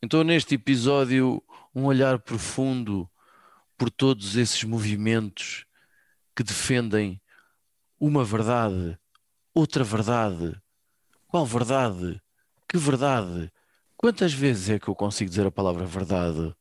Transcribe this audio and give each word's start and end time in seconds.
Então, 0.00 0.22
neste 0.22 0.54
episódio, 0.54 1.42
um 1.74 1.84
olhar 1.84 2.20
profundo 2.20 3.08
por 3.76 3.90
todos 3.90 4.36
esses 4.36 4.62
movimentos 4.62 5.64
que 6.36 6.44
defendem 6.44 7.20
uma 7.98 8.24
verdade, 8.24 8.96
outra 9.52 9.82
verdade. 9.82 10.56
Qual 11.26 11.44
verdade? 11.44 12.20
Que 12.68 12.78
verdade? 12.78 13.52
Quantas 13.96 14.32
vezes 14.32 14.70
é 14.70 14.78
que 14.78 14.86
eu 14.86 14.94
consigo 14.94 15.28
dizer 15.28 15.46
a 15.46 15.50
palavra 15.50 15.84
verdade? 15.84 16.54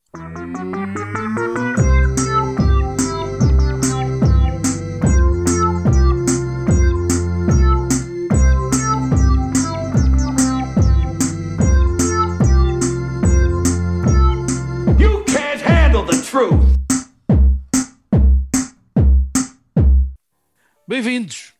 Bem-vindos 20.89 21.54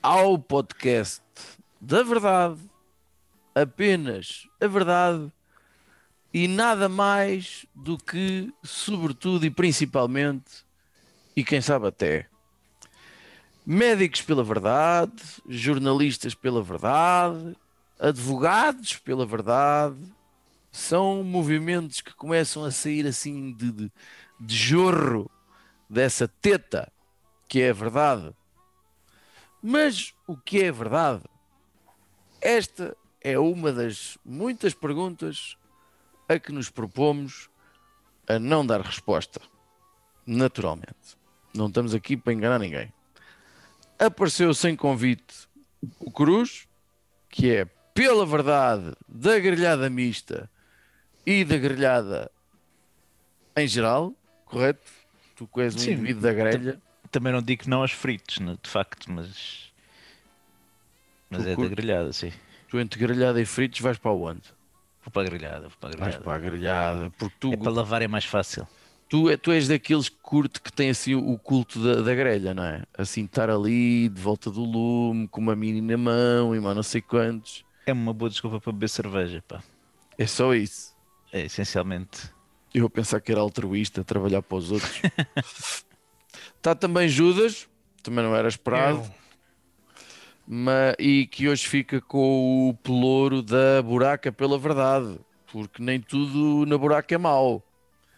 ao 0.00 0.38
podcast 0.38 1.20
da 1.80 2.04
verdade, 2.04 2.60
apenas 3.52 4.46
a 4.60 4.68
verdade 4.68 5.32
e 6.32 6.46
nada 6.46 6.88
mais 6.88 7.66
do 7.74 7.98
que, 7.98 8.54
sobretudo 8.62 9.44
e 9.44 9.50
principalmente, 9.50 10.64
e 11.34 11.42
quem 11.42 11.60
sabe 11.60 11.88
até, 11.88 12.28
médicos 13.66 14.22
pela 14.22 14.44
verdade, 14.44 15.20
jornalistas 15.48 16.36
pela 16.36 16.62
verdade, 16.62 17.56
advogados 17.98 18.96
pela 18.96 19.26
verdade, 19.26 19.98
são 20.70 21.24
movimentos 21.24 22.00
que 22.00 22.14
começam 22.14 22.62
a 22.62 22.70
sair 22.70 23.08
assim 23.08 23.52
de, 23.54 23.72
de, 23.72 23.92
de 24.38 24.54
jorro 24.54 25.28
dessa 25.90 26.28
teta 26.28 26.93
que 27.48 27.62
é 27.62 27.72
verdade. 27.72 28.34
Mas 29.62 30.14
o 30.26 30.36
que 30.36 30.62
é 30.62 30.70
verdade? 30.70 31.22
Esta 32.40 32.96
é 33.20 33.38
uma 33.38 33.72
das 33.72 34.18
muitas 34.24 34.74
perguntas 34.74 35.56
a 36.28 36.38
que 36.38 36.52
nos 36.52 36.70
propomos 36.70 37.48
a 38.28 38.38
não 38.38 38.64
dar 38.64 38.80
resposta. 38.80 39.40
Naturalmente. 40.26 41.16
Não 41.54 41.68
estamos 41.68 41.94
aqui 41.94 42.16
para 42.16 42.32
enganar 42.32 42.58
ninguém. 42.58 42.92
Apareceu 43.98 44.52
sem 44.52 44.74
convite 44.74 45.48
o 46.00 46.10
Cruz, 46.10 46.66
que 47.28 47.50
é 47.54 47.64
pela 47.94 48.26
verdade 48.26 48.92
da 49.08 49.38
grelhada 49.38 49.88
mista 49.88 50.50
e 51.24 51.44
da 51.44 51.56
grelhada 51.56 52.30
em 53.56 53.66
geral, 53.68 54.12
correto? 54.44 54.90
Tu 55.36 55.46
que 55.46 55.60
és 55.60 55.74
um 55.74 55.78
Sim. 55.78 55.92
indivíduo 55.92 56.22
da 56.22 56.32
grelha. 56.32 56.82
Também 57.14 57.32
não 57.32 57.40
digo 57.40 57.62
não 57.68 57.82
aos 57.82 57.92
fritos, 57.92 58.40
né, 58.40 58.56
de 58.60 58.68
facto, 58.68 59.08
mas. 59.08 59.72
Mas 61.30 61.42
Tu 61.42 61.48
é 61.48 61.50
da 61.50 61.54
curtes? 61.54 61.76
grelhada, 61.76 62.12
sim. 62.12 62.32
Tu 62.68 62.80
entre 62.80 62.98
grelhada 62.98 63.40
e 63.40 63.46
fritos 63.46 63.78
vais 63.78 63.98
para 63.98 64.10
onde? 64.10 64.42
Vou 65.04 65.12
para 65.12 65.22
a 65.28 65.30
grelhada, 65.30 65.68
vou 65.68 65.78
para 65.78 65.90
a 65.90 65.92
Vais 65.92 66.00
grelhada. 66.00 66.24
para 66.24 66.34
a 66.34 66.38
grelhada, 66.40 67.10
porque 67.16 67.36
tu, 67.38 67.52
É 67.52 67.56
para 67.56 67.70
lavar 67.70 68.02
é 68.02 68.08
mais 68.08 68.24
fácil. 68.24 68.66
tu, 69.08 69.30
é- 69.30 69.36
tu 69.36 69.52
és 69.52 69.68
daqueles 69.68 70.08
que 70.08 70.16
curte 70.20 70.60
que 70.60 70.72
tem 70.72 70.90
assim 70.90 71.14
o 71.14 71.38
culto 71.38 71.80
da, 71.80 72.02
da 72.02 72.14
grelha, 72.16 72.52
não 72.52 72.64
é? 72.64 72.82
Assim, 72.98 73.26
estar 73.26 73.48
ali 73.48 74.08
de 74.08 74.20
volta 74.20 74.50
do 74.50 74.64
lume, 74.64 75.28
com 75.28 75.40
uma 75.40 75.54
mini 75.54 75.80
na 75.80 75.96
mão 75.96 76.52
e 76.52 76.58
mais 76.58 76.74
não 76.74 76.82
sei 76.82 77.00
quantos. 77.00 77.64
É 77.86 77.92
uma 77.92 78.12
boa 78.12 78.28
desculpa 78.28 78.60
para 78.60 78.72
beber 78.72 78.88
cerveja, 78.88 79.40
pá. 79.46 79.62
É 80.18 80.26
só 80.26 80.52
isso. 80.52 80.92
É 81.32 81.42
essencialmente. 81.42 82.28
Eu 82.74 82.86
a 82.86 82.90
pensar 82.90 83.20
que 83.20 83.30
era 83.30 83.40
altruísta, 83.40 84.02
trabalhar 84.02 84.42
para 84.42 84.56
os 84.58 84.72
outros. 84.72 85.00
Está 86.64 86.74
também 86.74 87.08
Judas, 87.08 87.68
também 88.02 88.24
não 88.24 88.34
era 88.34 88.48
esperado, 88.48 89.02
Eu, 89.02 89.14
ma- 90.46 90.94
e 90.98 91.26
que 91.26 91.48
hoje 91.48 91.66
fica 91.66 92.00
com 92.00 92.68
o 92.70 92.74
pelouro 92.74 93.42
da 93.42 93.82
buraca 93.82 94.32
pela 94.32 94.58
verdade, 94.58 95.18
porque 95.50 95.82
nem 95.82 96.00
tudo 96.00 96.66
na 96.66 96.76
buraca 96.78 97.14
é 97.14 97.18
mau. 97.18 97.62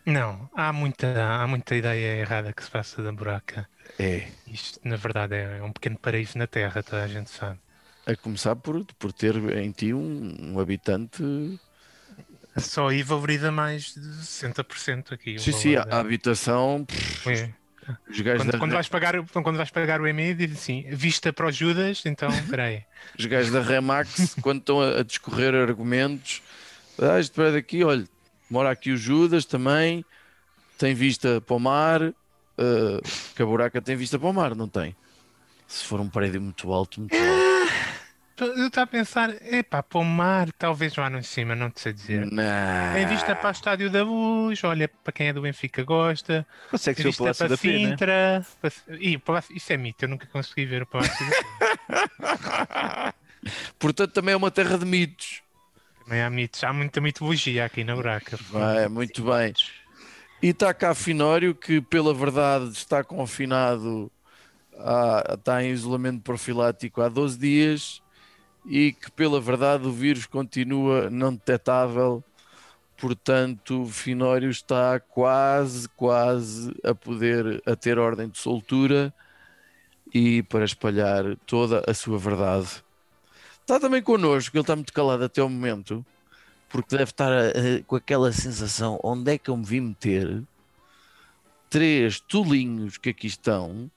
não, 0.06 0.48
há 0.54 0.72
muita, 0.72 1.43
há 1.43 1.47
muita 1.47 1.76
ideia 1.76 2.16
errada 2.21 2.53
que 2.53 2.62
se 2.65 2.71
passa 2.71 3.03
da 3.03 3.12
buraca. 3.12 3.69
É. 3.98 4.28
Isto, 4.47 4.81
na 4.88 4.97
verdade, 4.97 5.37
é 5.37 5.62
um 5.62 5.72
pequeno 5.72 5.98
paraíso 5.98 6.38
na 6.38 6.47
Terra, 6.47 6.82
toda 6.82 7.04
a 7.04 7.09
gente 7.09 7.31
sabe. 7.31 7.60
A 8.06 8.15
começar 8.16 8.54
por, 8.56 8.84
por 8.98 9.12
ter 9.12 9.34
em 9.59 9.72
ti 9.72 9.92
um, 9.92 10.53
um 10.54 10.60
habitante. 10.60 11.22
Só 12.59 12.88
aí 12.88 13.03
valoriza 13.03 13.50
mais 13.53 13.92
de 13.94 14.25
60% 14.25 15.12
aqui. 15.12 15.37
Sim, 15.38 15.53
sim, 15.53 15.76
a 15.76 15.98
habitação. 16.00 16.84
pff, 16.84 17.28
É. 17.31 17.66
Os 18.08 18.20
gajos, 18.20 18.42
Quando, 18.42 18.52
da, 18.52 18.58
quando 18.58 18.72
vais 18.72 18.88
pagar, 18.88 19.22
quando 19.26 19.56
vais 19.56 19.70
pagar 19.70 20.00
o 20.00 20.06
EMI, 20.06 20.34
diz 20.34 20.52
assim, 20.52 20.84
vista 20.91 21.32
para 21.32 21.47
os 21.47 21.56
Judas, 21.56 22.02
então, 22.04 22.30
peraí. 22.48 22.82
os 23.19 23.26
gajos 23.26 23.52
da 23.52 23.60
Remax, 23.60 24.36
quando 24.42 24.60
estão 24.60 24.80
a, 24.80 25.00
a 25.00 25.02
discorrer 25.02 25.54
argumentos, 25.54 26.42
ah, 26.98 27.20
este 27.20 27.34
prédio 27.34 27.58
aqui, 27.58 27.84
olha, 27.84 28.04
mora 28.50 28.70
aqui 28.70 28.91
o 28.91 28.97
Judas 28.97 29.44
também, 29.44 30.04
tem 30.78 30.94
vista 30.94 31.41
para 31.41 31.56
o 31.56 31.60
mar, 31.60 32.00
que 33.34 33.42
a 33.42 33.47
buraca 33.47 33.80
tem 33.80 33.97
vista 33.97 34.18
para 34.18 34.28
o 34.28 34.32
mar, 34.32 34.54
não 34.54 34.68
tem? 34.68 34.97
Se 35.66 35.84
for 35.84 36.00
um 36.00 36.08
prédio 36.08 36.41
muito 36.41 36.72
alto, 36.72 37.00
muito 37.00 37.14
alto. 37.14 37.26
Eu 38.38 38.66
estava 38.66 38.84
a 38.84 38.86
pensar, 38.86 39.30
epá, 39.50 39.82
para 39.82 39.98
o 39.98 40.04
mar, 40.04 40.52
talvez 40.58 40.94
lá 40.97 41.08
no 41.08 41.22
cima, 41.22 41.54
não 41.56 41.70
te 41.70 41.80
sei 41.80 41.92
dizer. 41.94 42.26
Não. 42.30 42.42
Tem 42.94 43.06
vista 43.06 43.34
para 43.34 43.48
o 43.48 43.50
Estádio 43.52 43.88
da 43.91 44.02
Luz, 44.04 44.62
olha, 44.62 44.88
para 44.88 45.12
quem 45.12 45.28
é 45.28 45.32
do 45.32 45.41
Benfica 45.41 45.82
gosta. 45.82 46.47
Consegue 46.70 47.00
ser 47.02 47.08
o 47.08 47.14
Palácio 47.16 47.38
para 47.47 47.48
da. 47.48 47.56
Sintra. 47.56 48.47
para- 48.60 48.72
Ih, 49.00 49.16
Palácio- 49.19 49.56
Isso 49.56 49.72
é 49.72 49.76
mito, 49.78 50.04
eu 50.04 50.08
nunca 50.10 50.26
consegui 50.26 50.66
ver 50.66 50.82
o 50.82 50.86
Palácio 50.86 51.26
da. 51.26 53.14
Portanto, 53.78 54.12
também 54.12 54.34
é 54.34 54.36
uma 54.36 54.50
terra 54.50 54.76
de 54.76 54.84
mitos. 54.84 55.42
Também 56.04 56.20
há 56.22 56.28
mitos, 56.30 56.62
há 56.62 56.72
muita 56.72 57.00
mitologia 57.00 57.64
aqui 57.64 57.84
na 57.84 57.94
buraca. 57.94 58.38
Vai, 58.50 58.86
muito 58.88 59.24
bem. 59.24 59.54
E 60.42 60.48
está 60.48 60.74
cá 60.74 60.94
Finório, 60.94 61.54
que 61.54 61.80
pela 61.80 62.12
verdade 62.12 62.68
está 62.70 63.03
confinado, 63.03 64.10
há- 64.78 65.34
está 65.38 65.64
em 65.64 65.70
isolamento 65.70 66.20
profilático 66.22 67.00
há 67.00 67.08
12 67.08 67.38
dias 67.38 68.03
e 68.66 68.93
que 68.93 69.10
pela 69.10 69.41
verdade 69.41 69.87
o 69.87 69.93
vírus 69.93 70.27
continua 70.27 71.09
não 71.10 71.32
detectável. 71.32 72.22
Portanto, 72.97 73.87
Finório 73.87 74.50
está 74.50 74.99
quase, 74.99 75.88
quase 75.91 76.75
a 76.82 76.94
poder 76.94 77.62
a 77.66 77.77
ter 77.77 77.99
ordem 77.99 78.28
de 78.28 78.38
soltura 78.38 79.12
e 80.12 80.43
para 80.44 80.65
espalhar 80.65 81.37
toda 81.47 81.82
a 81.87 81.93
sua 81.94 82.19
verdade. 82.19 82.82
Está 83.60 83.78
também 83.78 84.03
connosco, 84.03 84.56
ele 84.56 84.62
está 84.62 84.75
muito 84.75 84.93
calado 84.93 85.25
até 85.25 85.43
o 85.43 85.48
momento 85.48 86.04
porque 86.69 86.97
deve 86.97 87.10
estar 87.10 87.33
a- 87.33 87.48
a- 87.48 87.83
com 87.87 87.97
aquela 87.97 88.33
sensação: 88.33 88.98
onde 89.03 89.33
é 89.33 89.38
que 89.38 89.50
eu 89.50 89.56
me 89.56 89.65
vim 89.65 89.81
meter? 89.81 90.43
Três 91.69 92.21
tolinhos 92.21 92.97
que 92.97 93.10
aqui 93.10 93.27
estão. 93.27 93.91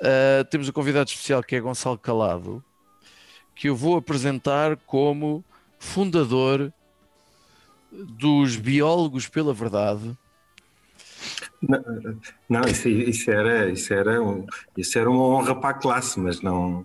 Ah, 0.00 0.44
temos 0.50 0.68
um 0.68 0.72
convidado 0.72 1.08
especial 1.08 1.42
que 1.42 1.56
é 1.56 1.60
Gonçalo 1.60 1.98
Calado, 1.98 2.62
que 3.54 3.68
eu 3.68 3.76
vou 3.76 3.96
apresentar 3.96 4.76
como 4.86 5.44
fundador 5.78 6.72
dos 7.90 8.56
Biólogos 8.56 9.28
pela 9.28 9.54
Verdade. 9.54 10.16
Não, 11.62 11.82
não, 12.48 12.60
isso, 12.62 12.88
isso 12.88 13.30
era, 13.30 13.70
isso, 13.70 13.94
era 13.94 14.22
um, 14.22 14.46
isso 14.76 14.98
era 14.98 15.10
uma 15.10 15.24
honra 15.24 15.54
para 15.54 15.70
a 15.70 15.74
classe, 15.74 16.18
mas 16.20 16.40
não, 16.42 16.84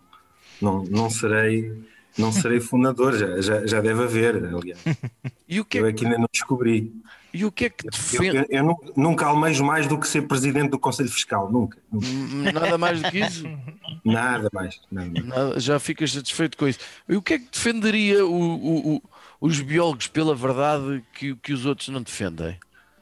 não, 0.61 0.83
não, 0.83 1.09
serei, 1.09 1.83
não 2.17 2.31
serei 2.31 2.59
fundador, 2.59 3.17
já, 3.17 3.41
já, 3.41 3.65
já 3.65 3.81
deve 3.81 4.03
haver, 4.03 4.35
aliás. 4.35 4.79
E 5.51 5.59
o 5.59 5.65
que 5.65 5.79
Eu 5.79 5.87
é, 5.87 5.89
aqui 5.89 6.05
ainda 6.05 6.19
não 6.19 6.27
descobri. 6.31 6.93
E 7.33 7.45
o 7.45 7.51
que, 7.51 7.65
é 7.65 7.69
que 7.69 7.85
Eu, 7.87 7.91
defende? 7.91 8.37
eu- 8.37 8.45
eu 8.49 8.63
nu- 8.63 8.93
nunca 8.95 9.25
almejo 9.27 9.63
mais 9.63 9.85
do 9.87 9.97
que 9.99 10.07
ser 10.07 10.23
presidente 10.23 10.69
do 10.71 10.79
Conselho 10.79 11.09
Fiscal, 11.09 11.51
nunca. 11.51 11.77
nunca. 11.91 12.07
Hum, 12.07 12.43
Nada 12.53 12.77
mais 12.77 13.01
do 13.01 13.09
que 13.11 13.19
isso? 13.19 13.43
Nada 14.03 14.49
mais. 14.53 14.79
Nada 14.91 15.09
mais. 15.11 15.25
Nada, 15.27 15.59
já 15.59 15.79
ficas 15.79 16.11
satisfeito 16.11 16.57
com 16.57 16.67
isso. 16.67 16.79
E 17.07 17.15
o 17.15 17.21
que 17.21 17.33
é 17.35 17.39
que 17.39 17.47
defenderia 17.51 18.25
o- 18.25 18.31
o- 18.31 18.95
o- 18.95 19.01
os 19.41 19.59
biólogos 19.61 20.07
pela 20.07 20.33
verdade 20.35 21.03
que, 21.13 21.35
que 21.35 21.53
os 21.53 21.65
outros 21.65 21.89
não 21.89 22.01
defendem? 22.01 22.57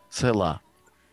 Sei 0.09 0.31
lá. 0.31 0.59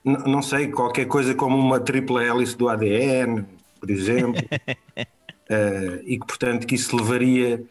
N- 0.05 0.19
não 0.31 0.43
sei, 0.43 0.69
qualquer 0.69 1.07
coisa 1.07 1.35
como 1.35 1.57
uma 1.59 1.81
tripla 1.81 2.23
hélice 2.23 2.57
do 2.57 2.69
ADN, 2.69 3.45
por 3.81 3.91
exemplo, 3.91 4.35
eh, 5.49 6.03
e 6.05 6.19
que, 6.19 6.27
portanto, 6.27 6.67
que 6.67 6.75
isso 6.75 6.95
levaria 6.97 7.63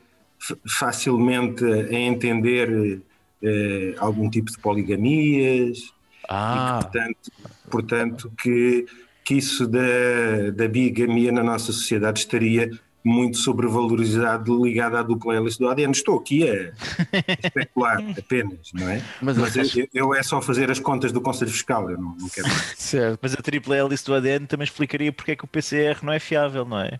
facilmente 0.68 1.64
a 1.64 1.94
entender 1.94 3.02
eh, 3.44 3.96
algum 3.98 4.30
tipo 4.30 4.52
de 4.52 4.58
poligamias, 4.58 5.78
e 5.78 5.92
Ah, 6.30 6.80
que, 6.80 6.84
portanto, 6.86 7.32
portanto 7.70 8.32
que, 8.42 8.86
que 9.24 9.36
isso 9.36 9.68
da, 9.68 10.52
da 10.56 10.68
bigamia 10.68 11.32
na 11.32 11.44
nossa 11.44 11.72
sociedade 11.72 12.20
estaria 12.20 12.72
muito 13.04 13.38
sobrevalorizado 13.38 14.64
ligado 14.64 14.96
à 14.96 15.04
dupla 15.04 15.36
hélice 15.36 15.60
do 15.60 15.68
ADN. 15.68 15.92
Estou 15.92 16.20
aqui 16.20 16.50
a 16.50 16.72
especular 17.44 17.98
apenas, 18.18 18.72
não 18.74 18.88
é? 18.90 19.04
Mas, 19.22 19.38
Mas 19.38 19.76
eu, 19.76 19.88
eu 19.94 20.16
é 20.16 20.24
só 20.24 20.42
fazer 20.42 20.72
as 20.72 20.80
contas 20.80 21.12
do 21.12 21.20
Conselho 21.20 21.52
Fiscal, 21.52 21.92
eu 21.92 21.98
não, 21.98 22.16
não 22.18 22.30
quero. 22.30 22.48
certo. 22.78 23.20
Mas 23.22 23.34
a 23.34 23.42
tripla 23.42 23.76
hélice 23.76 24.06
do 24.06 24.16
ADN 24.16 24.48
também 24.48 24.64
explicaria 24.64 25.12
porque 25.12 25.32
é 25.32 25.36
que 25.36 25.44
o 25.44 25.48
PCR 25.48 25.98
não 26.02 26.14
é 26.14 26.20
fiável, 26.20 26.64
não 26.64 26.80
é? 26.80 27.00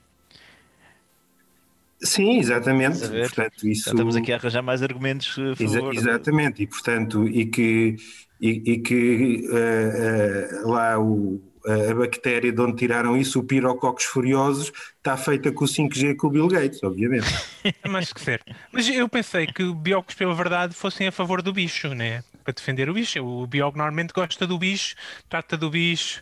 Sim, 2.04 2.38
exatamente. 2.40 3.04
A? 3.06 3.10
Portanto, 3.20 3.68
isso... 3.68 3.90
Estamos 3.90 4.16
aqui 4.16 4.32
a 4.34 4.36
arranjar 4.38 4.62
mais 4.62 4.82
argumentos 4.84 5.38
a 5.40 5.56
Exa- 5.58 5.80
favor. 5.80 5.94
exatamente, 5.94 6.64
e 6.64 6.68
portanto, 6.68 7.28
e 7.28 7.46
que, 7.46 7.96
e, 8.42 8.50
e 8.74 8.80
que 8.82 9.48
eh, 9.52 10.50
eh, 10.52 10.62
lá 10.66 11.00
o, 11.00 11.42
a 11.66 11.92
a 11.92 11.96
bactéria 11.96 12.52
de 12.52 12.60
onde 12.62 12.76
tiraram 12.78 13.16
isso, 13.16 13.40
o 13.40 13.44
Pirococcus 13.44 14.06
furiosos, 14.06 14.72
está 14.98 15.16
feita 15.16 15.52
com 15.52 15.66
o 15.66 15.68
5G 15.68 16.16
com 16.16 16.28
o 16.28 16.30
Bill 16.32 16.48
Gates, 16.48 16.82
obviamente. 16.84 17.34
É 17.82 17.88
mais 17.88 18.12
que 18.12 18.20
certo. 18.22 18.46
Mas 18.72 18.88
eu 18.90 19.08
pensei 19.08 19.48
que 19.48 19.64
biólogos 19.74 20.16
pela 20.16 20.34
verdade 20.36 20.74
fossem 20.76 21.08
a 21.08 21.12
favor 21.12 21.42
do 21.42 21.54
bicho, 21.54 21.94
né? 21.94 22.24
Para 22.44 22.54
defender 22.54 22.90
o 22.90 22.94
bicho. 22.94 23.20
O 23.24 23.48
biólogo 23.48 23.78
normalmente 23.78 24.14
gosta 24.14 24.46
do 24.46 24.58
bicho, 24.58 24.96
trata 25.30 25.56
do 25.58 25.70
bicho, 25.70 26.22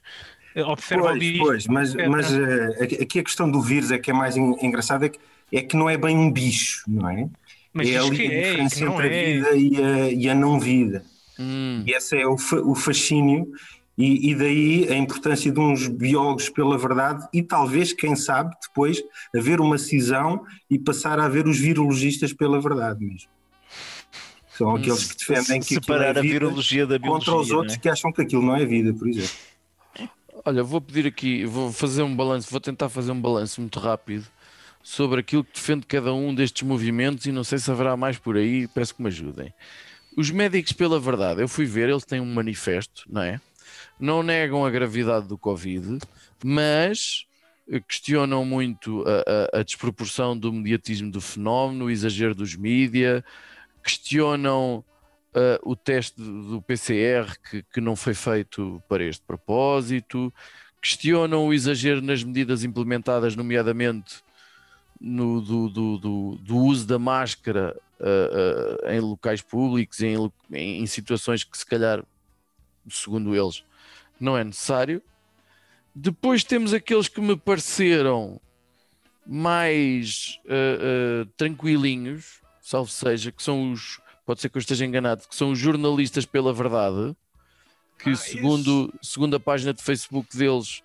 eh, 0.55 0.63
observa 0.63 1.11
o 1.11 1.15
Pois, 1.15 1.17
bicho. 1.17 1.43
pois, 1.43 1.67
mas, 1.67 1.95
mas 1.95 2.31
eh, 2.33 2.83
aqui 3.03 3.19
a 3.19 3.23
questão 3.23 3.49
do 3.49 3.61
vírus 3.61 3.91
é 3.91 3.97
que 3.99 4.11
é 4.11 4.13
mais 4.13 4.35
en- 4.37 4.55
engraçada, 4.61 5.05
é 5.05 5.09
que, 5.09 5.19
é 5.51 5.61
que 5.61 5.75
não 5.75 5.89
é 5.89 5.97
bem 5.97 6.17
um 6.17 6.31
bicho, 6.31 6.83
não 6.87 7.09
é? 7.09 7.29
Mas 7.73 7.89
é 7.89 7.97
ali 7.97 8.15
que 8.17 8.27
a 8.27 8.31
é, 8.33 8.41
diferença 8.43 8.83
entre 8.85 9.07
a 9.07 9.11
é. 9.11 9.33
vida 9.33 9.55
e 9.55 9.83
a, 9.83 10.11
e 10.11 10.29
a 10.29 10.35
não 10.35 10.59
vida. 10.59 11.03
Hum, 11.39 11.83
E 11.85 11.91
esse 11.93 12.17
é 12.17 12.27
o, 12.27 12.37
fa- 12.37 12.61
o 12.61 12.75
fascínio, 12.75 13.51
e, 13.97 14.31
e 14.31 14.35
daí 14.35 14.87
a 14.89 14.95
importância 14.95 15.51
de 15.51 15.59
uns 15.59 15.87
biólogos 15.87 16.49
pela 16.49 16.77
verdade, 16.77 17.27
e 17.33 17.41
talvez, 17.43 17.93
quem 17.93 18.15
sabe, 18.15 18.55
depois 18.61 19.01
haver 19.35 19.59
uma 19.61 19.77
cisão 19.77 20.43
e 20.69 20.79
passar 20.79 21.19
a 21.19 21.25
haver 21.25 21.47
os 21.47 21.57
virologistas 21.59 22.33
pela 22.33 22.59
verdade 22.59 23.03
mesmo. 23.05 23.29
São 24.57 24.75
aqueles 24.75 25.05
que 25.05 25.17
defendem 25.17 25.61
que 25.61 25.75
aquilo 25.77 25.81
Separar 25.81 26.15
é 26.17 26.19
a 26.19 26.23
virologia 26.23 26.85
da 26.85 26.97
biologia. 26.99 27.33
contra 27.33 27.35
os 27.35 27.51
é? 27.51 27.55
outros 27.55 27.77
que 27.77 27.89
acham 27.89 28.11
que 28.11 28.21
aquilo 28.21 28.41
não 28.43 28.55
é 28.55 28.65
vida, 28.65 28.93
por 28.93 29.07
exemplo. 29.07 29.35
Olha, 30.45 30.63
vou 30.63 30.81
pedir 30.81 31.05
aqui, 31.07 31.45
vou 31.45 31.71
fazer 31.71 32.03
um 32.03 32.15
balanço, 32.15 32.49
vou 32.49 32.59
tentar 32.59 32.89
fazer 32.89 33.11
um 33.11 33.21
balanço 33.21 33.61
muito 33.61 33.79
rápido 33.79 34.25
sobre 34.83 35.19
aquilo 35.19 35.43
que 35.43 35.53
defende 35.53 35.85
cada 35.85 36.13
um 36.13 36.33
destes 36.33 36.63
movimentos 36.63 37.25
e 37.25 37.31
não 37.31 37.43
sei 37.43 37.57
se 37.59 37.69
haverá 37.71 37.95
mais 37.95 38.17
por 38.17 38.37
aí, 38.37 38.67
peço 38.67 38.95
que 38.95 39.01
me 39.01 39.07
ajudem. 39.09 39.53
Os 40.17 40.29
médicos 40.29 40.73
pela 40.73 40.99
verdade, 40.99 41.41
eu 41.41 41.47
fui 41.47 41.65
ver, 41.65 41.89
eles 41.89 42.03
têm 42.05 42.19
um 42.19 42.33
manifesto, 42.33 43.03
não 43.09 43.21
é? 43.21 43.39
Não 43.99 44.21
negam 44.23 44.65
a 44.65 44.69
gravidade 44.69 45.27
do 45.27 45.37
Covid, 45.37 45.99
mas 46.43 47.25
questionam 47.87 48.43
muito 48.43 49.03
a, 49.07 49.57
a- 49.57 49.59
a 49.59 49.63
desproporção 49.63 50.37
do 50.37 50.51
mediatismo 50.51 51.09
do 51.11 51.21
fenómeno, 51.21 51.85
o 51.85 51.91
exagero 51.91 52.35
dos 52.35 52.55
mídia, 52.55 53.23
questionam 53.83 54.83
eh, 55.33 55.59
o 55.63 55.75
teste 55.75 56.17
do 56.21 56.41
do 56.51 56.61
PCR 56.61 57.33
que, 57.49 57.63
que 57.73 57.79
não 57.79 57.95
foi 57.95 58.13
feito 58.13 58.81
para 58.89 59.03
este 59.03 59.23
propósito, 59.25 60.33
questionam 60.81 61.45
o 61.47 61.53
exagero 61.53 62.01
nas 62.01 62.23
medidas 62.23 62.63
implementadas, 62.63 63.35
nomeadamente 63.35 64.21
no, 65.03 65.41
do, 65.41 65.67
do- 65.69 65.97
do- 65.97 66.35
do 66.37 66.57
uso 66.57 66.85
da 66.85 66.99
máscara 66.99 67.75
eh, 67.99 68.77
eh, 68.85 68.95
em 68.97 68.99
locais 68.99 69.41
públicos, 69.41 69.99
em, 70.01 70.15
em- 70.51 70.85
situações 70.85 71.43
que 71.43 71.57
se 71.57 71.65
calhar, 71.65 72.03
segundo 72.87 73.35
eles, 73.35 73.63
não 74.19 74.37
é 74.37 74.43
necessário. 74.43 75.01
Depois 75.95 76.43
temos 76.43 76.71
aqueles 76.73 77.07
que 77.07 77.19
me 77.19 77.35
pareceram 77.35 78.39
mais 79.25 80.39
eh, 80.45 81.25
tranquilinhos, 81.37 82.41
salvo 82.61 82.89
seja, 82.91 83.31
que 83.31 83.41
são 83.41 83.71
os, 83.71 83.99
pode 84.25 84.39
ser 84.41 84.49
que 84.49 84.57
eu 84.57 84.61
esteja 84.61 84.85
enganado, 84.85 85.27
que 85.27 85.35
são 85.35 85.51
os 85.51 85.59
jornalistas 85.59 86.25
pela 86.25 86.53
verdade, 86.53 87.15
que 87.99 88.11
Ah, 88.11 88.15
segundo, 88.15 88.93
segundo 89.01 89.35
a 89.35 89.39
página 89.39 89.73
de 89.73 89.81
Facebook 89.81 90.35
deles, 90.37 90.81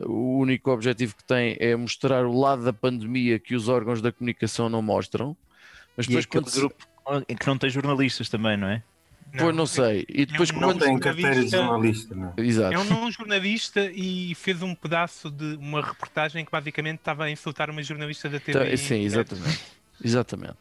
o 0.00 0.38
único 0.38 0.70
objetivo 0.70 1.16
que 1.16 1.24
tem 1.24 1.56
é 1.58 1.74
mostrar 1.76 2.24
o 2.24 2.38
lado 2.38 2.64
da 2.64 2.72
pandemia 2.72 3.38
que 3.38 3.54
os 3.54 3.68
órgãos 3.68 4.00
da 4.00 4.12
comunicação 4.12 4.68
não 4.68 4.80
mostram. 4.82 5.36
Mas 5.96 6.06
E 6.06 6.08
depois 6.10 6.24
aquele 6.24 6.44
quando 6.44 6.54
grupo 6.54 6.86
em 7.28 7.36
que 7.36 7.46
não 7.46 7.58
tem 7.58 7.70
jornalistas 7.70 8.28
também, 8.28 8.56
não 8.56 8.68
é? 8.68 8.82
Pois 9.36 9.54
não 9.54 9.66
sei. 9.66 10.06
E 10.08 10.24
depois 10.24 10.50
um 10.50 10.54
Não 10.54 10.68
quando. 10.68 10.80
não- 10.80 10.86
tem 10.86 10.98
carteira 10.98 11.44
de 11.44 11.50
jornalista- 11.50 12.14
não 12.14 12.34
é? 12.36 12.40
Exato. 12.42 12.74
É 12.74 12.78
um 12.78 12.84
não 12.84 13.10
jornalista 13.10 13.90
e 13.94 14.34
fez 14.34 14.62
um 14.62 14.74
pedaço 14.74 15.30
de 15.30 15.56
uma 15.56 15.82
reportagem 15.84 16.44
que 16.44 16.50
basicamente 16.50 16.98
estava 17.00 17.24
a 17.24 17.30
insultar 17.30 17.68
uma 17.68 17.82
jornalista 17.82 18.28
da 18.28 18.40
TV. 18.40 18.58
Tá, 18.70 18.76
sim, 18.76 19.02
exatamente. 19.02 19.60
Exatamente. 20.02 20.56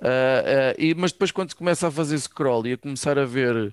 Ah, 0.00 0.70
ah, 0.70 0.74
e, 0.78 0.94
mas 0.94 1.12
depois, 1.12 1.30
quando 1.30 1.50
se 1.50 1.56
começa 1.56 1.88
a 1.88 1.90
fazer 1.90 2.18
scroll 2.18 2.66
e 2.66 2.72
a 2.74 2.76
começar 2.78 3.18
a 3.18 3.24
ver 3.24 3.72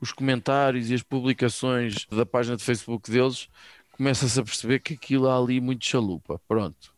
os 0.00 0.12
comentários 0.12 0.90
e 0.90 0.94
as 0.94 1.02
publicações 1.02 2.06
da 2.10 2.26
página 2.26 2.56
de 2.56 2.62
Facebook 2.64 3.10
deles, 3.10 3.48
começa-se 3.96 4.38
a 4.38 4.44
perceber 4.44 4.80
que 4.80 4.94
aquilo 4.94 5.28
há 5.28 5.36
ali 5.38 5.60
muito 5.60 5.84
chalupa. 5.84 6.40
Pronto. 6.46 6.94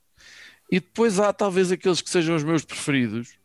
E 0.71 0.81
depois 0.81 1.19
há 1.19 1.33
talvez 1.33 1.73
aqueles 1.73 2.01
que 2.01 2.11
sejam 2.11 2.37
os 2.37 2.45
meus 2.45 2.65
preferidos, 2.65 3.39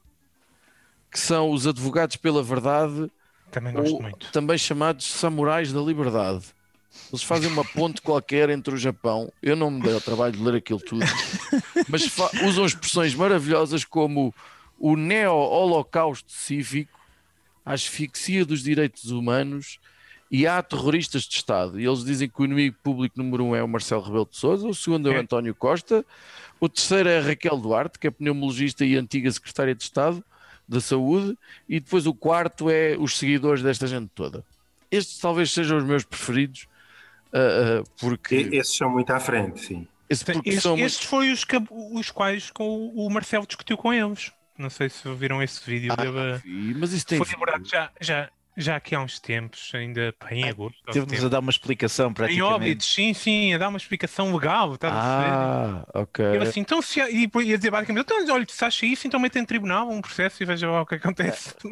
que 1.10 1.20
são 1.20 1.52
os 1.52 1.66
advogados 1.66 2.16
pela 2.18 2.44
verdade, 2.44 3.10
Também 3.52 3.74
gosto 3.74 3.94
ou 3.96 4.02
muito. 4.02 4.32
também 4.32 4.58
chamados 4.58 5.06
samurais 5.06 5.72
da 5.72 5.80
liberdade. 5.80 6.46
Eles 7.10 7.24
fazem 7.24 7.50
uma 7.50 7.64
ponte 7.64 8.02
qualquer 8.04 8.50
entre 8.50 8.74
o 8.74 8.78
Japão. 8.78 9.32
Eu 9.42 9.56
não 9.56 9.72
me 9.72 9.82
dei 9.82 9.94
ao 9.94 10.02
trabalho 10.02 10.34
de 10.34 10.44
ler 10.44 10.56
aquilo 10.56 10.80
tudo, 10.80 11.06
mas 11.88 12.04
usam 12.46 12.66
expressões 12.66 13.16
maravilhosas 13.16 13.86
como 13.86 14.34
o 14.78 14.96
neo-holocausto 14.98 16.32
cívico, 16.32 17.00
a 17.66 17.74
asfixia 17.74 18.46
dos 18.46 18.62
direitos 18.62 19.12
humanos 19.12 19.80
e 20.36 20.48
há 20.48 20.64
terroristas 20.64 21.22
de 21.24 21.36
Estado. 21.36 21.80
E 21.80 21.86
eles 21.86 22.04
dizem 22.04 22.28
que 22.28 22.42
o 22.42 22.46
inimigo 22.46 22.76
público 22.84 23.22
número 23.22 23.46
um 23.46 23.56
é 23.56 23.62
o 23.64 23.68
Marcelo 23.68 24.02
Rebelo 24.02 24.28
de 24.30 24.36
Sousa, 24.36 24.68
o 24.68 24.74
segundo 24.74 25.08
é 25.08 25.14
o 25.14 25.18
É. 25.18 25.20
António 25.20 25.54
Costa, 25.54 26.04
o 26.60 26.68
terceiro 26.68 27.08
é 27.08 27.20
a 27.20 27.22
Raquel 27.22 27.56
Duarte, 27.58 28.00
que 28.00 28.08
é 28.08 28.12
pneumologista 28.12 28.84
e 28.84 28.96
antiga 28.96 29.30
secretária 29.32 29.76
de 29.76 29.84
Estado 29.84 30.24
da 30.68 30.82
Saúde, 30.82 31.38
e 31.70 31.80
depois 31.80 32.08
o 32.08 32.16
quarto 32.16 32.68
é 32.68 32.96
os 32.98 33.16
seguidores 33.20 33.62
desta 33.62 33.86
gente 33.86 34.10
toda. 34.16 34.44
Estes 34.90 35.20
talvez 35.20 35.52
sejam 35.52 35.78
os 35.78 35.84
meus 35.84 36.04
preferidos, 36.04 36.68
ah, 37.32 37.82
ah, 37.82 37.84
porque, 38.00 38.36
Esses 38.52 38.76
são 38.76 38.90
muito 38.90 39.12
à 39.12 39.20
frente, 39.20 39.60
sim. 39.64 39.88
esse 40.10 40.26
porque 40.26 40.50
Estes, 40.50 40.64
são 40.64 40.76
muito- 40.78 41.08
foi 41.08 41.32
os, 41.32 41.44
que- 41.44 41.62
os 41.70 42.10
quais 42.10 42.50
com 42.50 42.88
o 42.90 43.08
Marcelo 43.10 43.46
discutiu 43.46 43.78
com 43.78 43.94
eles. 43.94 44.32
Não 44.58 44.70
sei 44.70 44.88
se 44.90 45.08
viram 45.16 45.42
esse 45.44 45.62
vídeo. 45.70 45.92
Ah, 45.92 45.96
dele. 45.96 46.42
Ih, 46.46 46.74
mas 46.76 46.92
isso 46.94 47.06
tem 47.06 47.18
Foi 47.24 47.34
abordado 47.36 47.66
já, 47.68 47.92
já, 48.00 48.30
já 48.56 48.76
aqui 48.76 48.94
há 48.96 49.02
uns 49.02 49.20
tempos, 49.20 49.72
ainda 49.74 50.13
em 50.32 50.44
agosto. 50.50 50.77
Teve-nos 50.92 51.25
a 51.25 51.30
dar 51.30 51.39
uma 51.39 51.50
explicação 51.50 52.10
Em 52.10 52.13
praticamente. 52.13 52.54
óbitos, 52.54 52.94
sim, 52.94 53.13
sim, 53.13 53.54
a 53.54 53.58
dar 53.58 53.70
uma 53.70 53.77
explicação 53.77 54.34
legal. 54.36 54.74
Estás 54.75 54.94
a? 54.94 54.98
Ah, 54.98 55.86
ok. 56.01 56.25
Eu 56.25 56.42
assim, 56.42 56.60
então 56.62 56.82
se 56.82 57.01
há- 57.01 57.10
e 57.10 57.30
ia 57.44 57.58
dizer 57.58 57.72
basicamente, 57.72 58.04
então, 58.12 58.36
olha, 58.36 58.46
se 58.48 58.63
acha 58.66 58.86
isso, 58.86 59.08
então 59.08 59.20
mete 59.20 59.38
em 59.39 59.46
tribunal 59.46 59.89
um 59.89 60.01
processo 60.01 60.42
e 60.42 60.46
veja 60.46 60.70
lá 60.70 60.82
o 60.82 60.86
que 60.86 60.96
acontece. 60.96 61.54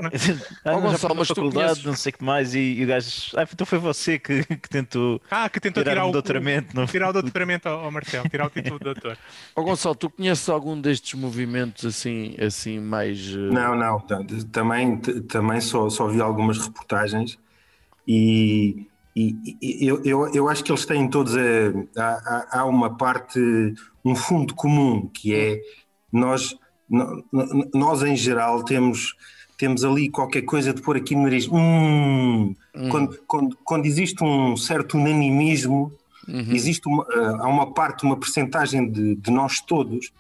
Ah, 0.63 0.71
não, 0.79 0.91
já 0.91 0.97
tu 0.99 1.25
faculdade, 1.25 1.53
conheces- 1.65 1.85
não 1.85 1.95
sei 1.95 2.11
o 2.11 2.17
que 2.17 2.23
mais, 2.23 2.53
e, 2.55 2.59
e 2.59 2.83
o 2.83 2.87
gajo. 2.87 3.09
Ah, 3.35 3.43
então 3.51 3.65
foi 3.65 3.79
você 3.79 4.19
que, 4.19 4.43
que 4.43 4.69
tentou 4.69 5.21
Ah, 5.29 5.49
que 5.49 5.59
tentou 5.59 5.83
tirar 5.83 5.93
tirar 5.93 6.05
um 6.05 6.09
o, 6.09 6.11
doutoramento. 6.11 6.75
Não? 6.75 6.85
tirar 6.85 7.09
o 7.09 7.13
doutoramento 7.13 7.67
ao, 7.69 7.85
ao 7.85 7.91
Marcelo, 7.91 8.27
tirar 8.29 8.45
o 8.47 8.49
título 8.49 8.77
de 8.79 8.85
doutor. 8.85 9.17
Ó 9.55 9.61
Gonçalo, 9.63 9.95
tu 9.95 10.09
conheces 10.09 10.47
algum 10.49 10.79
destes 10.79 11.13
movimentos 11.19 11.85
assim, 11.85 12.35
assim 12.39 12.79
mais. 12.79 13.19
eh, 13.33 13.37
Não, 13.37 13.75
não, 13.75 13.99
também, 14.51 14.97
também 14.97 15.61
só, 15.61 15.89
só 15.89 16.07
vi 16.07 16.21
algumas 16.21 16.70
reportagens 16.71 17.37
e, 18.07 18.87
e- 19.15 19.35
e 19.61 19.87
eu, 19.87 20.01
eu, 20.03 20.33
eu 20.33 20.49
acho 20.49 20.63
que 20.63 20.71
eles 20.71 20.85
têm 20.85 21.07
todos 21.09 21.35
a, 21.35 21.41
há, 21.97 22.07
há- 22.09 22.59
há 22.61 22.65
uma 22.65 22.95
parte, 22.97 23.39
um 24.03 24.15
fundo 24.15 24.55
comum 24.55 25.07
que 25.13 25.33
é 25.35 25.59
nós, 26.11 26.55
nós 27.73 28.01
em 28.03 28.15
geral 28.15 28.63
temos, 28.63 29.15
temos 29.57 29.83
ali 29.83 30.09
qualquer 30.09 30.41
coisa 30.41 30.73
de 30.73 30.81
pôr 30.81 30.97
aqui 30.97 31.15
no 31.15 31.23
nariz. 31.23 31.47
Hum, 31.51 32.53
quando, 32.89 33.17
quando, 33.27 33.57
quando 33.63 33.85
existe 33.85 34.23
um 34.23 34.57
certo 34.57 34.97
unanimismo, 34.97 35.91
uhum. 36.27 36.51
existe 36.51 36.87
uma, 36.87 37.05
ah, 37.13 37.37
há 37.43 37.47
uma 37.47 37.73
parte, 37.73 38.03
uma 38.03 38.17
percentagem 38.17 38.89
de, 38.91 39.15
de 39.15 39.31
nós 39.31 39.61
todos 39.61 40.11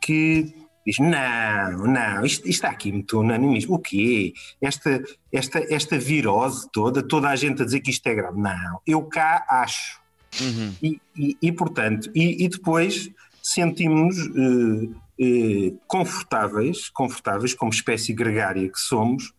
que 0.00 0.54
diz: 0.88 0.98
não, 0.98 1.86
não, 1.86 2.24
isto, 2.24 2.40
isto 2.40 2.48
está 2.48 2.70
aqui 2.70 2.90
muito 2.90 3.20
unanimismo. 3.20 3.74
O 3.74 3.78
quê? 3.78 4.32
Esta, 4.60 5.02
esta, 5.32 5.58
esta 5.72 5.98
virose 5.98 6.68
toda, 6.72 7.02
toda 7.02 7.28
a 7.28 7.36
gente 7.36 7.62
a 7.62 7.64
dizer 7.64 7.80
que 7.80 7.90
isto 7.90 8.06
é 8.06 8.14
grave. 8.14 8.40
Não, 8.40 8.80
eu 8.86 9.02
cá 9.02 9.44
acho. 9.48 10.00
Uhum. 10.40 10.74
E, 10.82 11.00
e, 11.16 11.36
e, 11.40 11.52
portanto, 11.52 12.10
e, 12.14 12.44
e 12.44 12.48
depois 12.48 13.10
sentimos-nos 13.42 14.26
eh, 14.36 14.88
eh, 15.20 15.72
confortáveis, 15.86 16.90
confortáveis, 16.90 17.54
como 17.54 17.72
espécie 17.72 18.12
gregária 18.12 18.68
que 18.68 18.78
somos, 18.78 19.32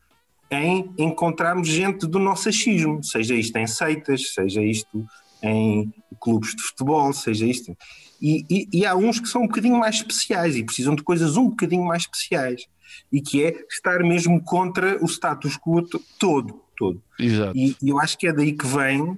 em 0.50 0.89
encontrarmos 0.98 1.68
gente 1.68 2.08
do 2.08 2.18
nosso 2.18 2.50
achismo, 2.50 3.03
seja 3.03 3.36
isto 3.36 3.56
em 3.58 3.68
seitas, 3.68 4.34
seja 4.34 4.63
isto 4.63 5.06
em 5.44 5.94
clubes 6.20 6.56
de 6.56 6.63
futebol, 6.63 7.13
seja 7.13 7.46
isto. 7.46 7.77
E, 8.21 8.45
e, 8.49 8.67
e 8.73 8.85
há 8.85 8.95
uns 8.95 9.19
que 9.19 9.27
são 9.29 9.43
um 9.43 9.47
bocadinho 9.47 9.77
mais 9.77 9.95
especiais 9.95 10.55
e 10.55 10.63
precisam 10.63 10.95
de 10.95 11.03
coisas 11.03 11.38
um 11.38 11.49
bocadinho 11.49 11.83
mais 11.85 12.03
especiais. 12.03 12.65
E 13.11 13.21
que 13.21 13.43
é 13.43 13.65
estar 13.69 13.99
mesmo 13.99 14.41
contra 14.43 14.97
o 15.03 15.07
status 15.07 15.57
quo 15.57 15.81
to- 15.81 16.01
todo, 16.19 16.61
todo. 16.77 17.01
Exato. 17.19 17.55
E, 17.57 17.75
e 17.81 17.89
eu 17.89 17.99
acho 17.99 18.17
que 18.17 18.27
é 18.27 18.33
daí 18.33 18.53
que 18.53 18.65
vem. 18.67 19.17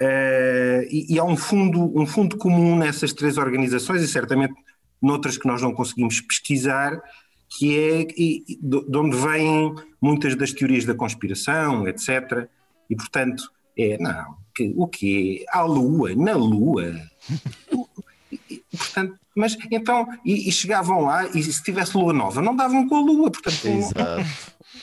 eh, 0.00 0.88
e, 0.90 1.18
há 1.18 1.24
um 1.24 1.36
fundo, 1.36 1.92
um 2.00 2.06
fundo 2.06 2.36
comum 2.38 2.76
nessas 2.76 3.12
três 3.12 3.36
organizações, 3.36 4.00
e 4.02 4.08
certamente 4.08 4.54
noutras 5.02 5.36
que 5.36 5.46
nós 5.46 5.60
não 5.60 5.72
conseguimos 5.74 6.20
pesquisar, 6.20 7.00
que 7.58 7.76
é 7.78 8.04
de 8.04 8.44
de 8.88 8.96
onde 8.96 9.16
vêm 9.16 9.74
muitas 10.00 10.34
das 10.36 10.52
teorias 10.52 10.84
da 10.84 10.94
conspiração, 10.94 11.86
etc. 11.88 12.48
E 12.88 12.94
portanto, 12.96 13.42
é 13.76 13.98
não, 13.98 14.36
que, 14.54 14.72
o 14.76 14.86
quê? 14.86 15.44
A 15.52 15.62
Lua, 15.62 16.14
na 16.14 16.34
Lua. 16.34 16.94
E- 18.72 18.76
portanto, 18.76 19.14
mas 19.34 19.56
então, 19.70 20.06
e, 20.24 20.48
e 20.48 20.52
chegavam 20.52 21.02
lá 21.02 21.26
e 21.28 21.42
se 21.42 21.62
tivesse 21.62 21.96
lua 21.96 22.12
nova, 22.12 22.42
não 22.42 22.54
davam 22.54 22.86
com 22.88 22.96
a 22.96 23.00
lua, 23.00 23.30
portanto, 23.30 23.64
não- 23.64 23.78
Exato. 23.78 24.26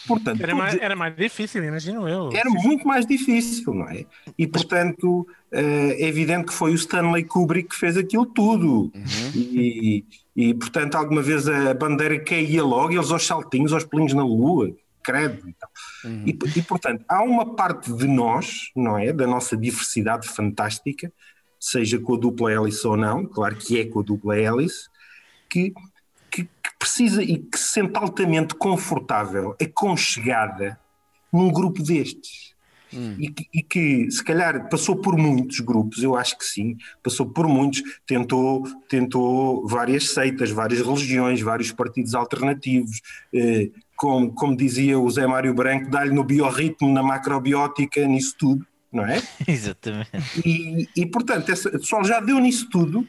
portanto 0.07 0.41
Era 0.41 0.55
mais, 0.55 0.75
era 0.81 0.95
mais 0.95 1.15
difícil, 1.15 1.63
imagino 1.63 2.07
eu. 2.07 2.29
era 2.33 2.49
muito 2.49 2.87
mais 2.87 3.05
difícil, 3.05 3.73
não 3.73 3.87
é? 3.89 4.05
E 4.37 4.47
portanto 4.47 5.27
eh, 5.51 5.97
é 6.03 6.07
evidente 6.07 6.47
que 6.47 6.53
foi 6.53 6.71
o 6.71 6.75
Stanley 6.75 7.23
Kubrick 7.25 7.69
que 7.69 7.75
fez 7.75 7.97
aquilo 7.97 8.25
tudo. 8.25 8.91
E, 9.35 10.03
e 10.35 10.53
portanto 10.53 10.95
alguma 10.95 11.21
vez 11.21 11.47
a 11.47 11.73
bandeira 11.73 12.19
caía 12.19 12.63
logo, 12.63 12.93
eles 12.93 13.11
aos 13.11 13.25
saltinhos, 13.25 13.73
aos 13.73 13.83
pelinhos 13.85 14.13
na 14.13 14.23
lua, 14.23 14.71
credo. 15.03 15.47
Então. 15.47 15.69
E, 16.25 16.37
e, 16.57 16.61
portanto 16.61 17.03
há 17.07 17.21
uma 17.23 17.53
parte 17.55 17.91
de 17.93 18.07
nós, 18.07 18.69
não 18.75 18.97
é? 18.97 19.11
Da 19.13 19.25
nossa 19.27 19.55
diversidade 19.57 20.27
fantástica, 20.27 21.11
seja 21.59 21.99
com 21.99 22.15
a 22.15 22.17
dupla 22.17 22.51
hélice 22.51 22.85
ou 22.87 22.97
não, 22.97 23.25
claro 23.25 23.55
que 23.55 23.79
é 23.79 23.85
com 23.85 23.99
a 23.99 24.03
dupla 24.03 24.37
hélice, 24.37 24.89
que, 25.49 25.73
que, 26.29 26.43
que 26.43 26.77
precisa 26.77 27.23
e 27.23 27.37
que 27.37 27.57
se 27.57 27.73
sente 27.73 27.97
altamente 27.97 28.55
confortável, 28.55 29.55
aconchegada 29.61 30.79
num 31.31 31.51
grupo 31.51 31.81
destes. 31.83 32.55
E, 32.91 33.29
que, 33.29 33.47
e 33.53 33.61
que, 33.61 34.09
se 34.09 34.23
calhar 34.23 34.69
passou 34.69 34.95
por 34.95 35.17
muitos 35.17 35.59
grupos, 35.59 36.01
eu 36.01 36.15
acho 36.15 36.37
que 36.37 36.45
sim, 36.45 36.77
passou 37.03 37.25
por 37.25 37.45
muitos, 37.45 37.83
tentou, 38.05 38.63
tentou 38.87 39.67
várias 39.67 40.11
seitas, 40.11 40.51
várias 40.51 40.79
religiões, 40.79 41.41
vários 41.41 41.71
partidos 41.71 42.15
alternativos, 42.15 43.01
eh, 43.33 43.71
como, 43.95 44.31
como 44.33 44.55
dizia 44.55 44.97
o 44.97 45.09
Zé 45.09 45.27
Mário 45.27 45.53
Branco, 45.53 45.89
dá-lhe 45.89 46.13
no 46.13 46.23
biorritmo, 46.23 46.93
na 46.93 47.03
macrobiótica, 47.03 48.05
nisso 48.07 48.35
tudo, 48.39 48.65
não 48.91 49.05
é? 49.05 49.21
Exatamente. 49.47 50.09
E, 50.45 50.87
e, 50.95 51.05
portanto, 51.05 51.49
essa, 51.51 51.69
o 51.69 51.79
pessoal 51.79 52.03
já 52.03 52.19
deu 52.19 52.39
nisso 52.39 52.69
tudo 52.69 53.07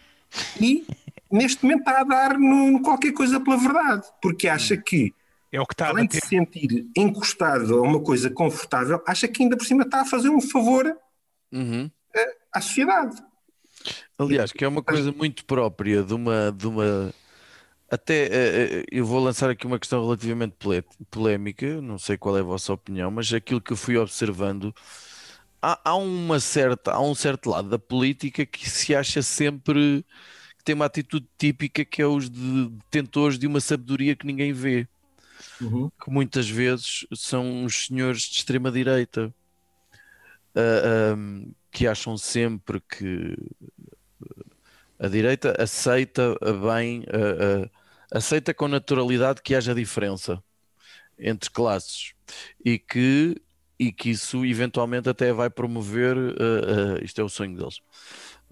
e 0.60 0.86
neste 1.30 1.62
momento 1.64 1.80
está 1.80 2.00
a 2.00 2.04
dar 2.04 2.38
no, 2.38 2.72
no 2.72 2.82
qualquer 2.82 3.12
coisa 3.12 3.40
pela 3.40 3.56
verdade, 3.56 4.06
porque 4.22 4.48
acha 4.48 4.76
que, 4.76 5.14
É 5.52 5.60
o 5.60 5.66
que 5.66 5.74
está 5.74 5.86
a 5.86 5.90
além 5.90 6.06
de 6.06 6.14
se 6.20 6.26
sentir 6.28 6.86
encostado 6.96 7.76
a 7.78 7.82
uma 7.82 8.00
coisa 8.02 8.30
confortável, 8.30 9.02
acha 9.06 9.28
que 9.28 9.42
ainda 9.42 9.56
por 9.56 9.66
cima 9.66 9.82
está 9.84 10.02
a 10.02 10.06
fazer 10.06 10.30
um 10.30 10.40
favor 10.40 10.96
Uhum. 11.52 11.90
à 12.52 12.60
sociedade. 12.60 13.16
Aliás, 14.18 14.52
que 14.52 14.64
é 14.64 14.68
uma 14.68 14.82
coisa 14.82 15.12
muito 15.12 15.44
própria 15.44 16.02
de 16.02 16.14
uma, 16.14 16.52
de 16.52 16.66
uma 16.66 17.12
até 17.90 18.26
eh, 18.26 18.80
eh, 18.82 18.84
eu 18.92 19.06
vou 19.06 19.20
lançar 19.22 19.50
aqui 19.50 19.66
uma 19.66 19.78
questão 19.78 20.02
relativamente 20.04 20.54
polé- 20.58 20.84
polémica, 21.10 21.80
não 21.82 21.98
sei 21.98 22.18
qual 22.18 22.36
é 22.36 22.40
a 22.40 22.44
vossa 22.44 22.72
opinião, 22.72 23.10
mas 23.10 23.32
aquilo 23.32 23.60
que 23.60 23.72
eu 23.72 23.76
fui 23.76 23.96
observando, 23.96 24.74
há, 25.62 25.80
há 25.90 25.96
uma 25.96 26.40
certa, 26.40 26.92
há 26.92 27.00
um 27.00 27.14
certo 27.14 27.50
lado 27.50 27.68
da 27.68 27.78
política 27.78 28.46
que 28.46 28.68
se 28.70 28.94
acha 28.94 29.22
sempre 29.22 30.04
que 30.58 30.64
tem 30.64 30.74
uma 30.74 30.86
atitude 30.86 31.26
típica 31.38 31.84
que 31.84 32.02
é 32.02 32.06
os 32.06 32.28
de 32.30 32.68
detentores 32.70 33.38
de 33.38 33.46
uma 33.46 33.60
sabedoria 33.60 34.16
que 34.16 34.26
ninguém 34.26 34.52
vê, 34.52 34.88
que 36.02 36.10
muitas 36.10 36.48
vezes 36.48 37.06
são 37.14 37.64
os 37.64 37.86
senhores 37.86 38.22
de 38.22 38.36
extrema-direita. 38.36 39.32
ah, 40.54 41.12
ahm, 41.12 41.52
que 41.70 41.86
acham 41.86 42.16
sempre 42.16 42.80
que 42.80 43.36
a 44.98 45.08
direita 45.08 45.54
aceita 45.62 46.34
bem, 46.60 47.00
uh, 47.00 47.64
uh, 47.64 47.70
aceita 48.10 48.52
com 48.54 48.66
naturalidade 48.68 49.42
que 49.42 49.54
haja 49.54 49.74
diferença 49.74 50.42
entre 51.18 51.50
classes 51.50 52.14
e 52.64 52.78
que, 52.78 53.36
e 53.78 53.92
que 53.92 54.10
isso 54.10 54.44
eventualmente 54.44 55.08
até 55.08 55.32
vai 55.32 55.50
promover, 55.50 56.16
uh, 56.16 56.96
uh, 57.00 57.04
isto 57.04 57.20
é 57.20 57.24
o 57.24 57.28
sonho 57.28 57.56
deles, 57.56 57.80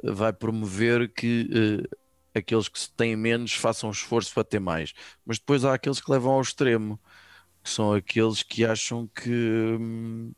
vai 0.02 0.32
promover 0.32 1.12
que 1.12 1.48
uh, 1.84 1.98
aqueles 2.38 2.68
que 2.68 2.78
têm 2.96 3.16
menos 3.16 3.52
façam 3.54 3.90
esforço 3.90 4.32
para 4.34 4.44
ter 4.44 4.60
mais. 4.60 4.92
Mas 5.24 5.38
depois 5.38 5.64
há 5.64 5.74
aqueles 5.74 6.00
que 6.00 6.10
levam 6.10 6.32
ao 6.32 6.40
extremo, 6.42 7.00
que 7.64 7.70
são 7.70 7.92
aqueles 7.94 8.42
que 8.42 8.64
acham 8.64 9.08
que. 9.08 9.30
hum, 9.30 10.32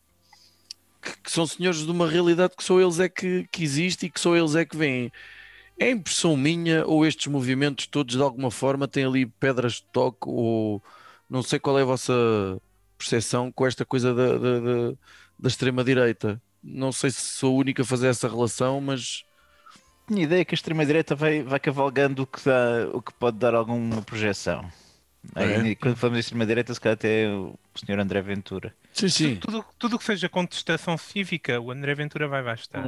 que- 1.03 1.17
que 1.23 1.31
são 1.31 1.47
senhores 1.47 1.85
de 1.85 1.91
uma 1.91 2.09
realidade 2.09 2.55
que 2.57 2.65
só 2.65 2.81
eles 2.81 2.99
é 3.01 3.09
que, 3.09 3.47
que 3.53 3.63
existe 3.63 4.07
e 4.07 4.11
que 4.11 4.21
só 4.21 4.37
eles 4.37 4.55
é 4.55 4.65
que 4.65 4.77
veem. 4.77 5.11
É 5.81 5.91
impressão 5.91 6.37
minha 6.37 6.87
ou 6.87 7.07
estes 7.07 7.27
movimentos 7.29 7.87
todos 7.87 8.17
de 8.17 8.23
alguma 8.23 8.51
forma 8.51 8.89
têm 8.89 9.05
ali 9.07 9.27
pedras 9.27 9.75
de 9.75 9.85
toque 9.93 10.19
ou 10.29 10.83
não 11.31 11.43
sei 11.43 11.59
qual 11.61 11.79
é 11.79 11.83
a 11.83 11.85
vossa 11.87 12.13
percepção 12.99 13.51
com 13.53 13.67
esta 13.67 13.85
coisa 13.85 14.13
da, 14.15 14.33
da, 14.37 14.61
da- 14.61 14.95
da 15.39 15.49
extrema-direita. 15.49 16.41
Não 16.63 16.91
sei 16.91 17.11
se 17.11 17.21
sou 17.23 17.55
o 17.55 17.59
único 17.59 17.81
a 17.81 17.85
fazer 17.85 18.09
essa 18.09 18.29
relação, 18.29 18.81
mas 18.81 19.25
Tinha 20.09 20.25
ideia 20.25 20.45
que 20.45 20.55
a 20.55 20.57
extrema-direita 20.57 21.15
vai, 21.15 21.43
vai 21.43 21.61
cavalgando 21.61 22.23
o 22.23 22.27
que, 22.27 22.41
dá, 22.45 22.89
o 22.93 23.01
que 23.01 23.13
pode 23.15 23.39
dar 23.39 23.55
alguma 23.55 24.03
projeção. 24.03 24.69
Aí, 25.35 25.73
É. 25.73 25.75
Quando 25.75 25.97
falamos 25.97 26.17
de 26.19 26.21
extrema-direita, 26.25 26.73
se 26.75 26.81
calhar 26.81 26.95
até 26.95 27.25
é 27.25 27.29
o 27.31 27.55
Sr. 27.75 27.99
André 28.01 28.21
Ventura. 28.23 28.75
sim, 28.93 29.09
sim. 29.09 29.37
Tudo, 29.37 29.65
tudo 29.79 29.97
o 29.97 29.99
que 29.99 30.05
seja 30.05 30.29
contestação 30.29 30.97
cívica, 30.99 31.61
o 31.61 31.71
André 31.71 31.95
Ventura 31.95 32.27
vai 32.27 32.43
bastar. 32.43 32.85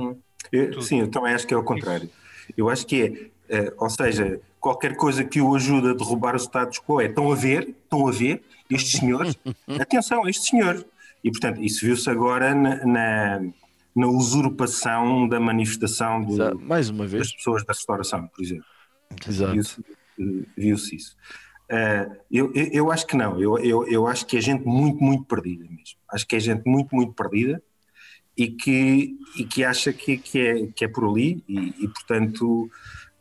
Eu- 0.50 0.70
Tudo. 0.72 0.82
sim, 0.82 1.00
eu 1.00 1.08
também 1.08 1.32
acho 1.34 1.46
que 1.46 1.54
é 1.54 1.56
o 1.56 1.62
contrário. 1.62 2.08
Eu 2.56 2.68
acho 2.70 2.86
que 2.86 3.30
é, 3.50 3.56
eh, 3.58 3.72
ou 3.76 3.90
seja, 3.90 4.40
qualquer 4.58 4.96
coisa 4.96 5.22
que 5.22 5.40
o 5.40 5.54
ajude 5.54 5.88
a 5.90 5.92
derrubar 5.92 6.34
o 6.34 6.38
status 6.38 6.78
quo 6.80 7.00
é 7.00 7.06
estão 7.06 7.30
a 7.30 7.34
ver, 7.36 7.68
estão 7.68 8.08
a 8.08 8.10
ver, 8.10 8.42
estes 8.70 9.00
senhores, 9.00 9.36
atenção, 9.80 10.28
estes 10.28 10.46
senhores. 10.48 10.84
E 11.22 11.30
portanto, 11.30 11.62
isso 11.62 11.84
viu-se 11.84 12.08
agora 12.08 12.54
na, 12.54 12.84
na, 12.86 13.40
na 13.94 14.06
usurpação 14.06 15.28
da 15.28 15.38
manifestação 15.40 16.24
do- 16.24 16.58
Mais 16.60 16.88
uma 16.88 17.06
vez. 17.06 17.24
das 17.24 17.32
pessoas 17.32 17.64
da 17.64 17.72
restauração, 17.72 18.26
por 18.28 18.42
exemplo. 18.42 18.64
Exato. 19.28 19.52
Viu-se 19.52 19.84
viu-se 20.56 20.96
isso. 20.96 21.16
Eh, 21.68 22.10
eu, 22.30 22.52
eu, 22.54 22.66
eu 22.72 22.90
acho 22.92 23.06
que 23.06 23.16
não, 23.16 23.40
eu, 23.40 23.58
eu, 23.58 23.86
eu 23.88 24.06
acho 24.06 24.26
que 24.26 24.36
é 24.36 24.40
gente 24.40 24.64
muito, 24.66 25.02
muito 25.02 25.24
perdida 25.24 25.64
mesmo. 25.64 25.96
Acho 26.10 26.26
que 26.26 26.36
é 26.36 26.40
gente 26.40 26.66
muito, 26.68 26.94
muito 26.94 27.12
perdida 27.12 27.62
e 28.36 28.48
que, 28.48 29.16
e 29.36 29.44
que 29.44 29.64
acha 29.64 29.92
que, 29.92 30.18
que, 30.18 30.38
é, 30.40 30.66
que 30.68 30.84
é 30.84 30.88
por 30.88 31.08
ali 31.08 31.42
e, 31.48 31.74
e, 31.84 31.88
portanto, 31.88 32.68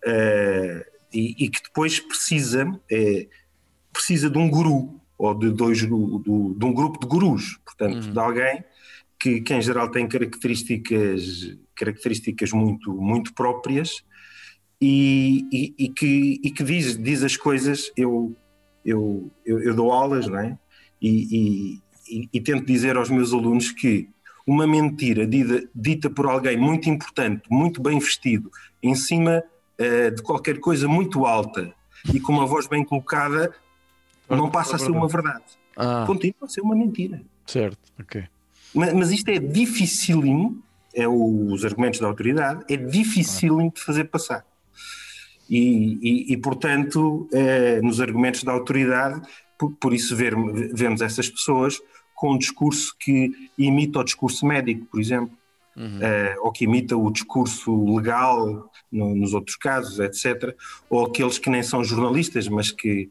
eh, 0.05 0.85
e, 1.13 1.45
e 1.45 1.49
que 1.49 1.61
depois 1.63 1.99
precisa, 1.99 2.79
eh, 2.91 3.27
precisa 3.93 4.29
de 4.29 4.37
um 4.37 4.49
guru 4.49 4.99
ou 5.19 5.35
de, 5.35 5.51
dois, 5.51 5.85
do, 5.85 6.17
do- 6.19 6.55
de 6.57 6.65
um 6.65 6.73
grupo 6.73 6.97
de 6.99 7.05
gurus, 7.05 7.59
portanto, 7.65 8.09
de 8.13 8.19
alguém 8.19 8.63
que, 9.19 9.41
que 9.41 9.53
em 9.53 9.61
geral 9.61 9.91
tem 9.91 10.07
características, 10.07 11.55
características 11.75 12.51
muito, 12.53 12.93
muito 12.93 13.33
próprias 13.33 14.01
e, 14.81 15.45
e- 15.51 15.73
e 15.77 15.89
que, 15.89 16.39
e 16.43 16.49
que 16.51 16.63
diz, 16.63 16.97
diz 16.97 17.21
as 17.23 17.35
coisas, 17.35 17.91
eu, 17.97 18.33
eu, 18.85 19.29
eu, 19.45 19.59
eu 19.61 19.75
dou 19.75 19.91
aulas, 19.91 20.25
não 20.27 20.39
é? 20.39 20.57
E, 21.01 21.79
e- 22.33 22.41
tento 22.41 22.65
dizer 22.65 22.95
aos 22.97 23.09
meus 23.09 23.33
alunos 23.33 23.71
que 23.71 24.09
uma 24.47 24.65
mentira 24.65 25.27
dita, 25.27 25.69
dita 25.75 26.09
por 26.09 26.25
alguém 26.25 26.57
muito 26.57 26.89
importante, 26.89 27.43
muito 27.51 27.81
bem 27.81 27.99
vestido, 27.99 28.49
em 28.81 28.95
cima 28.95 29.43
eh, 29.77 30.09
de 30.09 30.23
qualquer 30.23 30.59
coisa 30.59 30.87
muito 30.87 31.25
alta 31.25 31.71
e 32.13 32.19
com 32.19 32.31
uma 32.31 32.47
voz 32.47 32.65
bem 32.67 32.83
colocada, 32.83 33.53
não 34.29 34.49
passa 34.49 34.75
a 34.75 34.79
ser 34.79 34.91
uma 34.91 35.07
verdade. 35.07 35.43
Ah, 35.75 36.03
Continua 36.05 36.35
a 36.43 36.47
ser 36.47 36.61
uma 36.61 36.75
mentira. 36.75 37.21
certo, 37.45 37.79
ok. 37.99 38.23
Mas, 38.73 38.93
mas 38.93 39.11
isto 39.11 39.29
é 39.29 39.39
dificílimo, 39.39 40.61
é 40.93 41.07
o- 41.07 41.51
os 41.51 41.65
argumentos 41.65 41.99
da 41.99 42.07
autoridade, 42.07 42.63
é 42.69 42.77
dificílimo 42.77 43.71
de 43.73 43.81
fazer 43.81 44.05
passar. 44.05 44.45
E, 45.49 45.97
e- 46.29 46.33
e, 46.33 46.37
portanto, 46.37 47.27
eh, 47.33 47.81
nos 47.81 47.99
argumentos 47.99 48.43
da 48.43 48.51
autoridade, 48.51 49.19
por, 49.57 49.71
por 49.73 49.93
isso 49.93 50.15
ver- 50.15 50.35
vemos 50.73 51.01
essas 51.01 51.27
pessoas 51.27 51.81
com 52.15 52.33
um 52.33 52.37
discurso 52.37 52.95
que 52.99 53.31
imita 53.57 53.99
o 53.99 54.03
discurso 54.03 54.45
médico, 54.45 54.85
por 54.85 54.99
exemplo, 55.01 55.31
eh, 56.01 56.35
ou 56.41 56.51
que 56.51 56.65
imita 56.65 56.95
o 56.97 57.09
discurso 57.09 57.95
legal 57.95 58.69
no- 58.91 59.15
nos 59.15 59.33
outros 59.33 59.55
casos, 59.55 59.97
etc. 59.99 60.53
Ou 60.89 61.05
aqueles 61.05 61.37
que 61.39 61.49
nem 61.49 61.63
são 61.63 61.83
jornalistas, 61.83 62.47
mas 62.47 62.69
que, 62.69 63.09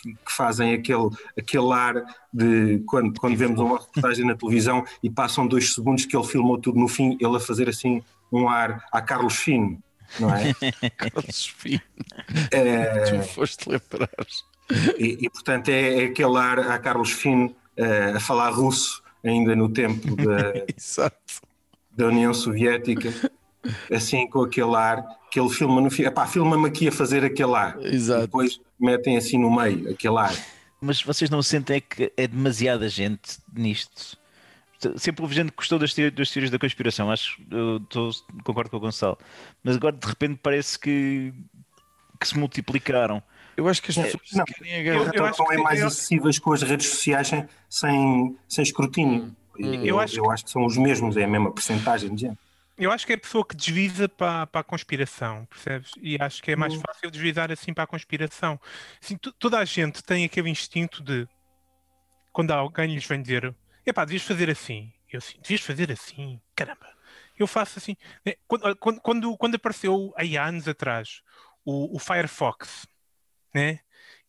que, 0.00 0.12
que 0.14 0.32
fazem 0.32 0.74
aquele, 0.74 1.08
aquele 1.38 1.72
ar 1.72 1.94
de 2.32 2.82
quando, 2.86 3.18
quando 3.18 3.36
vemos 3.36 3.60
uma 3.60 3.78
reportagem 3.78 4.24
na 4.26 4.34
televisão 4.34 4.84
e 5.02 5.10
passam 5.10 5.46
dois 5.46 5.74
segundos 5.74 6.04
que 6.04 6.16
ele 6.16 6.26
filmou 6.26 6.58
tudo 6.58 6.78
no 6.78 6.88
fim, 6.88 7.16
ele 7.20 7.36
a 7.36 7.40
fazer 7.40 7.68
assim 7.68 8.02
um 8.32 8.48
ar 8.48 8.84
a 8.92 9.02
Carlos 9.02 9.36
Fino, 9.36 9.82
não 10.18 10.30
é? 10.34 10.54
Carlos 10.96 11.46
Fino, 11.46 11.80
É, 12.50 13.04
tu 13.04 13.22
foste 13.28 13.68
lembrar. 13.68 14.08
e, 14.98 15.18
e, 15.20 15.30
portanto 15.30 15.68
é, 15.68 16.02
é 16.02 16.04
aquele 16.06 16.36
ar 16.36 16.58
a 16.58 16.78
Carlos 16.78 17.10
Fino 17.10 17.54
eh, 17.76 18.12
a 18.14 18.20
falar 18.20 18.50
russo 18.50 19.02
ainda 19.24 19.54
no 19.56 19.68
tempo 19.68 20.16
da, 20.16 20.52
da 21.96 22.06
União 22.06 22.32
Soviética, 22.32 23.12
assim 23.92 24.26
com 24.28 24.42
aquele 24.42 24.74
ar 24.74 25.04
que 25.30 25.38
ele 25.40 25.50
filma 25.50 25.80
no 25.80 25.90
fim. 25.90 26.04
Epá, 26.04 26.26
filma-me 26.26 26.66
aqui 26.68 26.88
a 26.88 26.92
fazer 26.92 27.24
aquele 27.24 27.54
ar. 27.54 27.78
Exato. 27.82 28.20
E 28.22 28.26
depois 28.26 28.60
metem 28.78 29.16
assim 29.16 29.38
no 29.38 29.54
meio 29.54 29.90
aquele 29.90 30.18
ar. 30.18 30.34
Mas 30.80 31.02
vocês 31.02 31.28
não 31.30 31.42
sentem 31.42 31.76
é 31.76 31.80
que 31.80 32.12
é 32.16 32.26
demasiada 32.26 32.88
gente 32.88 33.38
nisto? 33.54 34.18
Sempre 34.96 35.20
houve 35.22 35.34
gente 35.34 35.50
que 35.50 35.56
gostou 35.58 35.78
das, 35.78 35.92
teori- 35.92 36.10
das 36.10 36.30
teorias 36.30 36.50
da 36.50 36.58
conspiração, 36.58 37.10
acho 37.10 37.38
eu 37.50 37.80
tô- 37.80 38.10
concordo 38.44 38.70
com 38.70 38.78
o 38.78 38.80
Gonçalo. 38.80 39.18
Mas 39.62 39.76
agora 39.76 39.94
de 39.94 40.06
repente 40.06 40.40
parece 40.42 40.78
que, 40.78 41.34
que 42.18 42.26
se 42.26 42.38
multiplicaram. 42.38 43.22
Eu 43.58 43.68
acho 43.68 43.82
que 43.82 43.90
as 43.90 43.98
É, 43.98 44.04
pessoas 44.04 44.22
não, 44.32 44.44
querem 44.46 44.72
a 44.72 44.78
eu- 44.78 44.84
guerra. 44.84 45.10
Então 45.12 45.26
acho 45.26 45.44
que- 45.44 45.52
é 45.52 45.58
mais 45.58 45.80
eu- 45.80 45.86
acessíveis 45.86 46.38
com 46.38 46.50
as 46.54 46.62
redes 46.62 46.88
sociais 46.88 47.28
sem, 47.28 47.46
sem, 47.68 48.36
sem 48.48 48.62
escrutínio. 48.62 49.24
Hum. 49.60 49.74
Eu, 49.74 49.84
Eu 49.84 50.00
acho 50.00 50.16
eu 50.18 50.30
acho 50.30 50.44
que 50.46 50.50
são 50.50 50.64
os 50.64 50.78
mesmos, 50.78 51.14
é 51.18 51.24
a 51.24 51.28
mesma 51.28 51.50
porcentagem 51.52 52.14
de 52.14 52.22
gente. 52.22 52.38
Eu 52.80 52.90
acho 52.90 53.06
que 53.06 53.12
é 53.12 53.16
a 53.16 53.20
pessoa 53.20 53.46
que 53.46 53.54
desvisa 53.54 54.08
para, 54.08 54.46
para 54.46 54.60
a 54.62 54.64
conspiração, 54.64 55.44
percebes? 55.46 55.92
E 56.00 56.16
acho 56.20 56.42
que 56.42 56.50
é 56.52 56.56
mais 56.56 56.74
Hum. 56.74 56.80
fácil 56.86 57.10
desvisar 57.10 57.52
assim 57.52 57.74
para 57.74 57.84
a 57.84 57.86
conspiração. 57.86 58.58
Assim, 59.02 59.16
to- 59.18 59.32
toda 59.34 59.58
a 59.58 59.64
gente 59.64 60.02
tem 60.02 60.24
aquele 60.24 60.48
instinto 60.48 61.02
de 61.02 61.28
quando 62.32 62.52
alguém 62.52 62.94
lhes 62.94 63.04
vem 63.06 63.20
dizer 63.22 63.54
epá, 63.84 64.04
devias 64.04 64.22
fazer 64.22 64.50
assim. 64.50 64.92
Eu 65.12 65.18
assim, 65.18 65.38
devias 65.40 65.60
fazer 65.60 65.90
assim, 65.92 66.40
caramba. 66.54 66.88
Eu 67.38 67.46
faço 67.46 67.78
assim. 67.78 67.96
né? 68.24 68.34
Quando, 68.46 68.76
quando, 68.76 69.00
quando, 69.00 69.36
quando 69.36 69.54
apareceu 69.56 70.12
há 70.16 70.44
anos 70.46 70.68
atrás 70.68 71.22
o, 71.64 71.96
o 71.96 71.98
Firefox, 71.98 72.86
né? 73.54 73.80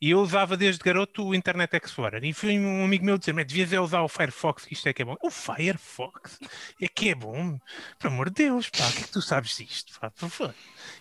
E 0.02 0.10
eu 0.10 0.20
usava 0.20 0.58
desde 0.58 0.84
garoto 0.84 1.28
o 1.28 1.36
Internet 1.36 1.78
Explorer. 1.78 2.24
E 2.24 2.34
foi 2.34 2.58
um 2.58 2.84
amigo 2.84 3.06
meu 3.06 3.20
dizer: 3.20 3.34
"Mas 3.34 3.46
devias 3.46 3.72
é 3.72 3.80
usar 3.80 4.02
o 4.02 4.08
Firefox, 4.08 4.66
que 4.66 4.74
isto 4.74 4.88
é 4.90 4.94
que 4.94 5.04
é 5.04 5.06
bom. 5.06 5.16
O 5.22 5.30
Firefox 5.30 6.40
é 6.82 6.88
que 6.88 7.10
é 7.10 7.16
bom. 7.16 7.60
Pelo 8.00 8.14
amor 8.14 8.30
de 8.32 8.44
Deus, 8.44 8.68
pá, 8.70 8.88
o 8.88 8.92
que 8.94 9.00
é 9.00 9.04
que 9.04 9.12
tu 9.12 9.22
sabes 9.22 9.56
disto? 9.56 10.00
Pá, 10.00 10.10
por 10.10 10.28
favor. 10.28 10.56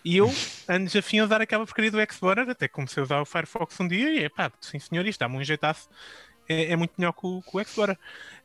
E 0.04 0.19
eu, 0.19 0.30
anos 0.69 0.95
a 0.95 1.00
fim, 1.00 1.19
a 1.19 1.25
usar 1.25 1.40
aquela 1.40 1.64
porcaria 1.64 1.90
do 1.90 2.00
Explorer, 2.00 2.50
até 2.50 2.69
comecei 2.69 3.00
a 3.00 3.04
usar 3.04 3.21
o 3.23 3.25
Firefox 3.25 3.80
um 3.80 3.88
dia 3.88 4.26
e, 4.26 4.28
pá, 4.28 4.52
sim 4.61 4.78
senhor, 4.78 5.07
isto 5.07 5.21
dá-me 5.21 5.37
um 5.38 5.45
jeitaço. 5.45 5.88
É, 6.47 6.73
é 6.73 6.76
muito 6.76 6.92
melhor 6.99 7.12
que 7.12 7.26
o, 7.26 7.40
que 7.40 7.57
o 7.57 7.61
Explorer. 7.61 7.97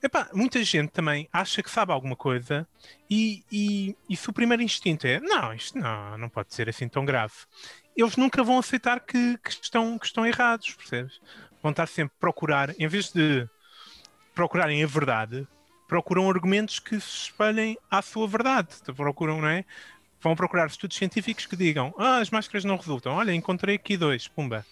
Epá, 0.02 0.30
muita 0.34 0.64
gente 0.64 0.92
também 0.92 1.28
acha 1.34 1.62
que 1.64 1.70
sabe 1.72 1.92
alguma 1.92 2.16
coisa 2.16 2.68
e, 3.10 3.44
e, 3.52 3.98
e 4.08 4.16
se 4.16 4.30
o 4.30 4.34
primeiro 4.34 4.62
instinto 4.64 5.06
é 5.08 5.20
não, 5.20 5.54
isto 5.54 5.78
não, 5.78 6.18
não 6.18 6.30
pode 6.30 6.54
ser 6.54 6.70
assim 6.70 6.88
tão 6.88 7.04
grave, 7.04 7.34
eles 7.96 8.16
nunca 8.18 8.44
vão 8.44 8.60
aceitar 8.60 9.00
que, 9.00 9.38
que 9.38 9.50
estão, 9.50 9.98
que 9.98 10.06
estão 10.06 10.26
errados, 10.26 10.74
percebes? 10.74 11.20
Vão 11.62 11.72
estar 11.72 11.88
sempre 11.88 12.14
a 12.18 12.20
procurar, 12.20 12.74
em 12.80 12.88
vez 12.88 13.12
de 13.12 13.48
procurarem 14.34 14.84
a 14.84 14.88
verdade, 14.88 15.48
procuram 15.88 16.30
argumentos 16.30 16.80
que 16.80 17.00
se 17.00 17.18
espelhem 17.24 17.78
à 17.90 18.02
sua 18.02 18.28
verdade. 18.28 18.70
Procuram, 18.96 19.42
não 19.42 19.48
é? 19.48 19.64
Vão 20.22 20.36
procurar 20.36 20.68
estudos 20.68 20.98
científicos 20.98 21.46
que 21.46 21.56
digam 21.56 21.94
ah, 21.98 22.18
as 22.18 22.30
máscaras 22.30 22.66
não 22.66 22.78
resultam. 22.78 23.14
Olha, 23.14 23.34
encontrei 23.34 23.76
aqui 23.76 23.96
dois, 23.96 24.28
pumba. 24.28 24.66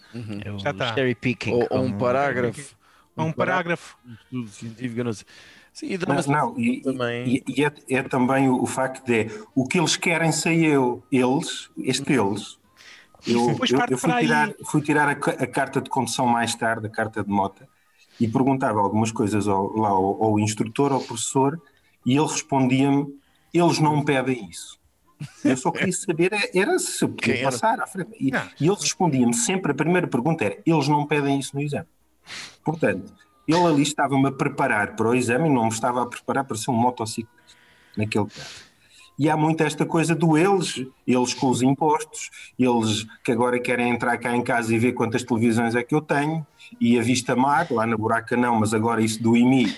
É 0.44 0.52
o 0.52 0.60
Já 0.60 0.74
tá. 0.74 0.96
picking. 1.20 1.52
Ou, 1.54 1.68
ou 1.70 1.84
um 1.84 1.98
parágrafo. 1.98 2.76
Há 3.16 3.24
um 3.24 3.32
parágrafo. 3.32 3.98
Um 4.06 4.14
estudo 4.14 4.48
científico, 4.50 5.04
não 5.04 5.14
sei. 5.14 5.26
Sim, 5.72 5.88
e 5.88 6.00
Mas 6.08 6.28
uma 6.28 6.38
não, 6.38 6.60
e, 6.60 6.82
também. 6.82 7.28
e- 7.28 7.44
e 7.48 7.66
é, 7.66 7.72
é 7.90 8.04
também 8.04 8.48
o, 8.48 8.62
o 8.62 8.66
facto 8.66 9.04
de 9.06 9.28
o 9.56 9.68
que 9.68 9.80
eles 9.80 9.96
querem 9.96 10.32
sei 10.32 10.66
eu. 10.66 11.04
Eles, 11.12 11.70
este 11.78 12.14
eles. 12.14 12.60
Eu, 13.28 13.48
Depois 13.54 13.72
eu- 13.72 13.78
parte 13.78 13.92
eu 13.94 13.98
fui 13.98 14.10
para 14.10 14.18
aí. 14.20 14.26
tirar, 14.26 14.54
fui 14.66 14.82
tirar 14.82 15.08
a, 15.10 15.12
a 15.12 15.48
carta 15.48 15.82
de 15.82 15.90
condução 15.90 16.26
mais 16.28 16.56
tarde, 16.56 16.88
a 16.88 16.90
carta 16.90 17.24
de 17.24 17.30
mota, 17.30 17.68
e 18.20 18.28
perguntava 18.28 18.80
algumas 18.80 19.12
coisas 19.12 19.48
ao, 19.48 19.76
lá 19.76 19.90
ao, 19.90 20.24
ao 20.24 20.40
instrutor, 20.40 20.92
ao 20.92 21.02
professor, 21.02 21.62
e 22.06 22.16
ele 22.18 22.28
respondia-me: 22.28 23.08
eles 23.54 23.80
não 23.80 24.04
pedem 24.04 24.50
isso. 24.50 24.80
Eu 25.44 25.56
só 25.58 25.72
queria 25.72 25.94
saber 25.94 26.34
é- 26.34 26.58
era 26.58 26.78
se 26.80 27.04
eu 27.04 27.10
podia 27.10 27.36
Quem 27.36 27.44
era? 27.44 27.52
passar 27.52 27.80
à 27.80 27.88
frente. 27.88 28.12
E, 28.20 28.32
Não. 28.32 28.50
e 28.60 28.68
ele 28.68 28.76
respondia-me 28.76 29.34
sempre: 29.34 29.72
a 29.72 29.76
primeira 29.76 30.08
pergunta 30.08 30.44
era: 30.46 30.62
eles 30.66 30.88
não 30.88 31.08
pedem 31.08 31.40
isso 31.40 31.56
no 31.56 31.62
exame. 31.62 31.88
Portanto, 32.64 33.14
ele 33.48 33.66
ali 33.66 33.82
estava-me 33.84 34.28
a 34.28 34.32
preparar 34.32 34.96
para 34.96 35.10
o 35.10 35.16
exame 35.16 35.50
e 35.50 35.54
não 35.54 35.64
me 35.66 35.70
estava 35.70 36.04
a 36.04 36.08
preparar 36.08 36.46
para 36.46 36.58
ser 36.58 36.72
um 36.72 36.76
motociclista, 36.76 37.56
naquele 37.98 38.28
caso. 38.30 38.66
E 39.18 39.30
há 39.30 39.38
muito 39.38 39.62
esta 39.62 39.86
coisa 39.86 40.16
do 40.16 40.38
eles, 40.38 40.84
eles 41.06 41.34
com 41.34 41.48
os 41.50 41.62
impostos, 41.62 42.30
eles 42.58 43.06
que 43.24 43.32
agora 43.32 43.60
querem 43.60 43.90
entrar 43.92 44.18
cá 44.18 44.36
em 44.36 44.42
casa 44.42 44.74
e 44.74 44.80
ver 44.80 44.94
quantas 44.94 45.24
televisões 45.24 45.76
é 45.76 45.84
que 45.84 45.94
eu 45.94 46.02
tenho, 46.02 46.46
e 46.82 46.98
a 46.98 47.02
vista 47.04 47.36
mar, 47.36 47.68
lá 47.70 47.86
na 47.86 47.96
buraca 47.96 48.36
não, 48.36 48.60
mas 48.60 48.74
agora 48.74 49.02
isso 49.04 49.22
do 49.22 49.38
IMI, 49.38 49.76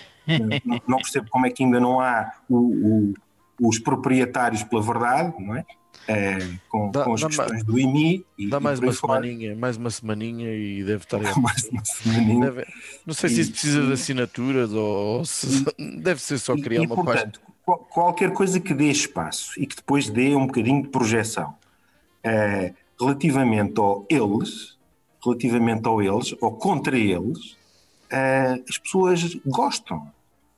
não, 0.64 0.82
não 0.88 0.98
percebo 0.98 1.28
como 1.30 1.46
é 1.46 1.50
que 1.50 1.64
ainda 1.64 1.80
não 1.80 2.00
há 2.00 2.32
o- 2.50 3.14
o- 3.60 3.68
os 3.68 3.78
proprietários 3.80 4.64
pela 4.64 4.82
verdade, 4.82 5.34
não 5.40 5.56
é? 5.56 5.66
Eh, 6.08 6.38
com, 6.70 6.92
Dá- 6.92 7.04
com 7.04 7.14
as 7.14 7.24
questões 7.24 7.64
do 7.64 7.80
IMI. 7.80 8.24
E, 8.38 8.48
Dá 8.50 8.58
e 8.58 8.60
mais 8.64 8.80
uma 8.80 8.94
fora. 8.94 9.22
semaninha, 9.24 9.56
mais 9.56 9.78
uma 9.78 9.90
semaninha 9.90 10.52
e 10.54 10.84
deve 10.84 11.04
estar 11.04 11.18
aí. 11.18 11.24
Mais 11.42 11.68
uma 11.70 11.84
semaninha. 11.86 12.52
Deve- 12.52 12.68
não 13.06 13.14
sei 13.14 13.30
se 13.30 13.42
isso 13.42 13.52
precisa 13.52 13.82
de 13.82 13.94
assinaturas 13.94 14.72
ou, 14.74 15.18
ou 15.20 15.26
se 15.26 15.66
deve 16.00 16.22
ser 16.22 16.38
só 16.38 16.54
E- 16.56 16.62
criar 16.62 16.84
e, 16.84 16.86
uma 16.86 16.96
página. 17.04 17.14
portanto, 17.32 17.40
qual- 17.44 17.55
qualquer 17.66 18.32
coisa 18.32 18.60
que 18.60 18.74
dê 18.74 18.90
espaço 18.90 19.60
e 19.60 19.66
que 19.66 19.76
depois 19.76 20.10
dê 20.10 20.36
um 20.36 20.46
bocadinho 20.46 20.84
de 20.84 20.90
projeção 20.90 21.56
eh, 22.24 22.74
relativamente 23.00 23.80
ao 23.80 24.06
eles, 24.10 24.78
relativamente 25.24 25.88
ao 25.88 26.02
eles, 26.02 26.36
ou 26.40 26.52
contra 26.52 26.98
eles, 26.98 27.58
eh, 28.10 28.62
as 28.70 28.78
pessoas 28.78 29.36
gostam. 29.46 30.08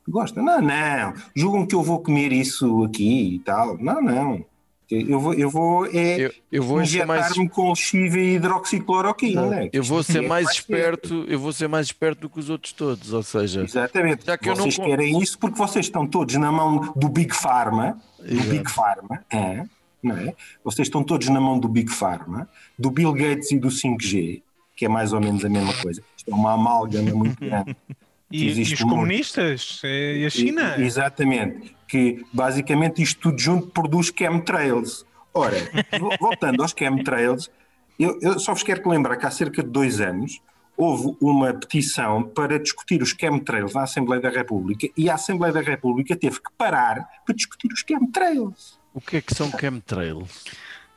Gostam. 0.08 0.44
Não, 0.44 0.62
não. 0.62 1.14
Julgam 1.36 1.66
que 1.66 1.76
eu 1.76 1.84
vou 1.84 2.00
comer 2.00 2.32
isso 2.32 2.84
aqui 2.84 3.36
e 3.36 3.40
tal. 3.40 3.78
Não, 3.78 4.02
não. 4.02 4.46
Eu 4.90 5.20
vou, 5.20 5.34
eu 5.34 5.50
vou 5.50 5.86
é 5.86 6.18
Eu, 6.18 6.34
eu 6.50 6.64
vou 6.64 6.86
ser 6.86 7.06
mais 7.06 7.34
com 7.52 7.76
chive 7.76 8.20
e 8.20 8.36
hidroxicloroquina. 8.36 9.46
né? 9.46 9.70
eu 9.74 9.84
vou 9.84 10.02
ser 10.02 10.22
Isto 10.22 10.30
mais 10.30 10.50
esperto, 10.50 11.26
eu 11.28 11.38
vou 11.38 11.52
ser 11.52 11.68
mais 11.68 11.88
esperto 11.88 12.22
do 12.22 12.30
que 12.30 12.40
os 12.40 12.50
outros 12.50 12.72
todos, 12.72 13.12
ou 13.12 13.22
seja, 13.22 13.64
Exatamente. 13.64 14.26
Já 14.26 14.38
que 14.38 14.48
eu 14.48 14.56
não 14.56 14.64
vocês 14.64 14.78
querem 14.78 15.20
isso 15.22 15.38
porque 15.38 15.58
vocês 15.58 15.86
estão 15.86 16.08
todos 16.08 16.36
na 16.36 16.52
mão 16.52 16.94
do 16.96 17.10
Big 17.10 17.36
Pharma, 17.36 18.00
do 18.18 18.34
Exato. 18.34 18.50
Big 18.50 18.72
Pharma, 18.72 19.26
é, 19.30 19.66
não 20.02 20.18
é? 20.18 20.34
Vocês 20.64 20.88
estão 20.88 21.04
todos 21.04 21.28
na 21.28 21.42
mão 21.42 21.60
do 21.60 21.68
Big 21.68 21.92
Pharma, 21.92 22.48
do 22.80 22.90
Bill 22.90 23.12
Gates 23.12 23.52
e 23.52 23.60
do 23.60 23.68
5G, 23.68 24.42
que 24.74 24.86
é 24.86 24.90
mais 24.90 25.12
ou 25.12 25.20
menos 25.20 25.44
a 25.44 25.50
mesma 25.50 25.74
coisa. 25.82 26.02
Isto 26.16 26.32
é 26.32 26.34
uma 26.34 26.54
amálgama 26.54 27.12
muito 27.12 27.38
grande. 27.40 27.76
E, 28.30 28.48
e 28.48 28.62
os 28.62 28.70
muito. 28.70 28.88
comunistas? 28.88 29.80
eh, 29.84 30.18
E 30.18 30.26
a 30.26 30.30
China? 30.30 30.76
E- 30.78 30.84
exatamente. 30.84 31.76
Que 31.88 32.24
basicamente 32.34 33.02
isto 33.02 33.20
tudo 33.22 33.40
junto 33.40 33.68
produz 33.68 34.12
chemtrails. 34.18 35.06
Ora, 35.34 35.56
vo- 36.00 36.14
voltando 36.20 36.62
aos 36.62 36.74
chemtrails, 36.78 37.50
eu, 37.98 38.20
eu 38.22 38.38
só 38.40 38.54
vos 38.54 38.64
quero 38.64 38.82
que 38.84 38.90
lembrar 38.90 39.16
que 39.18 39.26
há 39.26 39.32
cerca 39.32 39.64
de 39.64 39.70
dois 39.70 40.02
anos 40.02 40.42
houve 40.76 41.16
uma 41.20 41.54
petição 41.54 42.22
para 42.22 42.60
discutir 42.60 43.02
os 43.02 43.10
chemtrails 43.10 43.74
na 43.74 43.84
Assembleia 43.84 44.22
da 44.22 44.30
República 44.30 44.88
e 44.96 45.10
a 45.10 45.16
Assembleia 45.16 45.52
da 45.54 45.62
República 45.62 46.16
teve 46.16 46.36
que 46.36 46.52
parar 46.58 47.08
para 47.26 47.34
discutir 47.34 47.72
os 47.72 47.80
chemtrails. 47.88 48.78
o 48.94 49.02
que 49.02 49.18
é 49.18 49.22
que 49.22 49.34
são 49.34 49.50
chemtrails? 49.58 50.44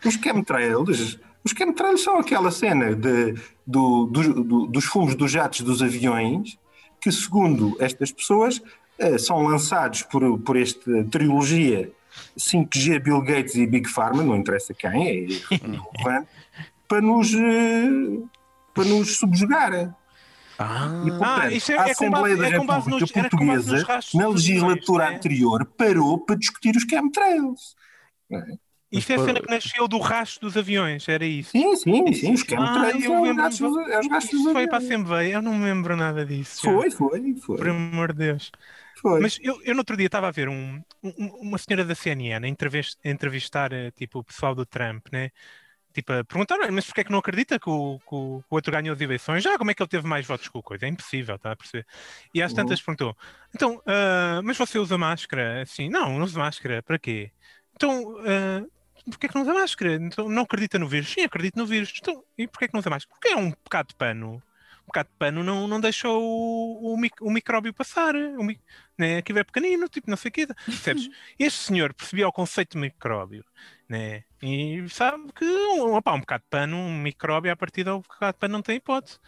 Os 0.05 0.15
chemtrails, 0.15 1.19
os 1.45 1.53
chemtrails 1.57 2.03
são 2.03 2.19
aquela 2.19 2.51
cena 2.51 2.95
de, 2.95 3.35
do- 3.67 4.07
do- 4.07 4.43
do- 4.45 4.67
dos 4.67 4.85
fumos 4.85 5.15
dos 5.15 5.31
jatos 5.31 5.61
dos 5.63 5.81
aviões 5.83 6.59
que, 7.01 7.11
segundo 7.13 7.77
estas 7.81 8.13
pessoas, 8.13 8.61
eh, 8.99 9.19
são 9.19 9.43
lançados 9.43 10.03
por, 10.03 10.39
por 10.41 10.57
esta 10.57 11.05
trilogia 11.11 11.91
5G, 12.39 12.99
Bill 13.03 13.23
Gates 13.23 13.55
e 13.55 13.67
Big 13.67 13.89
Pharma, 13.89 14.23
não 14.23 14.37
interessa 14.37 14.75
quem, 14.75 15.09
é 15.09 15.15
irrelevante, 15.15 16.29
para 16.89 17.01
nos, 17.01 17.33
eh, 17.35 17.89
para 18.75 18.85
nos 18.85 19.17
subjugar. 19.17 19.95
Ah, 20.59 21.03
E, 21.07 21.09
portanto, 21.11 21.25
Ah, 21.25 21.53
isso 21.53 21.73
é- 21.73 21.79
a 21.79 21.83
é 21.83 21.85
com 21.87 21.91
Assembleia 21.93 22.37
base- 22.37 22.41
da 22.41 22.47
é 22.47 22.51
República 22.51 22.75
com 22.75 22.77
base 22.91 22.91
nos 22.91 23.13
Portuguesa, 23.13 23.85
rastros 23.87 24.15
na 24.15 24.29
legislatura 24.29 25.05
não 25.07 25.11
é? 25.13 25.17
anterior, 25.17 25.65
parou 25.79 26.19
para 26.19 26.37
discutir 26.37 26.77
os 26.77 26.83
chemtrails. 26.83 27.75
Isto 28.93 29.13
é 29.13 29.15
a 29.17 29.19
cena 29.19 29.41
que 29.41 29.51
nasceu 29.51 29.87
do 29.89 29.99
rastro 29.99 30.47
dos 30.49 30.57
aviões, 30.57 31.09
era 31.09 31.25
isso. 31.25 31.53
Sim, 31.53 31.77
sim, 31.77 32.13
sim, 32.15 32.33
os 32.35 32.43
Ah, 32.57 32.93
lembro-me 32.95 33.35
gastos, 33.35 33.77
é 33.91 33.99
os 34.01 34.09
gastos 34.09 34.39
dos 34.43 34.47
foi 34.53 34.69
para 34.69 34.79
a 34.79 34.79
aviões. 34.79 34.79
Assembleia, 34.81 35.35
eu 35.35 35.43
não 35.43 35.55
me 35.55 35.65
lembro 35.65 35.97
nada 35.97 36.25
disso. 36.27 36.63
já. 36.65 36.73
Foi, 36.73 36.91
foi, 36.91 37.35
foi. 37.37 37.57
Por 37.57 37.69
amor 37.69 38.13
de 38.13 38.19
Deus. 38.27 38.51
foi. 38.95 39.21
Mas 39.21 39.39
eu, 39.43 39.61
eu 39.65 39.75
no 39.75 39.81
outro 39.81 39.97
dia 39.97 40.07
estava 40.07 40.29
a 40.29 40.31
ver 40.31 40.49
um- 40.49 40.83
um- 41.03 41.29
uma 41.43 41.59
senhora 41.59 41.85
da 41.85 41.95
CNN 41.95 42.47
a 42.47 42.49
entrevis- 42.51 42.99
a 43.05 43.09
entrevistar 43.11 43.73
eh, 43.73 43.91
tipo, 43.93 44.21
o 44.21 44.25
pessoal 44.25 44.55
do 44.55 44.67
Trump, 44.67 45.07
né? 45.13 45.31
tipo, 45.93 46.13
a 46.13 46.25
perguntar, 46.25 46.57
"Olha, 46.61 46.73
mas 46.73 46.87
porquê 46.87 47.01
é 47.03 47.05
que 47.05 47.11
não 47.13 47.19
acredita 47.21 47.59
que 47.59 47.69
o, 47.71 47.99
que 48.01 48.15
o- 48.15 48.45
outro 48.51 48.73
ganhou 48.73 48.95
as 48.95 49.01
eleições? 49.01 49.43
Já, 49.45 49.59
como 49.59 49.71
é 49.71 49.75
que 49.75 49.83
ele 49.83 49.89
teve 49.89 50.07
mais 50.07 50.27
votos 50.27 50.49
que 50.49 50.57
o 50.59 50.63
coisa? 50.63 50.87
É 50.87 50.89
impossível, 50.89 51.37
está 51.37 51.53
a 51.53 51.57
perceber? 51.57 51.87
E 52.35 52.43
às 52.43 52.53
tantas 52.53 52.81
perguntou, 52.83 53.17
então, 53.55 53.83
ah, 53.87 54.41
mas 54.45 54.57
você 54.57 54.79
usa 54.79 54.97
máscara? 54.99 55.63
Assim, 55.63 55.89
não, 55.89 56.19
não 56.19 56.25
uso 56.25 56.39
máscara, 56.39 56.83
para 56.83 56.99
quê? 56.99 57.33
Então, 57.75 58.17
ah, 58.27 58.67
porquê 59.05 59.27
é 59.27 59.29
que 59.29 59.35
não 59.35 59.43
usa 59.43 59.55
máscara? 59.55 59.95
Então, 59.95 60.29
não 60.29 60.43
acredita 60.43 60.79
no 60.79 60.89
vírus? 60.89 61.11
Sim, 61.13 61.23
acredito 61.23 61.57
no 61.57 61.67
vírus. 61.67 61.93
Então, 62.01 62.25
e 62.37 62.47
porquê 62.47 62.67
é 62.67 62.69
que 62.69 62.75
não 62.75 62.81
usa 62.81 62.91
máscara? 62.91 63.15
Porque 63.15 63.29
é 63.29 63.37
um 63.37 63.51
bocado 63.51 63.89
de 63.89 63.95
pano. 63.95 64.43
Um 64.83 64.87
bocado 64.87 65.09
de 65.09 65.17
pano 65.17 65.45
não, 65.45 65.69
não 65.69 65.81
deixa 65.81 66.09
o, 66.09 66.93
o, 66.95 66.97
mic- 66.97 67.21
o 67.23 67.31
micróbio 67.31 67.73
passar. 67.73 68.15
O, 68.15 68.47
né? 68.99 69.19
Aquilo 69.19 69.39
é 69.39 69.45
pequenino, 69.45 69.89
tipo, 69.89 70.11
não 70.11 70.17
sei 70.17 70.29
o 70.29 70.33
quê. 70.33 70.47
Percebes? 70.47 71.09
Este 71.39 71.59
senhor 71.61 71.95
percebia 71.95 72.29
o 72.29 72.33
conceito 72.33 72.73
de 72.73 72.79
micróbio, 72.79 73.45
né? 73.89 74.25
E 74.43 74.89
sabe 74.89 75.31
que 75.35 75.45
um, 75.45 75.95
opá, 75.95 76.15
um 76.15 76.21
bocado 76.21 76.43
de 76.45 76.49
pano, 76.49 76.77
um 76.77 76.99
micróbio, 76.99 77.53
a 77.53 77.57
partir 77.57 77.85
do 77.85 78.01
bocado 78.01 78.33
de 78.33 78.39
pano 78.39 78.53
não 78.53 78.63
tem 78.63 78.77
hipótese. 78.77 79.19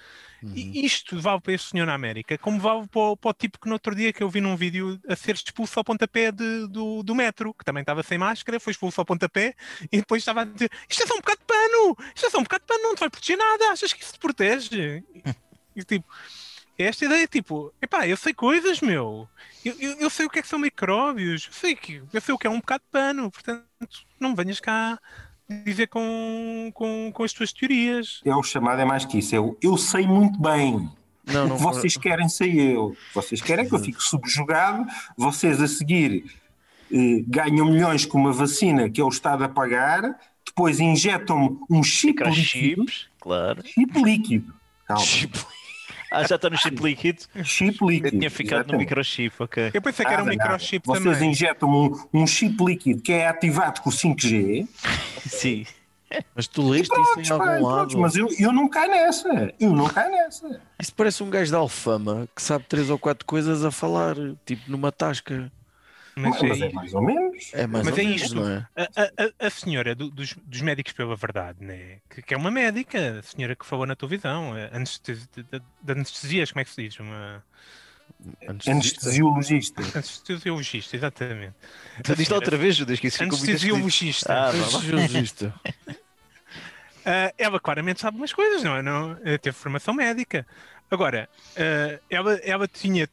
E 0.56 0.84
isto 0.84 1.20
vale 1.20 1.40
para 1.40 1.52
este 1.52 1.68
senhor 1.70 1.86
na 1.86 1.94
América, 1.94 2.36
como 2.38 2.58
vale 2.58 2.88
para 2.88 3.00
o, 3.00 3.16
para 3.16 3.30
o 3.30 3.34
tipo 3.34 3.60
que 3.60 3.68
no 3.68 3.74
outro 3.74 3.94
dia 3.94 4.12
que 4.12 4.22
eu 4.22 4.28
vi 4.28 4.40
num 4.40 4.56
vídeo 4.56 4.98
a 5.06 5.14
ser 5.14 5.34
expulso 5.36 5.78
ao 5.78 5.84
pontapé 5.84 6.32
de- 6.32 6.66
do, 6.66 7.02
do 7.02 7.14
metro, 7.14 7.54
que 7.54 7.64
também 7.64 7.82
estava 7.82 8.02
sem 8.02 8.18
máscara, 8.18 8.58
foi 8.58 8.72
expulso 8.72 9.00
ao 9.00 9.04
pontapé 9.04 9.54
e 9.92 9.98
depois 9.98 10.22
estava 10.22 10.40
a 10.40 10.44
dizer: 10.44 10.70
Isto 10.88 11.04
é 11.04 11.06
só 11.06 11.14
um 11.14 11.18
bocado 11.18 11.38
de 11.40 11.46
pano, 11.46 11.96
isto 12.14 12.26
é 12.26 12.30
só 12.30 12.38
um 12.38 12.42
bocado 12.42 12.62
de 12.62 12.66
pano, 12.66 12.82
não 12.82 12.94
te 12.96 13.00
vai 13.00 13.10
proteger 13.10 13.36
nada, 13.36 13.70
achas 13.70 13.92
que 13.92 14.02
isso 14.02 14.14
te 14.14 14.18
protege? 14.18 15.04
E, 15.76 15.84
tipo, 15.84 16.06
esta 16.78 17.04
ideia, 17.04 17.26
tipo, 17.26 17.72
epá, 17.80 18.06
eu 18.06 18.16
sei 18.16 18.32
coisas, 18.32 18.80
meu. 18.80 19.28
Eu, 19.64 19.74
eu, 19.78 19.92
eu 20.00 20.10
sei 20.10 20.26
o 20.26 20.30
que 20.30 20.38
é 20.38 20.42
que 20.42 20.48
são 20.48 20.58
micróbios, 20.58 21.46
eu 21.46 21.52
sei, 21.52 21.76
que, 21.76 22.02
eu 22.12 22.20
sei 22.20 22.34
o 22.34 22.38
que 22.38 22.46
é 22.46 22.50
um 22.50 22.60
bocado 22.60 22.82
de 22.84 22.90
pano, 22.90 23.30
portanto, 23.30 23.66
não 24.18 24.30
me 24.30 24.36
venhas 24.36 24.60
cá 24.60 24.98
dizer 25.64 25.88
com, 25.88 26.70
com, 26.74 27.10
com 27.12 27.22
as 27.22 27.32
tuas 27.32 27.52
teorias. 27.52 28.20
É 28.24 28.34
o 28.34 28.42
chamado, 28.42 28.80
é 28.80 28.84
mais 28.84 29.04
que 29.04 29.18
isso. 29.18 29.34
É 29.34 29.40
o 29.40 29.56
eu 29.60 29.76
sei 29.76 30.06
muito 30.06 30.40
bem. 30.40 30.88
Não, 31.24 31.44
o 31.44 31.48
não 31.48 31.56
que 31.56 31.62
vocês 31.62 31.96
querem 31.96 32.28
sei 32.28 32.74
eu. 32.74 32.96
Vocês 33.14 33.40
querem 33.40 33.68
que 33.68 33.74
eu 33.74 33.78
fique 33.78 34.02
subjugado, 34.02 34.86
vocês 35.16 35.60
a 35.60 35.68
seguir 35.68 36.24
eh, 36.90 37.22
ganham 37.26 37.66
milhões 37.66 38.04
com 38.04 38.18
uma 38.18 38.32
vacina 38.32 38.90
que 38.90 39.00
é 39.00 39.04
o 39.04 39.08
Estado 39.08 39.44
a 39.44 39.48
pagar, 39.48 40.18
depois 40.44 40.80
injetam-me 40.80 41.58
um 41.70 41.82
chip 41.82 42.22
líquido. 42.24 42.30
Microchips, 42.30 43.08
claro. 43.20 43.62
Chip 43.64 44.02
líquido. 44.02 44.54
Calma. 44.86 45.04
Ah, 46.12 46.26
já 46.26 46.36
está 46.36 46.50
no 46.50 46.56
chip 46.58 46.82
líquido. 46.82 47.22
Chip 47.44 47.78
Eu 47.80 47.88
líquido. 47.88 48.10
tinha 48.18 48.30
ficado 48.30 48.58
no 48.58 48.62
exatamente. 48.62 48.80
microchip, 48.88 49.34
ok. 49.38 49.70
Eu 49.72 49.82
pensei 49.82 50.04
que 50.06 50.12
era 50.12 50.22
um 50.22 50.26
Nada, 50.26 50.36
nada. 50.36 50.50
microchip 50.52 50.86
Vocês 50.86 51.04
também. 51.16 51.30
injetam 51.30 51.68
um, 51.70 52.20
um 52.22 52.26
chip 52.26 52.56
líquido 52.64 53.00
que 53.02 53.12
é 53.12 53.26
ativado 53.28 53.80
com 53.80 53.90
o 53.90 53.92
5G. 53.92 54.66
Sim. 55.26 55.66
Mas 56.36 56.46
tu 56.46 56.68
leste 56.68 56.88
Prontos, 56.88 57.22
isso 57.22 57.32
em 57.32 57.34
algum 57.34 57.44
prontos, 57.46 57.94
lado. 57.94 57.98
mas 57.98 58.16
eu, 58.16 58.28
eu 58.38 58.52
não 58.52 58.68
caio 58.68 58.90
nessa. 58.90 59.54
Eu 59.58 59.70
não 59.72 59.86
caio 59.88 60.10
nessa. 60.12 60.60
Isso 60.78 60.92
parece 60.94 61.22
um 61.22 61.30
gajo 61.30 61.50
de 61.50 61.56
alfama 61.56 62.28
que 62.36 62.42
sabe 62.42 62.66
três 62.68 62.90
ou 62.90 62.98
quatro 62.98 63.24
coisas 63.24 63.64
a 63.64 63.70
falar, 63.70 64.14
tipo 64.44 64.70
numa 64.70 64.92
tasca. 64.92 65.50
Mas, 66.14 66.42
Mas, 66.42 66.60
é, 66.60 66.66
é 66.66 66.72
mais 66.72 66.92
ou 66.94 67.02
menos. 67.02 67.50
É 67.54 67.66
mais 67.66 67.84
Mas 67.86 67.94
ou 67.94 68.00
é 68.00 68.04
menos, 68.04 68.22
isto. 68.22 68.34
não 68.34 68.48
é? 68.50 68.66
a, 68.76 68.82
a- 68.82 69.46
a- 69.46 69.50
senhora 69.50 69.94
do- 69.94 70.10
dos, 70.10 70.34
dos 70.34 70.60
médicos 70.60 70.92
pela 70.92 71.16
verdade, 71.16 71.64
né? 71.64 71.98
que, 72.10 72.20
que 72.22 72.34
é 72.34 72.36
uma 72.36 72.50
médica, 72.50 73.18
a 73.18 73.22
senhora 73.22 73.56
que 73.56 73.64
falou 73.64 73.86
na 73.86 73.96
televisão, 73.96 74.52
anestesi- 74.72 75.26
de, 75.34 75.92
anestesias, 75.92 76.52
como 76.52 76.60
é 76.60 76.64
que 76.64 76.70
se 76.70 76.82
diz? 76.82 76.98
Uma 77.00 77.42
Anestesiologista. 78.46 79.82
anestesiologista, 79.94 80.96
exatamente. 80.96 81.54
Tu 82.04 82.30
lá 82.30 82.36
outra 82.36 82.56
vez, 82.56 82.76
Judas, 82.76 83.00
que 83.00 83.06
isso. 83.08 83.22
Anestesiologista. 83.22 84.32
Ah. 84.32 84.48
Anestesiologista. 84.50 85.54
Ah, 87.04 87.32
ela 87.36 87.58
claramente 87.58 88.00
sabe 88.00 88.16
umas 88.16 88.32
coisas, 88.32 88.62
não 88.62 88.76
é? 88.76 88.80
Não, 88.82 89.18
eh, 89.24 89.36
teve 89.36 89.56
formação 89.56 89.92
médica. 89.92 90.46
Agora, 90.88 91.28
ah, 91.56 91.98
ela, 92.08 92.34
ela 92.44 92.68
tinha. 92.68 93.08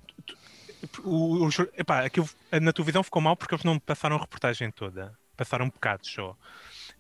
O, 1.04 1.48
o, 1.48 1.50
epá, 1.76 2.06
aquilo, 2.06 2.30
na 2.62 2.74
televisão 2.74 3.04
ficou 3.04 3.22
mal 3.22 3.36
porque 3.36 3.54
eles 3.54 3.64
não 3.64 3.80
passaram 3.80 4.16
a 4.16 4.20
reportagem 4.20 4.72
toda. 4.72 5.18
Passaram 5.36 5.66
um 5.66 5.70
bocado 5.70 6.06
só. 6.06 6.36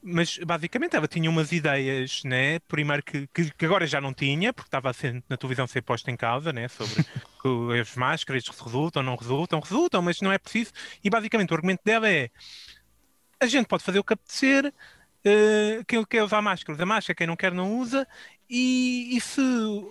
Mas 0.01 0.37
basicamente 0.37 0.95
ela 0.95 1.07
tinha 1.09 1.29
umas 1.29 1.51
ideias, 1.51 2.23
né? 2.23 2.59
Primeiro 2.59 3.03
que, 3.03 3.27
que, 3.27 3.51
que 3.51 3.65
agora 3.65 3.85
já 3.85 3.99
não 3.99 4.13
tinha, 4.13 4.53
porque 4.53 4.67
estava 4.67 4.89
a 4.89 4.93
ser, 4.93 5.21
na 5.27 5.35
televisão 5.35 5.65
a 5.65 5.67
ser 5.67 5.81
posta 5.81 6.09
em 6.09 6.15
causa, 6.15 6.53
né? 6.53 6.67
Sobre 6.69 7.03
que 7.41 7.79
as 7.79 7.95
máscaras 7.95 8.47
resultam, 8.47 9.03
não 9.03 9.15
resultam, 9.17 9.59
resultam, 9.59 10.01
mas 10.01 10.21
não 10.21 10.31
é 10.31 10.37
preciso. 10.37 10.71
E 11.03 11.09
basicamente 11.09 11.51
o 11.51 11.55
argumento 11.55 11.81
dela 11.83 12.09
é: 12.09 12.29
a 13.41 13.45
gente 13.45 13.67
pode 13.67 13.83
fazer 13.83 13.99
o 13.99 14.03
que 14.03 14.13
apetecer, 14.13 14.73
eh, 15.25 15.81
quem 15.85 16.03
quer 16.05 16.23
usar 16.23 16.41
máscara, 16.41 16.75
usa 16.75 16.85
máscara, 16.85 17.15
quem 17.15 17.27
não 17.27 17.35
quer, 17.35 17.51
não 17.53 17.77
usa. 17.77 18.07
E, 18.49 19.17
e 19.17 19.19
se 19.21 19.41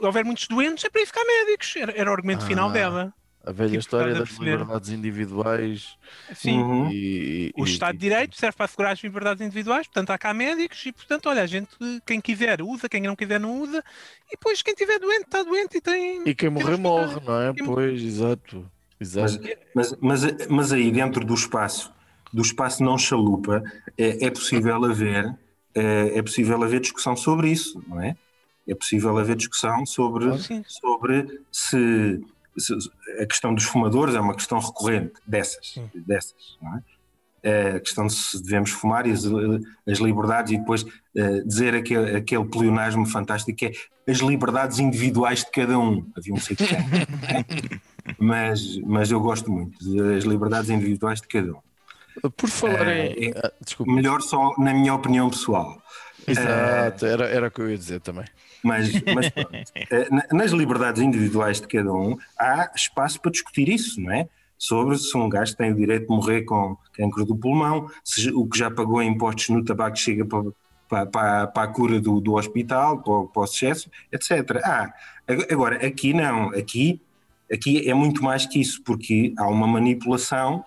houver 0.01 0.25
muitos 0.25 0.49
doentes, 0.49 0.85
é 0.85 0.91
para 0.91 1.03
isso 1.03 1.13
que 1.13 1.19
há 1.19 1.25
médicos. 1.25 1.77
Era, 1.77 1.93
era 1.93 2.11
o 2.11 2.15
argumento 2.15 2.47
final 2.47 2.71
Ah. 2.71 2.73
dela. 2.73 3.15
A 3.49 3.53
velha 3.53 3.69
Tipo, 3.71 3.81
história 3.81 4.15
das 4.15 4.29
perceber? 4.29 4.51
liberdades 4.51 4.91
individuais 4.91 5.97
Sim. 6.35 6.59
Uhum. 6.59 6.91
e, 6.93 7.51
O 7.57 7.65
e- 7.65 7.71
Estado 7.71 7.95
de 7.95 8.01
Direito 8.01 8.37
serve 8.37 8.57
para 8.57 8.67
assegurar 8.67 8.93
as 8.93 9.03
liberdades 9.03 9.41
individuais, 9.45 9.87
portanto 9.87 10.11
há 10.11 10.19
cá 10.19 10.35
médicos 10.35 10.85
e, 10.85 10.93
portanto, 10.93 11.29
olha, 11.31 11.43
a 11.43 11.47
gente, 11.47 11.71
quem 12.07 12.21
quiser 12.21 12.61
usa, 12.61 12.89
quem 12.91 13.01
não 13.01 13.17
quiser 13.17 13.41
não 13.41 13.59
usa, 13.63 13.83
e 14.27 14.33
depois 14.33 14.61
quem 14.61 14.75
estiver 14.75 14.99
doente 14.99 15.23
está 15.25 15.43
doente 15.43 15.79
e 15.79 15.81
tem. 15.81 16.23
e 16.29 16.35
quem 16.35 16.51
morrer 16.51 16.77
morre, 16.77 17.21
não 17.25 17.41
é? 17.41 17.53
temos- 17.55 17.75
Pois, 17.75 18.03
exato. 18.03 18.71
Exato. 19.01 19.41
Mas, 19.75 19.97
mas, 20.01 20.47
mas 20.49 20.73
aí 20.73 20.91
dentro 20.91 21.25
do 21.25 21.33
espaço, 21.33 21.91
do 22.33 22.43
espaço 22.43 22.83
não 22.83 22.99
chalupa, 22.99 23.63
é, 23.97 24.27
é 24.27 24.31
possível 24.31 24.85
haver 24.85 25.35
é, 25.75 26.19
é 26.19 26.23
possível 26.23 26.63
haver 26.63 26.81
discussão 26.81 27.17
sobre 27.17 27.51
isso, 27.51 27.83
não 27.87 28.01
é? 28.01 28.15
É 28.67 28.75
possível 28.75 29.17
haver 29.17 29.37
discussão 29.37 29.87
sobre, 29.87 30.37
Sim. 30.39 30.63
sobre 30.67 31.41
se- 31.51 32.21
a 33.21 33.27
questão 33.27 33.55
dos 33.55 33.65
fumadores 33.65 34.15
é 34.15 34.21
uma 34.21 34.35
questão 34.35 34.59
recorrente 34.59 35.13
dessas, 35.27 35.73
Sim. 35.75 35.89
dessas, 35.95 36.35
não 36.63 36.77
é? 36.77 36.83
É 37.41 37.71
A 37.77 37.81
questão 37.81 38.05
de 38.07 38.13
se 38.15 38.43
devemos 38.43 38.71
fumar 38.71 39.07
e 39.07 39.13
as, 39.13 39.23
as 39.87 39.99
liberdades 39.99 40.53
e 40.53 40.59
depois 40.59 40.85
eh, 41.17 41.41
dizer 41.47 41.73
aquele, 41.73 42.17
aquele 42.17 42.45
pleonasmo 42.45 43.07
fantástico 43.07 43.57
que 43.57 43.67
é 43.67 43.73
as 44.11 44.19
liberdades 44.19 44.81
individuais 44.81 45.45
de 45.45 45.51
cada 45.53 45.79
um. 45.79 46.05
Havia 46.17 46.35
um 46.35 46.41
sítio 46.41 46.67
mas, 48.19 48.77
mas 48.85 49.11
eu 49.11 49.21
gosto 49.21 49.51
muito 49.51 49.79
das 49.95 50.25
liberdades 50.25 50.69
individuais 50.71 51.21
de 51.21 51.29
cada 51.29 51.53
um. 51.53 51.61
Por 52.37 52.49
falar 52.49 52.89
Eh, 52.89 53.07
em. 53.13 53.29
é- 53.31 53.35
ah. 53.45 53.53
Melhor 53.87 54.21
só 54.21 54.53
na 54.59 54.75
minha 54.75 54.93
opinião 54.95 55.31
pessoal. 55.31 55.81
Exato, 56.27 57.07
era, 57.07 57.27
era 57.29 57.47
o 57.47 57.51
que 57.51 57.61
eu 57.61 57.71
ia 57.71 57.79
dizer 57.79 58.01
também. 58.01 58.25
Mas, 58.63 58.91
mas 59.15 59.29
pronto, 59.31 59.51
eh, 59.91 60.09
na- 60.11 60.27
nas 60.33 60.51
liberdades 60.51 61.01
individuais 61.03 61.61
de 61.61 61.67
cada 61.69 61.93
um 61.93 62.17
há 62.39 62.71
espaço 62.75 63.21
para 63.21 63.31
discutir 63.31 63.69
isso, 63.69 64.01
não 64.01 64.13
é? 64.13 64.29
Sobre 64.59 64.99
se 64.99 65.17
um 65.17 65.29
gajo 65.29 65.57
tem 65.57 65.71
o 65.71 65.77
direito 65.77 66.09
de 66.09 66.15
morrer 66.15 66.43
com 66.43 66.77
cancro 66.93 67.25
do 67.25 67.37
pulmão, 67.37 67.89
se 68.03 68.31
o 68.31 68.45
que 68.47 68.59
já 68.59 68.69
pagou 68.71 69.01
impostos 69.03 69.49
no 69.51 69.65
tabaco 69.65 69.97
chega 69.97 70.25
para, 70.25 70.43
para, 70.89 71.07
para, 71.07 71.47
para 71.47 71.63
a 71.63 71.73
cura 71.73 72.01
do, 72.01 72.21
do 72.21 72.35
hospital, 72.35 73.01
para, 73.03 73.13
o- 73.13 73.29
para 73.29 73.43
o 73.43 73.47
sucesso, 73.47 73.89
etc. 74.11 74.61
Ah, 74.65 74.93
ag- 75.29 75.47
agora, 75.53 75.87
aqui 75.87 76.13
não, 76.13 76.49
aqui, 76.51 77.01
aqui 77.53 77.89
é 77.89 77.95
muito 77.95 78.25
mais 78.25 78.47
que 78.47 78.61
isso, 78.61 78.83
porque 78.83 79.33
há 79.39 79.47
uma 79.47 79.67
manipulação 79.69 80.65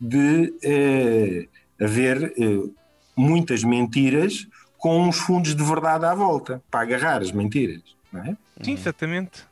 de 0.00 0.54
eh, 0.62 1.46
haver 1.78 2.32
eh, 2.38 2.68
muitas 3.14 3.62
mentiras 3.62 4.46
com 4.84 5.00
uns 5.08 5.16
fundos 5.16 5.54
de 5.56 5.64
verdade 5.64 6.04
à 6.04 6.14
volta, 6.14 6.62
para 6.70 6.80
agarrar 6.82 7.22
as 7.22 7.32
mentiras, 7.32 7.80
não 8.12 8.20
é? 8.22 8.36
Sim, 8.62 8.74
exatamente. 8.74 9.42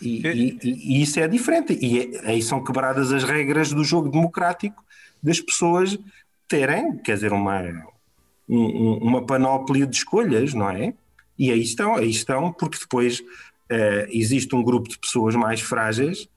E, 0.00 0.24
e- 0.24 0.58
e- 0.62 0.98
e 0.98 1.02
isso 1.02 1.18
é 1.18 1.26
diferente. 1.26 1.76
E 1.82 1.98
é- 2.14 2.30
aí 2.30 2.40
são 2.40 2.62
quebradas 2.62 3.10
as 3.12 3.24
regras 3.24 3.72
do 3.72 3.82
jogo 3.82 4.08
democrático 4.08 4.84
das 5.20 5.40
pessoas 5.40 5.98
terem, 6.46 6.98
quer 6.98 7.14
dizer, 7.14 7.32
uma, 7.32 7.62
um- 8.48 8.58
um- 8.58 8.98
uma 8.98 9.26
panóplia 9.26 9.88
de 9.88 9.96
escolhas, 9.96 10.54
não 10.54 10.70
é? 10.70 10.94
E 11.36 11.50
aí 11.50 11.62
estão, 11.62 11.96
aí 11.96 12.08
estão, 12.08 12.52
porque 12.52 12.78
depois 12.78 13.24
eh, 13.68 14.06
existe 14.12 14.54
um 14.54 14.62
grupo 14.62 14.88
de 14.88 14.96
pessoas 15.00 15.34
mais 15.34 15.60
frágeis, 15.60 16.28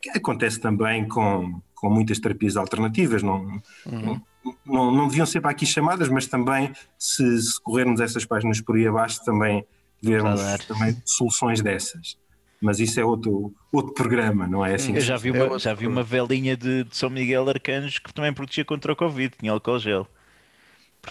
que 0.00 0.10
acontece 0.10 0.60
também 0.60 1.08
com, 1.08 1.60
com 1.74 1.90
muitas 1.90 2.20
terapias 2.20 2.56
alternativas, 2.56 3.24
não, 3.24 3.60
não, 3.84 4.22
não, 4.64 4.90
não 4.90 5.08
deviam 5.08 5.26
ser 5.26 5.40
para 5.40 5.50
aqui 5.50 5.64
chamadas, 5.66 6.08
mas 6.08 6.26
também 6.26 6.72
se, 6.98 7.40
se 7.42 7.60
corrermos 7.62 8.00
essas 8.00 8.24
páginas 8.24 8.60
por 8.60 8.76
aí 8.76 8.86
abaixo, 8.86 9.24
também 9.24 9.64
vermos 10.02 10.40
Claro. 10.40 10.62
também 10.66 11.02
soluções 11.04 11.60
dessas. 11.60 12.16
Mas 12.60 12.80
isso 12.80 12.98
é 12.98 13.04
outro, 13.04 13.54
outro 13.72 13.94
programa, 13.94 14.46
não 14.46 14.66
é 14.66 14.74
assim? 14.74 14.94
Eu 14.94 15.00
já 15.00 15.16
vi 15.16 15.28
É 15.30 15.44
uma, 15.44 15.58
já 15.58 15.72
vi 15.74 15.86
uma 15.86 16.02
velinha 16.02 16.56
de, 16.56 16.82
de 16.84 16.96
São 16.96 17.08
Miguel 17.08 17.48
Arcanjo 17.48 18.00
que 18.02 18.12
também 18.12 18.32
protegia 18.32 18.64
contra 18.64 18.92
o 18.92 18.96
Covid, 18.96 19.32
tinha 19.38 19.52
álcool 19.52 19.78
gel. 19.78 20.08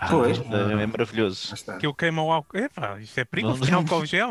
Pois. 0.10 0.38
É, 0.38 0.84
é 0.84 0.86
maravilhoso. 0.86 1.56
Que 1.80 1.88
eu 1.88 1.94
queimo 1.94 2.22
o 2.24 2.32
álcool. 2.32 2.58
Epá, 2.58 3.00
isso 3.00 3.18
é 3.20 3.24
perigo, 3.24 3.50
Não- 3.50 3.60
tem 3.60 3.74
álcool 3.74 4.06
gel. 4.06 4.30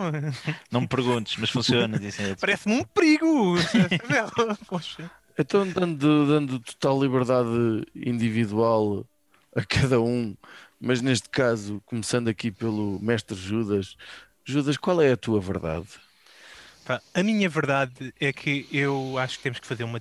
Não 0.70 0.82
me 0.82 0.86
perguntes, 0.86 1.36
mas 1.38 1.48
funciona. 1.50 1.98
Parece-me 2.38 2.74
um 2.80 2.84
perigo. 2.84 3.54
Poxa. 4.68 5.10
Então, 5.38 5.68
dando, 5.68 6.26
dando 6.26 6.60
total 6.60 7.02
liberdade 7.02 7.86
individual 7.94 9.06
a 9.54 9.64
cada 9.64 10.00
um 10.00 10.34
Mas 10.80 11.00
neste 11.02 11.28
caso, 11.28 11.82
começando 11.86 12.28
aqui 12.28 12.50
pelo 12.50 12.98
mestre 13.00 13.36
Judas, 13.36 13.96
Judas, 14.44 14.76
qual 14.76 15.00
é 15.02 15.12
a 15.12 15.16
tua 15.16 15.40
verdade? 15.40 15.88
A 17.12 17.22
minha 17.22 17.48
verdade 17.48 18.14
é 18.20 18.32
que 18.32 18.68
eu 18.70 19.18
acho 19.18 19.38
que 19.38 19.42
temos 19.42 19.58
que 19.58 19.66
fazer 19.66 19.82
uma, 19.84 20.00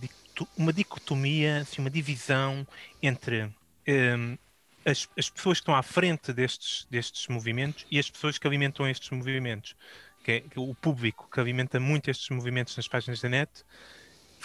uma 0.55 0.71
dicotomia, 0.71 1.61
assim, 1.61 1.81
uma 1.81 1.89
divisão 1.89 2.67
entre 3.01 3.45
hum, 3.87 4.37
as, 4.85 5.09
as 5.17 5.29
pessoas 5.29 5.57
que 5.59 5.63
estão 5.63 5.75
à 5.75 5.81
frente 5.81 6.31
destes, 6.31 6.85
destes 6.91 7.27
movimentos 7.27 7.87
e 7.89 7.97
as 7.97 8.09
pessoas 8.09 8.37
que 8.37 8.45
alimentam 8.45 8.87
estes 8.87 9.09
movimentos. 9.09 9.75
Que 10.23 10.31
é 10.31 10.59
o 10.59 10.75
público 10.75 11.27
que 11.31 11.39
alimenta 11.39 11.79
muito 11.79 12.09
estes 12.09 12.29
movimentos 12.29 12.75
nas 12.77 12.87
páginas 12.87 13.21
da 13.21 13.29
net 13.29 13.51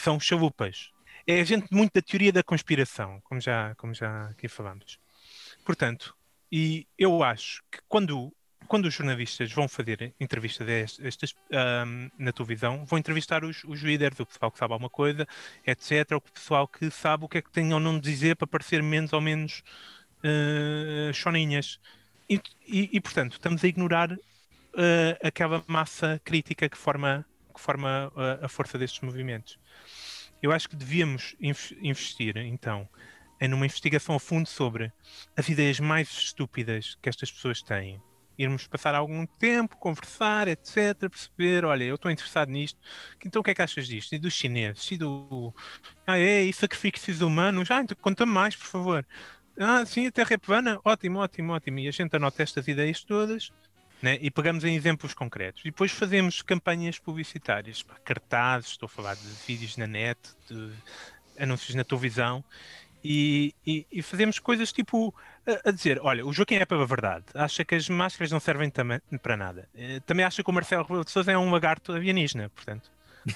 são 0.01 0.19
chalupas. 0.19 0.91
É 1.27 1.45
gente 1.45 1.73
muito 1.73 1.93
da 1.95 2.03
teoria 2.03 2.33
da 2.33 2.43
conspiração, 2.43 3.21
como 3.25 3.41
já, 3.41 3.75
como 3.77 3.95
já 3.95 4.27
aqui 4.27 4.49
falamos. 4.49 4.99
Portanto, 5.65 6.17
e 6.51 6.87
eu 6.99 7.23
acho 7.23 7.63
que 7.71 7.79
quando 7.89 8.33
quando 8.67 8.87
os 8.87 8.95
jornalistas 8.95 9.53
vão 9.53 9.67
fazer 9.67 10.15
entrevistas 10.21 10.65
destas, 10.65 11.05
estas, 11.05 11.35
ahm, 11.53 12.09
na 12.17 12.31
televisão, 12.31 12.85
vão 12.87 13.01
entrevistar 13.01 13.45
os, 13.45 13.65
os 13.65 13.81
líderes, 13.81 14.21
o 14.21 14.27
pessoal 14.27 14.49
que 14.49 14.59
sabe 14.59 14.73
alguma 14.73 14.89
coisa, 14.89 15.27
etc. 15.67 16.13
O 16.13 16.21
pessoal 16.21 16.69
que 16.69 16.89
sabe 16.89 17.25
o 17.25 17.29
que 17.29 17.39
é 17.39 17.43
que 17.43 17.51
tem 17.51 17.75
ou 17.75 17.81
não 17.81 17.99
dizer 17.99 18.37
para 18.37 18.47
parecer 18.47 18.81
menos 18.81 19.13
ou 19.13 19.21
menos 19.21 19.65
uh, 20.23 21.13
choninhas. 21.13 21.81
E, 22.29 22.41
e, 22.65 22.91
e, 22.93 23.01
portanto, 23.01 23.33
estamos 23.33 23.65
a 23.65 23.67
ignorar 23.67 24.17
eh, 24.77 25.19
aquela 25.23 25.65
massa 25.67 26.21
crítica 26.25 26.69
que 26.69 26.79
forma, 26.79 27.27
que 27.61 27.65
forma 27.67 28.11
a, 28.17 28.47
a 28.47 28.49
força 28.49 28.79
destes 28.79 29.03
movimentos. 29.03 29.59
Eu 30.43 30.51
acho 30.51 30.69
que 30.69 30.75
devíamos 30.75 31.37
inv- 31.39 31.77
investir, 31.83 32.37
então, 32.39 32.89
em 33.39 33.47
numa 33.47 33.67
investigação 33.67 34.15
a 34.15 34.21
fundo 34.21 34.49
sobre 34.49 34.91
as 35.37 35.49
ideias 35.49 35.79
mais 35.79 36.09
estúpidas 36.09 36.97
que 37.03 37.09
estas 37.09 37.31
pessoas 37.31 37.63
têm. 37.63 38.03
Irmos 38.39 38.67
passar 38.67 38.95
algum 38.95 39.27
tempo, 39.27 39.77
conversar, 39.77 40.49
etc. 40.49 41.11
Perceber, 41.11 41.67
olha, 41.67 41.85
eu 41.85 41.97
estou 41.97 42.11
interessado 42.11 42.49
nisto. 42.49 42.79
Então 43.25 43.41
o 43.41 43.43
que 43.43 43.51
é 43.51 43.55
que 43.55 43.61
achas 43.61 43.87
disto? 43.87 44.15
E 44.15 44.19
dos 44.19 44.33
chineses? 44.33 44.91
E 44.91 44.97
do. 44.97 45.55
Ah, 46.07 46.19
é? 46.19 46.43
E 46.45 46.53
sacrifícios 46.53 47.21
humanos? 47.21 47.71
Ah, 47.71 47.83
então 47.83 47.95
conta-me 48.01 48.33
mais, 48.33 48.57
por 48.57 48.67
favor. 48.67 49.07
Ah, 49.59 49.85
sim, 49.85 50.07
a 50.07 50.11
Terra 50.13 50.35
é 50.35 50.39
plana? 50.39 50.81
Ótimo, 50.83 51.19
ótimo, 51.19 51.53
ótimo. 51.53 51.81
E 51.81 51.89
a 51.89 51.91
gente 51.91 52.17
anota 52.17 52.43
estas 52.43 52.67
ideias 52.67 53.05
todas 53.05 53.53
né? 54.03 54.19
e 54.21 54.31
pegamos 54.31 54.65
em 54.65 54.75
exemplos 54.75 55.15
concretos. 55.15 55.63
E 55.63 55.71
depois 55.71 55.91
fazemos 55.93 56.43
campanhas 56.43 56.99
publicitárias, 56.99 57.85
cartazes, 58.05 58.71
estou 58.71 58.87
a 58.87 58.89
falar 58.91 59.15
de 59.15 59.27
vídeos 59.47 59.77
na 59.77 59.87
net, 59.87 60.19
de 60.49 60.71
anúncios 61.39 61.75
na 61.75 61.85
televisão. 61.85 62.45
E, 63.03 63.55
e- 63.67 63.87
e 63.91 64.03
fazemos 64.03 64.39
coisas 64.39 64.71
tipo 64.73 65.15
a, 65.65 65.71
a 65.71 65.73
dizer: 65.73 65.99
olha, 66.03 66.25
o 66.27 66.33
Joaquim 66.35 66.57
é 66.57 66.67
pela 66.67 66.85
verdade, 66.87 67.25
acha 67.35 67.65
que 67.65 67.75
as 67.75 67.89
máscaras 67.89 68.31
não 68.31 68.39
servem 68.41 68.71
para 69.23 69.37
nada. 69.39 69.67
Eh, 69.75 70.01
Também 70.01 70.23
acha 70.25 70.43
que 70.45 70.51
o 70.51 70.53
Marcelo 70.53 70.83
Rebelo 70.83 71.05
de 71.05 71.11
Sousa 71.11 71.33
é 71.33 71.39
um 71.39 71.51
lagarto 71.51 71.93
alienígena, 71.93 72.51
portanto, 72.51 72.91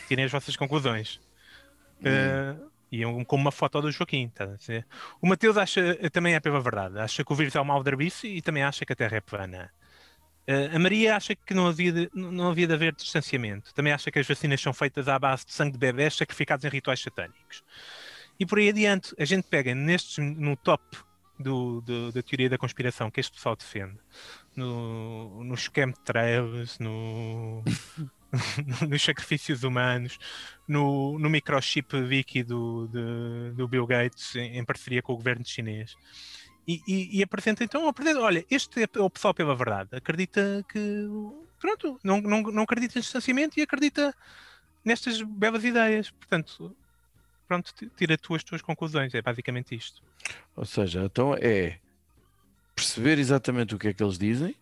tirem 0.07 0.25
as 0.27 0.31
vossas 0.33 0.55
conclusões. 0.57 1.19
Eh, 2.05 2.55
e 2.93 3.07
um, 3.07 3.25
com 3.25 3.37
uma 3.37 3.51
foto 3.51 3.81
do 3.81 3.91
Joaquim, 3.91 4.29
tá? 4.29 4.47
O 5.23 5.27
Mateus 5.27 5.57
acha, 5.57 5.81
eh, 5.99 6.11
também 6.11 6.35
é 6.35 6.41
pela 6.41 6.61
verdade, 6.61 6.99
acha 6.99 7.25
que 7.25 7.33
o 7.33 7.35
vírus 7.35 7.55
é 7.55 7.61
o 7.61 7.65
mal 7.65 7.83
derbice 7.83 8.27
e 8.27 8.43
também 8.43 8.63
acha 8.63 8.85
que 8.85 8.93
a 8.93 8.97
Terra 8.97 9.17
é 9.17 9.21
plana. 9.21 9.71
Eh, 10.47 10.71
a 10.75 10.79
Maria 10.79 11.17
acha 11.17 11.35
que 11.35 11.55
não 11.55 11.67
havia, 11.67 11.93
de, 11.93 12.11
não 12.15 12.51
havia 12.51 12.67
de 12.67 12.75
haver 12.75 12.95
distanciamento. 12.95 13.73
Também 13.75 13.93
acha 13.93 14.11
que 14.11 14.19
as 14.19 14.27
vacinas 14.27 14.61
são 14.61 14.73
feitas 14.73 15.09
à 15.09 15.19
base 15.19 15.47
de 15.47 15.53
sangue 15.53 15.73
de 15.73 15.79
bebés 15.79 16.15
sacrificados 16.15 16.65
em 16.65 16.69
rituais 16.69 17.01
satânicos. 17.01 17.63
E 18.39 18.45
por 18.45 18.59
aí 18.59 18.69
adiante, 18.69 19.15
a 19.19 19.25
gente 19.25 19.47
pega 19.49 19.75
nestes, 19.75 20.19
no 20.19 20.57
top 20.57 20.83
do, 21.39 21.81
do- 21.81 22.13
da 22.13 22.23
teoria 22.23 22.49
da 22.51 22.59
conspiração 22.59 23.11
que 23.11 23.21
este 23.21 23.33
pessoal 23.33 23.57
defende, 23.57 23.97
no, 24.57 25.43
nos 25.45 25.69
chemtrails, 25.75 26.79
no, 26.79 27.63
nos 28.89 29.03
sacrifícios 29.03 29.63
humanos, 29.63 30.19
no, 30.67 31.19
no 31.19 31.31
microchip 31.31 31.95
Wiki 31.97 32.43
do, 32.43 32.89
do 33.55 33.69
Bill 33.69 33.87
Gates 33.87 34.35
em, 34.37 34.59
em 34.59 34.65
parceria 34.65 35.03
com 35.03 35.13
o 35.13 35.17
governo 35.17 35.45
chinês. 35.45 35.95
E, 36.67 36.81
e, 36.87 37.19
e 37.19 37.23
apresenta 37.23 37.63
então, 37.63 37.87
apresenta, 37.87 38.21
olha, 38.21 38.45
este 38.51 38.83
é 38.83 39.01
o 39.01 39.11
pessoal 39.11 39.35
pela 39.35 39.55
verdade, 39.55 39.91
acredita 39.93 40.65
que, 40.67 41.07
pronto, 41.61 42.01
não, 42.03 42.21
não, 42.23 42.43
não 42.43 42.63
acredita 42.63 42.99
em 42.99 43.03
distanciamento 43.03 43.61
e 43.61 43.63
acredita 43.63 44.15
nestas 44.83 45.21
belas 45.21 45.63
ideias. 45.63 46.11
Portanto, 46.11 46.75
pronto, 47.47 47.71
ti- 47.75 47.91
tira 47.95 48.17
tu 48.17 48.35
as 48.35 48.43
tuas 48.43 48.63
conclusões, 48.63 49.15
é 49.15 49.21
basicamente 49.21 49.75
isto. 49.75 50.03
Ou 50.57 50.65
seja, 50.65 51.05
então 51.05 51.35
é 51.35 51.79
perceber 52.75 53.19
exatamente 53.19 53.75
o 53.75 53.79
que 53.79 53.89
é 53.89 53.93
que 53.93 54.03
eles 54.03 54.19
dizem, 54.19 54.57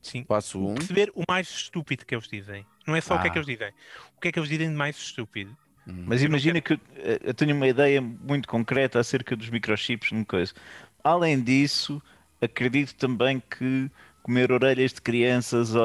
Sim. 0.00 0.24
passo 0.24 0.58
um, 0.58 0.74
Perceber 0.74 1.12
o 1.14 1.22
mais 1.28 1.48
estúpido 1.48 2.06
que 2.06 2.14
eles 2.14 2.28
dizem. 2.28 2.64
Não 2.86 2.96
é 2.96 3.00
só 3.00 3.16
o 3.16 3.20
que 3.20 3.26
é 3.26 3.30
que 3.30 3.38
Ah. 3.38 3.42
eles 3.42 3.46
dizem. 3.46 3.72
O 4.16 4.20
que 4.20 4.28
é 4.28 4.32
que 4.32 4.38
eles 4.38 4.48
dizem 4.48 4.70
de 4.70 4.74
mais 4.74 4.96
estúpido? 4.96 5.56
Mas 5.88 6.20
imagina 6.20 6.60
que 6.60 6.80
eu, 7.22 7.32
tenho 7.32 7.54
uma 7.54 7.68
ideia 7.68 8.00
muito 8.00 8.48
concreta 8.48 8.98
acerca 8.98 9.36
dos 9.36 9.48
microchips, 9.50 10.10
numa 10.10 10.24
coisa. 10.24 10.52
Além 11.06 11.40
disso, 11.40 12.02
acredito 12.40 12.92
também 12.96 13.40
que 13.40 13.88
comer 14.24 14.50
orelhas 14.50 14.92
de 14.92 15.00
crianças 15.00 15.76
ah, 15.76 15.78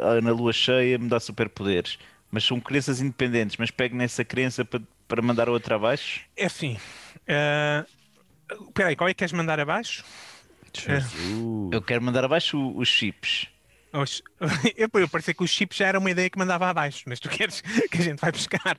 ah, 0.00 0.20
na 0.20 0.32
lua 0.32 0.52
cheia 0.52 0.98
me 0.98 1.08
dá 1.08 1.18
superpoderes. 1.18 1.98
Mas 2.30 2.44
são 2.44 2.60
crenças 2.60 3.00
independentes, 3.00 3.56
mas 3.56 3.70
pego 3.70 3.96
nessa 3.96 4.22
crença 4.22 4.66
para, 4.66 4.82
para 5.08 5.22
mandar 5.22 5.48
outra 5.48 5.76
abaixo. 5.76 6.20
É 6.36 6.44
assim. 6.44 6.76
ah, 7.26 7.86
Espera 8.68 8.90
aí, 8.90 8.96
qual 8.96 9.08
é 9.08 9.14
que 9.14 9.18
queres 9.18 9.32
mandar 9.32 9.58
abaixo? 9.58 10.04
Jesus. 10.74 11.72
Eu 11.72 11.80
quero 11.80 12.02
mandar 12.02 12.26
abaixo 12.26 12.58
os 12.76 12.86
chips. 12.86 13.46
Os... 13.94 14.22
Eu, 14.76 14.90
eu 14.92 15.08
parecia 15.08 15.32
que 15.32 15.42
os 15.42 15.50
chips 15.50 15.78
já 15.78 15.86
era 15.86 15.98
uma 15.98 16.10
ideia 16.10 16.28
que 16.28 16.38
mandava 16.38 16.68
abaixo, 16.68 17.04
mas 17.06 17.18
tu 17.18 17.30
queres 17.30 17.62
que 17.90 17.96
a 17.96 18.02
gente 18.02 18.20
vai 18.20 18.30
buscar 18.30 18.76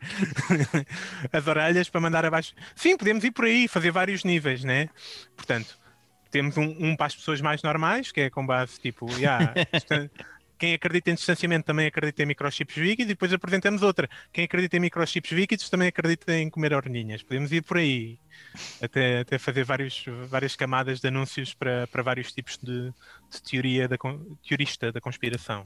as 1.33 1.47
orelhas 1.47 1.89
para 1.89 1.99
mandar 1.99 2.23
abaixo. 2.23 2.53
Sim, 2.75 2.95
podemos 2.95 3.23
ir 3.23 3.31
por 3.31 3.45
aí, 3.45 3.67
fazer 3.67 3.89
vários 3.89 4.23
níveis, 4.23 4.63
né? 4.63 4.89
Portanto, 5.35 5.75
temos 6.37 6.55
um, 6.55 6.75
um 6.79 6.95
para 6.95 7.07
as 7.07 7.15
pessoas 7.15 7.41
mais 7.41 7.63
normais, 7.63 8.11
que 8.11 8.21
é 8.21 8.29
com 8.29 8.45
base 8.45 8.79
tipo, 8.79 9.09
yeah, 9.17 9.55
quem 10.55 10.75
acredita 10.75 11.09
em 11.09 11.15
distanciamento 11.15 11.65
também 11.65 11.87
acredita 11.87 12.21
em 12.21 12.27
microchips 12.27 12.77
líquidos, 12.77 13.11
e 13.11 13.13
depois 13.15 13.33
apresentamos 13.33 13.81
outra. 13.81 14.07
Quem 14.31 14.45
acredita 14.45 14.77
em 14.77 14.79
microchips 14.81 15.31
líquidos 15.31 15.67
também 15.67 15.87
acredita 15.87 16.35
em 16.35 16.47
comer 16.47 16.73
orelhinhas. 16.73 17.23
Podemos 17.23 17.51
ir 17.51 17.63
por 17.63 17.77
aí, 17.77 18.19
até, 18.79 19.21
até 19.21 19.39
fazer 19.39 19.63
vários, 19.63 20.05
várias 20.29 20.55
camadas 20.55 20.99
de 20.99 21.07
anúncios 21.07 21.55
para, 21.55 21.87
para 21.87 22.03
vários 22.03 22.31
tipos 22.31 22.59
de, 22.61 22.93
de 23.31 23.41
teoria 23.41 23.87
da, 23.87 23.97
teorista 24.47 24.91
da 24.91 25.01
conspiração. 25.01 25.65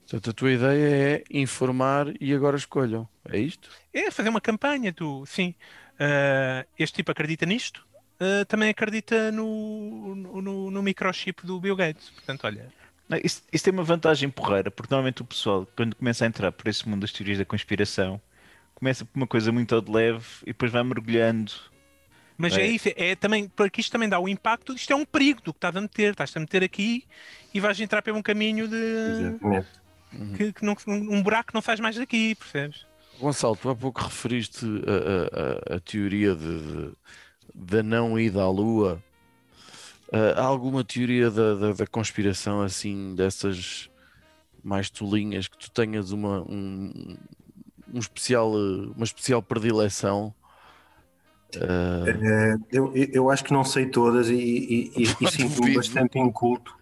Portanto, 0.00 0.30
a 0.30 0.32
tua 0.32 0.50
ideia 0.50 1.18
é 1.18 1.24
informar 1.30 2.12
e 2.20 2.34
agora 2.34 2.56
escolham. 2.56 3.08
É 3.28 3.38
isto? 3.38 3.70
É 3.94 4.10
fazer 4.10 4.28
uma 4.28 4.40
campanha 4.40 4.90
do 4.90 5.24
sim. 5.24 5.54
ah, 6.00 6.66
este 6.76 6.96
tipo 6.96 7.12
acredita 7.12 7.46
nisto, 7.46 7.86
ah, 8.20 8.44
também 8.46 8.68
acredita 8.70 9.30
no, 9.32 10.14
no, 10.14 10.70
no- 10.70 10.82
microchip 10.82 11.44
do 11.46 11.60
Bill 11.60 11.76
Gates. 11.76 12.10
Portanto, 12.10 12.44
olha, 12.44 12.68
Não, 13.08 13.18
Isso, 13.22 13.42
isso 13.52 13.64
tem 13.64 13.72
uma 13.72 13.84
vantagem 13.84 14.28
porreira, 14.30 14.70
porque 14.70 14.92
normalmente 14.92 15.22
o 15.22 15.24
pessoal, 15.24 15.66
quando 15.76 15.94
começa 15.96 16.24
a 16.24 16.28
entrar 16.28 16.52
por 16.52 16.68
esse 16.68 16.88
mundo 16.88 17.02
das 17.02 17.12
teorias 17.12 17.38
da 17.38 17.44
conspiração, 17.44 18.20
começa 18.74 19.04
por 19.04 19.16
uma 19.16 19.26
coisa 19.26 19.50
muito 19.50 19.80
de 19.80 19.90
leve 19.90 20.24
e 20.42 20.46
depois 20.46 20.70
vai 20.70 20.82
mergulhando. 20.82 21.52
mas 22.36 22.56
é, 22.56 22.62
É. 22.62 22.66
isso, 22.66 22.88
é 22.94 23.16
também, 23.16 23.48
porque 23.48 23.80
isto 23.80 23.90
também 23.90 24.08
dá 24.08 24.20
o 24.20 24.28
impacto, 24.28 24.72
isto 24.74 24.92
é 24.92 24.96
um 24.96 25.04
perigo 25.04 25.40
do 25.42 25.52
que 25.52 25.58
estás 25.58 25.74
a 25.76 25.80
meter, 25.80 26.10
estás 26.12 26.36
a 26.36 26.40
meter 26.40 26.62
aqui 26.62 27.04
e 27.52 27.58
vais 27.60 27.80
entrar 27.80 28.02
por 28.02 28.12
um 28.12 28.22
caminho 28.22 28.68
de 28.68 28.76
Exatamente. 28.76 29.68
que, 30.36 30.52
que 30.52 30.64
não, 30.64 30.76
um 30.86 31.22
buraco 31.22 31.48
que 31.48 31.54
não 31.54 31.60
sais 31.62 31.80
mais 31.80 31.96
daqui, 31.96 32.34
percebes? 32.34 32.86
Gonçalo, 33.18 33.56
tu 33.56 33.68
há 33.68 33.74
pouco 33.74 34.00
referiste 34.02 34.64
a, 34.64 35.72
a- 35.72 35.74
a- 35.74 35.76
a 35.76 35.80
teoria 35.80 36.34
de, 36.36 36.58
de- 36.62 36.92
da 37.54 37.82
não 37.82 38.18
ida 38.18 38.42
à 38.42 38.50
Lua. 38.50 39.02
Ah, 40.12 40.40
há 40.40 40.44
alguma 40.44 40.84
teoria 40.84 41.30
da, 41.30 41.54
da- 41.54 41.72
da 41.72 41.86
conspiração 41.86 42.62
assim, 42.62 43.14
dessas 43.14 43.90
mais 44.62 44.90
tolinhas, 44.90 45.48
que 45.48 45.58
tu 45.58 45.70
tenhas 45.70 46.12
uma, 46.12 46.42
um, 46.42 47.16
um 47.92 47.98
especial, 47.98 48.52
uma 48.52 49.04
especial 49.04 49.42
predileção? 49.42 50.34
Ah, 51.56 52.04
Eh, 52.06 52.56
eu, 52.72 52.92
eu- 52.94 53.30
acho 53.30 53.44
que 53.44 53.52
não 53.52 53.64
sei 53.64 53.86
todas 53.86 54.28
e, 54.28 54.34
e, 54.34 54.92
e, 54.96 55.02
e 55.20 55.28
sinto-me 55.30 55.74
bastante 55.74 56.18
inculto 56.18 56.74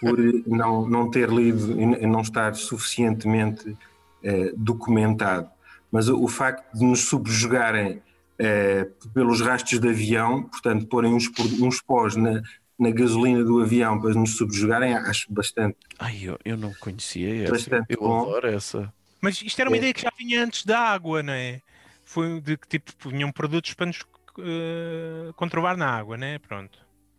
por 0.00 0.18
não, 0.46 0.88
não 0.88 1.10
ter 1.10 1.28
lido 1.30 1.80
e 1.80 2.06
não 2.06 2.20
estar 2.20 2.54
suficientemente 2.54 3.76
eh, 4.22 4.52
documentado. 4.56 5.48
Mas 5.90 6.08
o, 6.08 6.22
o 6.22 6.28
facto 6.28 6.72
de 6.76 6.84
nos 6.84 7.00
subjugarem 7.08 8.02
eh, 8.44 8.88
pelos 9.14 9.40
rastros 9.40 9.78
de 9.80 9.88
avião, 9.88 10.42
portanto, 10.44 10.86
porem 10.86 11.14
uns, 11.14 11.30
uns 11.60 11.80
pós 11.80 12.16
na, 12.16 12.42
na 12.78 12.90
gasolina 12.90 13.44
do 13.44 13.60
avião 13.60 14.00
para 14.00 14.12
nos 14.14 14.36
subjugarem, 14.36 14.94
acho 14.94 15.32
bastante. 15.32 15.76
ai, 15.98 16.18
eu, 16.22 16.38
eu 16.44 16.56
não 16.56 16.72
conhecia 16.74 17.44
essa. 17.44 17.52
Bastante 17.52 17.86
Eu 17.90 18.00
bom. 18.00 18.22
adoro 18.22 18.48
essa. 18.48 18.92
Mas 19.20 19.40
isto 19.40 19.60
era 19.60 19.70
uma 19.70 19.76
É. 19.76 19.78
ideia 19.78 19.94
que 19.94 20.02
já 20.02 20.10
vinha 20.18 20.42
antes 20.44 20.64
da 20.64 20.78
água, 20.80 21.22
não 21.22 21.32
é? 21.32 21.60
Foi 22.04 22.40
de 22.40 22.56
que 22.56 22.66
tipo, 22.66 23.08
vinham 23.08 23.30
produtos 23.30 23.72
para 23.74 23.86
nos 23.86 24.00
eh, 24.40 25.30
controlar 25.36 25.76
na 25.76 25.86
água, 25.88 26.16
né? 26.16 26.38
Pronto. 26.40 26.78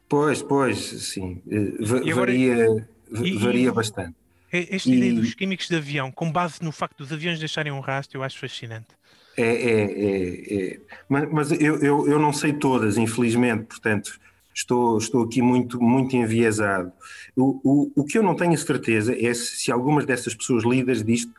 Pois, 0.10 0.42
pois, 0.42 0.78
sim. 0.78 1.42
eh, 1.50 1.56
E 1.80 2.12
agora- 2.12 2.14
varia 2.16 2.88
e- 3.12 3.38
varia 3.38 3.70
e- 3.70 3.72
bastante. 3.72 4.16
É- 4.52 4.76
Esta 4.76 4.90
E- 4.90 4.98
ideia 4.98 5.14
dos 5.14 5.34
químicos 5.34 5.68
de 5.68 5.76
avião, 5.76 6.12
com 6.12 6.32
base 6.32 6.62
no 6.62 6.72
facto 6.72 6.98
dos 6.98 7.12
aviões 7.12 7.40
deixarem 7.40 7.72
um 7.72 7.80
rastro, 7.80 8.18
eu 8.20 8.24
acho 8.24 8.38
fascinante. 8.38 8.90
É, 9.36 9.44
é, 9.44 9.82
é, 9.84 10.56
é. 10.56 10.80
Mas, 11.10 11.32
mas 11.32 11.52
eu, 11.52 11.78
eu, 11.78 12.08
eu 12.08 12.20
não 12.20 12.32
sei 12.32 12.54
todas, 12.54 12.98
infelizmente, 12.98 13.66
portanto, 13.66 14.20
estou, 14.54 14.98
estou 14.98 15.24
aqui 15.24 15.42
muito, 15.42 15.82
muito 15.82 16.16
enviesado. 16.16 16.92
O, 17.36 17.60
o, 17.64 18.02
o 18.02 18.06
que 18.06 18.18
eu 18.18 18.24
não 18.24 18.36
tenho 18.36 18.58
certeza 18.58 19.16
é 19.20 19.34
se, 19.34 19.58
se 19.58 19.72
algumas 19.72 20.06
dessas 20.06 20.36
pessoas 20.36 20.64
líderes 20.64 21.04
disto 21.04 21.34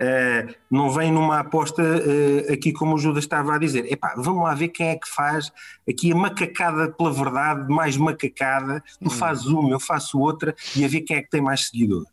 eh, 0.00 0.54
não 0.70 0.90
vêm 0.90 1.10
numa 1.10 1.40
aposta 1.40 1.82
eh, 1.82 2.52
aqui 2.52 2.72
como 2.72 2.94
o 2.94 2.98
Judas 2.98 3.24
estava 3.24 3.54
a 3.54 3.58
dizer. 3.58 3.90
Epá, 3.90 4.14
vamos 4.16 4.44
lá 4.44 4.54
ver 4.54 4.68
quem 4.68 4.90
é 4.90 4.96
que 4.96 5.08
faz 5.08 5.50
aqui 5.88 6.12
a 6.12 6.14
macacada 6.14 6.88
pela 6.92 7.12
verdade, 7.12 7.68
mais 7.68 7.96
macacada. 7.96 8.82
Tu 9.02 9.10
fazes 9.10 9.46
uma, 9.46 9.70
eu 9.70 9.80
faço 9.80 10.20
outra 10.20 10.54
e 10.76 10.84
a 10.84 10.88
ver 10.88 11.00
quem 11.00 11.16
é 11.16 11.22
que 11.22 11.30
tem 11.30 11.40
mais 11.40 11.66
seguidores. 11.66 12.08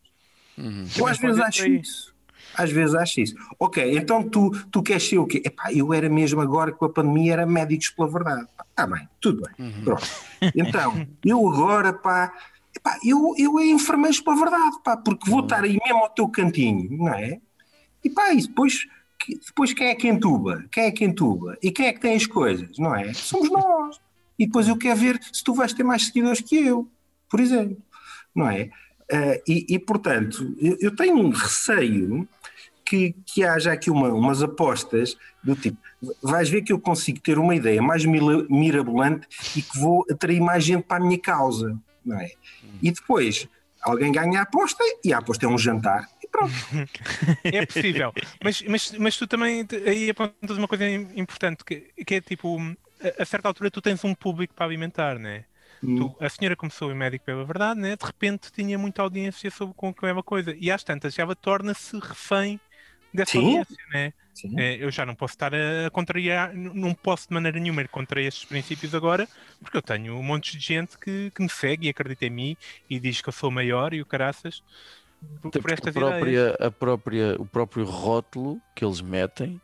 Eu 0.98 1.06
às 1.06 1.20
vezes 1.20 1.40
acho 1.40 1.68
isso. 1.68 2.15
Às 2.58 2.72
vezes 2.72 2.96
acho 2.96 3.22
isso. 3.22 3.36
Ok, 3.60 3.98
então 3.98 4.28
tu, 4.28 4.52
tu 4.72 4.82
queres 4.82 5.08
ser 5.08 5.18
o 5.18 5.26
quê? 5.26 5.42
Epá, 5.46 5.72
eu 5.72 5.94
era 5.94 6.10
mesmo 6.10 6.42
agora 6.42 6.72
com 6.72 6.86
a 6.86 6.90
pandemia, 6.90 7.34
era 7.34 7.46
médicos 7.46 7.90
pela 7.90 8.08
verdade. 8.08 8.48
Está 8.70 8.88
bem, 8.88 9.08
tudo 9.20 9.42
bem. 9.42 9.72
Pronto. 9.84 10.08
Então, 10.56 11.08
eu 11.24 11.48
agora, 11.48 11.94
pá, 11.94 12.34
epá, 12.76 12.98
eu, 13.04 13.34
eu 13.38 13.60
é 13.60 13.66
enfermeiros 13.66 14.20
pela 14.20 14.36
verdade, 14.36 14.78
pá, 14.84 14.98
porque 14.98 15.30
vou 15.30 15.42
estar 15.42 15.64
aí 15.64 15.80
mesmo 15.84 16.00
ao 16.00 16.10
teu 16.10 16.28
cantinho, 16.28 16.90
não 16.98 17.14
é? 17.14 17.40
E 18.04 18.10
pá, 18.10 18.34
e 18.34 18.42
depois, 18.42 18.86
depois 19.48 19.74
quem 19.74 19.88
é 19.88 19.96
que 19.96 20.08
entuba? 20.08 20.66
Quem 20.72 20.86
é 20.86 20.92
que 20.92 21.06
entuba? 21.06 21.58
E 21.62 21.72
quem 21.72 21.88
é 21.88 21.94
que 21.94 22.00
tem 22.00 22.16
as 22.16 22.28
coisas, 22.28 22.78
não 22.78 22.96
é? 22.96 23.14
Somos 23.14 23.50
nós. 23.50 24.00
E 24.38 24.46
depois 24.46 24.68
eu 24.68 24.78
quero 24.78 25.00
ver 25.00 25.20
se 25.32 25.44
tu 25.44 25.54
vais 25.54 25.74
ter 25.74 25.84
mais 25.84 26.08
seguidores 26.08 26.42
que 26.42 26.58
eu, 26.58 26.88
por 27.30 27.40
exemplo, 27.40 27.78
não 28.36 28.50
é? 28.50 28.70
Ah, 29.12 29.40
e, 29.48 29.66
e, 29.70 29.80
portanto, 29.80 30.56
eu, 30.60 30.78
eu 30.80 30.96
tenho 30.96 31.18
um 31.18 31.30
receio 31.30 32.28
que, 32.86 33.16
que 33.26 33.44
haja 33.44 33.72
aqui 33.74 33.90
uma- 33.90 34.10
umas 34.14 34.44
apostas 34.44 35.18
do 35.44 35.56
tipo, 35.56 35.78
vais 36.22 36.48
ver 36.50 36.62
que 36.62 36.72
eu 36.72 36.80
consigo 36.80 37.20
ter 37.20 37.38
uma 37.40 37.56
ideia 37.56 37.82
mais 37.82 38.06
mirabolante 38.06 39.28
e 39.56 39.62
que 39.62 39.78
vou 39.80 40.06
atrair 40.10 40.40
mais 40.40 40.64
gente 40.64 40.84
para 40.84 41.04
a 41.04 41.06
minha 41.06 41.20
causa, 41.20 41.78
não 42.06 42.20
é? 42.20 42.32
E 42.82 42.92
depois 42.92 43.48
alguém 43.82 44.12
ganha 44.12 44.40
a 44.40 44.44
aposta 44.44 44.84
e 45.04 45.14
a 45.14 45.18
aposta 45.18 45.46
é 45.46 45.50
um 45.50 45.58
jantar 45.58 46.08
e 46.24 46.28
pronto. 46.28 46.54
É 47.44 47.66
possível. 47.66 48.14
mas, 48.44 48.62
mas, 48.64 48.92
mas 48.98 49.18
tu 49.18 49.28
também 49.28 49.66
aí 49.86 50.10
apontas 50.10 50.58
uma 50.58 50.68
coisa 50.68 50.88
im- 50.88 51.08
importante, 51.16 51.64
que, 51.64 51.92
que 52.06 52.16
é 52.16 52.22
tipo, 52.22 52.58
a, 53.20 53.26
certa 53.26 53.48
altura 53.48 53.72
tu 53.72 53.82
tens 53.82 54.04
um 54.04 54.14
público 54.14 54.54
para 54.54 54.66
alimentar, 54.66 55.18
né? 55.20 55.46
Tu- 55.82 56.16
a 56.20 56.30
senhora 56.30 56.56
começou 56.56 56.92
em 56.92 56.96
médico 56.96 57.26
pela 57.26 57.44
verdade, 57.46 57.80
né? 57.80 57.96
de 57.96 58.04
repente 58.06 58.52
tinha 58.52 58.78
muita 58.78 59.02
audiência 59.04 59.52
sobre 59.52 59.76
com 59.76 59.90
a 59.90 60.06
mesma 60.06 60.24
coisa. 60.24 60.56
E 60.60 60.72
às 60.72 60.84
tantas 60.84 61.20
ela 61.20 61.36
torna-se 61.36 62.00
refém 62.00 62.60
dessa 63.16 63.32
Sim. 63.32 63.46
audiência, 63.46 63.84
né? 63.92 64.14
Sim. 64.34 64.60
É, 64.60 64.76
eu 64.84 64.92
já 64.92 65.06
não 65.06 65.16
posso 65.16 65.34
estar 65.34 65.54
a 65.56 65.90
contrariar, 65.92 66.54
não 66.54 66.94
posso 66.94 67.28
de 67.30 67.34
maneira 67.34 67.60
nenhuma 67.60 67.82
ir 67.82 67.88
contra 67.88 68.22
estes 68.22 68.44
princípios 68.46 68.94
agora, 68.94 69.28
porque 69.62 69.78
eu 69.78 69.82
tenho 69.82 70.16
um 70.16 70.24
monte 70.24 70.58
de 70.58 70.64
gente 70.66 70.98
que, 71.00 71.32
que 71.32 71.42
me 71.42 71.50
segue 71.50 71.88
e 71.88 71.90
acredita 71.90 72.26
em 72.26 72.30
mim 72.30 72.58
e 72.90 73.00
diz 73.00 73.22
que 73.22 73.30
eu 73.30 73.34
sou 73.34 73.50
maior 73.50 73.94
e 73.94 74.02
o 74.02 74.06
caraças 74.06 74.62
por, 75.42 75.52
por 75.52 75.72
estas 75.72 75.96
a 75.96 76.00
ideias. 76.00 76.50
própria, 76.50 76.68
a 76.68 76.72
própria, 76.72 77.36
o 77.40 77.46
próprio 77.46 77.86
rótulo 77.86 78.62
que 78.76 78.84
eles 78.84 79.02
metem 79.02 79.62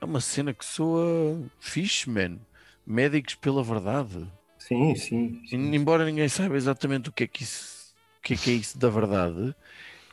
é 0.00 0.04
uma 0.04 0.20
cena 0.20 0.54
que 0.54 0.64
soa 0.64 1.40
fixe, 1.58 2.08
man. 2.08 2.38
Médicos 2.86 3.34
pela 3.34 3.62
verdade. 3.62 4.26
Sim, 4.58 4.94
sim. 4.94 5.42
Sim. 5.46 5.74
embora 5.74 6.04
ninguém 6.04 6.28
saiba 6.28 6.56
exatamente 6.56 7.08
o 7.08 7.12
que 7.12 7.24
é 7.24 7.26
que 7.26 7.42
isso, 7.42 7.94
o 8.18 8.22
que 8.22 8.34
é, 8.34 8.36
que 8.36 8.50
é 8.50 8.54
isso 8.54 8.78
da 8.78 8.88
verdade, 8.88 9.54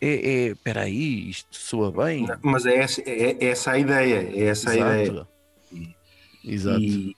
é, 0.01 0.07
é, 0.07 0.45
espera 0.47 0.81
aí, 0.81 1.29
isto 1.29 1.55
soa 1.55 1.91
bem. 1.91 2.25
Não, 2.27 2.38
Mas 2.41 2.65
é 2.65 2.77
essa, 2.77 3.01
é, 3.01 3.31
é 3.39 3.45
essa 3.45 3.71
a 3.71 3.79
ideia, 3.79 4.29
é 4.33 4.45
essa 4.45 4.69
a 4.71 4.75
ideia. 4.75 5.01
Exato. 5.03 5.27
Exato. 6.43 6.79
E, 6.81 7.15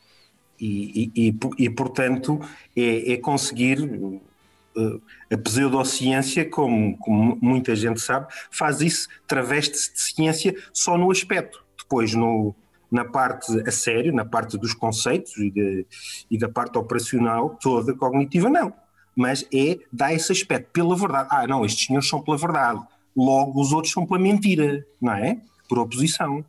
e, 0.60 1.12
e, 1.16 1.28
e, 1.28 1.32
po- 1.34 1.56
e, 1.58 1.70
portanto, 1.70 2.40
é, 2.76 3.14
é 3.14 3.18
conseguir 3.18 3.80
uh, 3.82 5.02
a 5.32 5.38
pseudociência, 5.38 6.48
como, 6.50 6.98
como 6.98 7.38
muita 7.42 7.76
gente 7.76 8.00
sabe, 8.00 8.28
faz 8.52 8.82
isso, 8.82 9.08
traveste-se 9.28 9.94
de 9.94 10.00
ciência 10.02 10.56
só 10.74 10.98
no 10.98 11.10
aspecto. 11.12 11.64
Depois, 11.78 12.14
no, 12.14 12.56
na 12.92 13.06
parte 13.06 13.52
a 13.68 13.72
sério, 13.72 14.14
na 14.14 14.26
parte 14.26 14.58
dos 14.58 14.74
conceitos 14.74 15.36
e, 15.38 15.50
de- 15.52 15.86
e 16.30 16.38
da 16.38 16.50
parte 16.50 16.78
operacional 16.78 17.58
toda 17.62 17.94
cognitiva, 17.94 18.50
não. 18.50 18.74
Mas 19.16 19.46
é 19.54 19.78
dar 19.92 20.14
esse 20.14 20.32
aspecto 20.32 20.70
pela 20.72 20.96
verdade. 20.96 21.28
Ah, 21.32 21.46
não, 21.48 21.66
estes 21.66 21.88
senhores 21.88 22.08
são 22.08 22.22
pela 22.22 22.38
verdade. 22.38 22.82
Logo, 23.16 23.60
os 23.60 23.72
outros 23.74 23.94
são 23.94 24.06
pela 24.06 24.20
mentira, 24.20 24.86
não 25.02 25.14
é? 25.14 25.38
Por 25.68 25.80
oposição. 25.80 26.46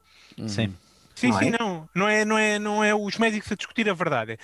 Sim. 0.46 0.72
Sim, 1.14 1.28
não 1.28 1.38
sim, 1.38 1.48
é? 1.48 1.58
não. 1.58 1.88
Não 1.94 2.08
é, 2.08 2.24
não, 2.24 2.38
é, 2.38 2.58
não 2.58 2.84
é 2.84 2.94
os 2.94 3.18
médicos 3.18 3.50
a 3.52 3.54
discutir 3.54 3.88
a 3.88 3.94
verdade. 3.94 4.38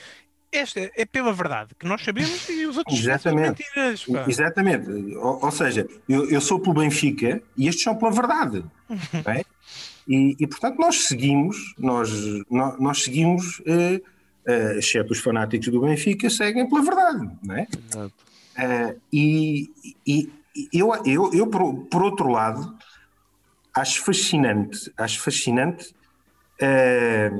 Esta 0.51 0.91
é 0.97 1.05
pela 1.05 1.33
verdade 1.33 1.75
que 1.79 1.87
nós 1.87 2.03
sabemos 2.03 2.49
e 2.49 2.65
os 2.67 2.77
outros 2.79 2.97
são 2.99 3.13
Exatamente. 3.13 3.65
mentiras. 3.75 4.05
pá. 4.05 4.25
Exatamente. 4.27 4.91
Ou, 5.17 5.45
ou 5.45 5.51
seja, 5.51 5.87
eu, 6.09 6.29
eu 6.31 6.41
sou 6.41 6.59
pelo 6.59 6.75
Benfica 6.75 7.43
e 7.57 7.69
estes 7.69 7.85
são 7.85 7.95
pela 7.95 8.11
verdade. 8.11 8.65
não 8.89 9.33
é? 9.33 9.45
e, 10.09 10.37
e, 10.41 10.47
portanto, 10.47 10.79
nós 10.79 11.07
seguimos, 11.07 11.75
nós, 11.79 12.11
nós, 12.51 12.81
nós 12.81 13.03
seguimos, 13.03 13.61
eh, 13.67 14.01
eh, 14.49 14.79
exceto 14.79 15.13
os 15.13 15.19
fanáticos 15.21 15.69
do 15.69 15.83
Benfica, 15.83 16.31
seguem 16.31 16.67
pela 16.69 16.83
verdade. 16.83 17.31
Não 17.45 17.55
é? 17.55 17.67
Eh, 18.57 18.97
e 19.13 19.71
e- 20.07 20.33
eu, 20.73 20.91
eu, 21.05 21.33
eu 21.33 21.47
por, 21.47 21.85
por 21.85 22.03
outro 22.03 22.29
lado, 22.29 22.77
acho 23.75 24.03
fascinante, 24.03 24.91
acho 24.97 25.21
fascinante, 25.21 25.95
eh, 26.61 27.31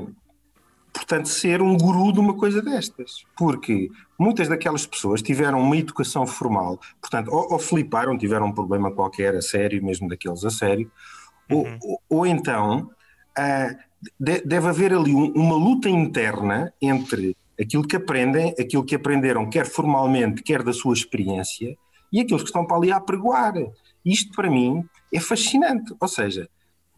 portanto, 0.93 1.27
ser 1.27 1.61
um 1.61 1.75
guru 1.75 2.13
de 2.13 2.19
uma 2.19 2.37
coisa 2.37 2.61
destas, 2.61 3.25
porque 3.35 3.89
muitas 4.17 4.47
daquelas 4.47 4.85
pessoas 4.85 5.21
tiveram 5.21 5.59
uma 5.61 5.75
educação 5.75 6.25
formal, 6.25 6.79
portanto, 7.01 7.29
ou, 7.29 7.53
ou 7.53 7.59
fliparam, 7.59 8.17
tiveram 8.17 8.45
um 8.45 8.53
problema 8.53 8.91
qualquer 8.91 9.35
a 9.35 9.41
sério, 9.41 9.83
mesmo 9.83 10.07
daqueles 10.07 10.45
a 10.45 10.49
sério, 10.49 10.89
ou, 11.49 11.65
ou, 11.81 12.01
ou 12.07 12.27
então 12.27 12.89
de- 14.19 14.41
deve 14.41 14.67
haver 14.67 14.93
ali 14.93 15.13
um- 15.13 15.31
uma 15.33 15.55
luta 15.55 15.89
interna 15.89 16.73
entre 16.81 17.35
aquilo 17.59 17.85
que 17.87 17.95
aprendem, 17.95 18.53
aquilo 18.59 18.83
que 18.83 18.95
aprenderam, 18.95 19.49
quer 19.49 19.65
formalmente, 19.65 20.41
quer 20.41 20.63
da 20.63 20.71
sua 20.73 20.93
experiência, 20.93 21.77
e 22.11 22.21
aqueles 22.21 22.41
que 22.43 22.49
estão 22.49 22.65
para 22.65 22.77
ali 22.77 22.91
a 22.91 22.97
apregoar. 22.97 23.53
Isto, 24.05 24.31
para 24.33 24.49
mim, 24.49 24.83
é 25.13 25.19
fascinante. 25.19 25.93
Ou 25.99 26.07
seja, 26.07 26.47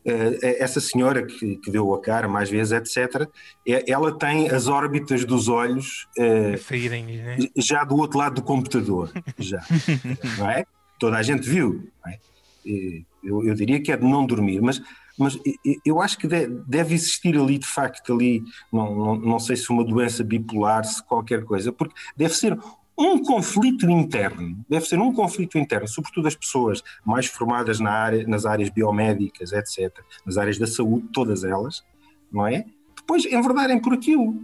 eh, 0.05 0.57
essa 0.63 0.79
senhora 0.79 1.25
que, 1.25 1.55
que 1.57 1.71
deu 1.71 1.93
a 1.93 1.99
cara 1.99 2.27
mais 2.27 2.49
vezes, 2.49 2.71
etc., 2.73 3.27
eh, 3.67 3.83
ela 3.87 4.17
tem 4.17 4.49
as 4.49 4.67
órbitas 4.67 5.25
dos 5.25 5.47
olhos 5.49 6.07
eh, 6.17 6.55
saírem, 6.57 7.05
né? 7.17 7.37
já 7.57 7.83
do 7.83 7.97
outro 7.97 8.19
lado 8.19 8.35
do 8.35 8.43
computador, 8.43 9.11
já, 9.39 9.61
não 10.37 10.49
é? 10.49 10.63
Toda 10.99 11.17
a 11.17 11.23
gente 11.23 11.47
viu, 11.49 11.87
é? 12.07 12.17
Eh, 12.65 13.01
Eu, 13.23 13.45
eu 13.45 13.53
diria 13.53 13.79
que 13.81 13.91
é 13.91 13.97
de 13.97 14.03
não 14.03 14.25
dormir, 14.25 14.59
mas, 14.61 14.81
mas 15.17 15.37
eu 15.85 16.01
acho 16.01 16.17
que 16.17 16.27
de- 16.27 16.47
deve 16.67 16.93
existir 16.93 17.37
ali, 17.37 17.57
de 17.57 17.65
facto, 17.67 18.13
ali, 18.13 18.43
não, 18.71 18.95
não, 18.95 19.15
não 19.15 19.39
sei 19.39 19.55
se 19.55 19.69
uma 19.69 19.83
doença 19.83 20.23
bipolar, 20.23 20.83
se 20.85 21.03
qualquer 21.03 21.43
coisa, 21.43 21.71
porque 21.71 21.93
deve 22.15 22.33
ser 22.33 22.57
um 22.97 23.23
conflito 23.23 23.89
interno, 23.89 24.57
deve 24.69 24.85
ser 24.85 24.99
um 24.99 25.13
conflito 25.13 25.57
interno, 25.57 25.87
sobretudo 25.87 26.27
as 26.27 26.35
pessoas 26.35 26.83
mais 27.05 27.25
formadas 27.25 27.79
na 27.79 27.91
área, 27.91 28.27
nas 28.27 28.45
áreas 28.45 28.69
biomédicas, 28.69 29.51
etc., 29.53 29.91
nas 30.25 30.37
áreas 30.37 30.57
da 30.57 30.67
saúde, 30.67 31.07
todas 31.11 31.43
elas, 31.43 31.83
não 32.31 32.45
é? 32.45 32.65
Depois 32.95 33.25
enverdarem 33.25 33.79
por 33.79 33.93
aquilo, 33.93 34.35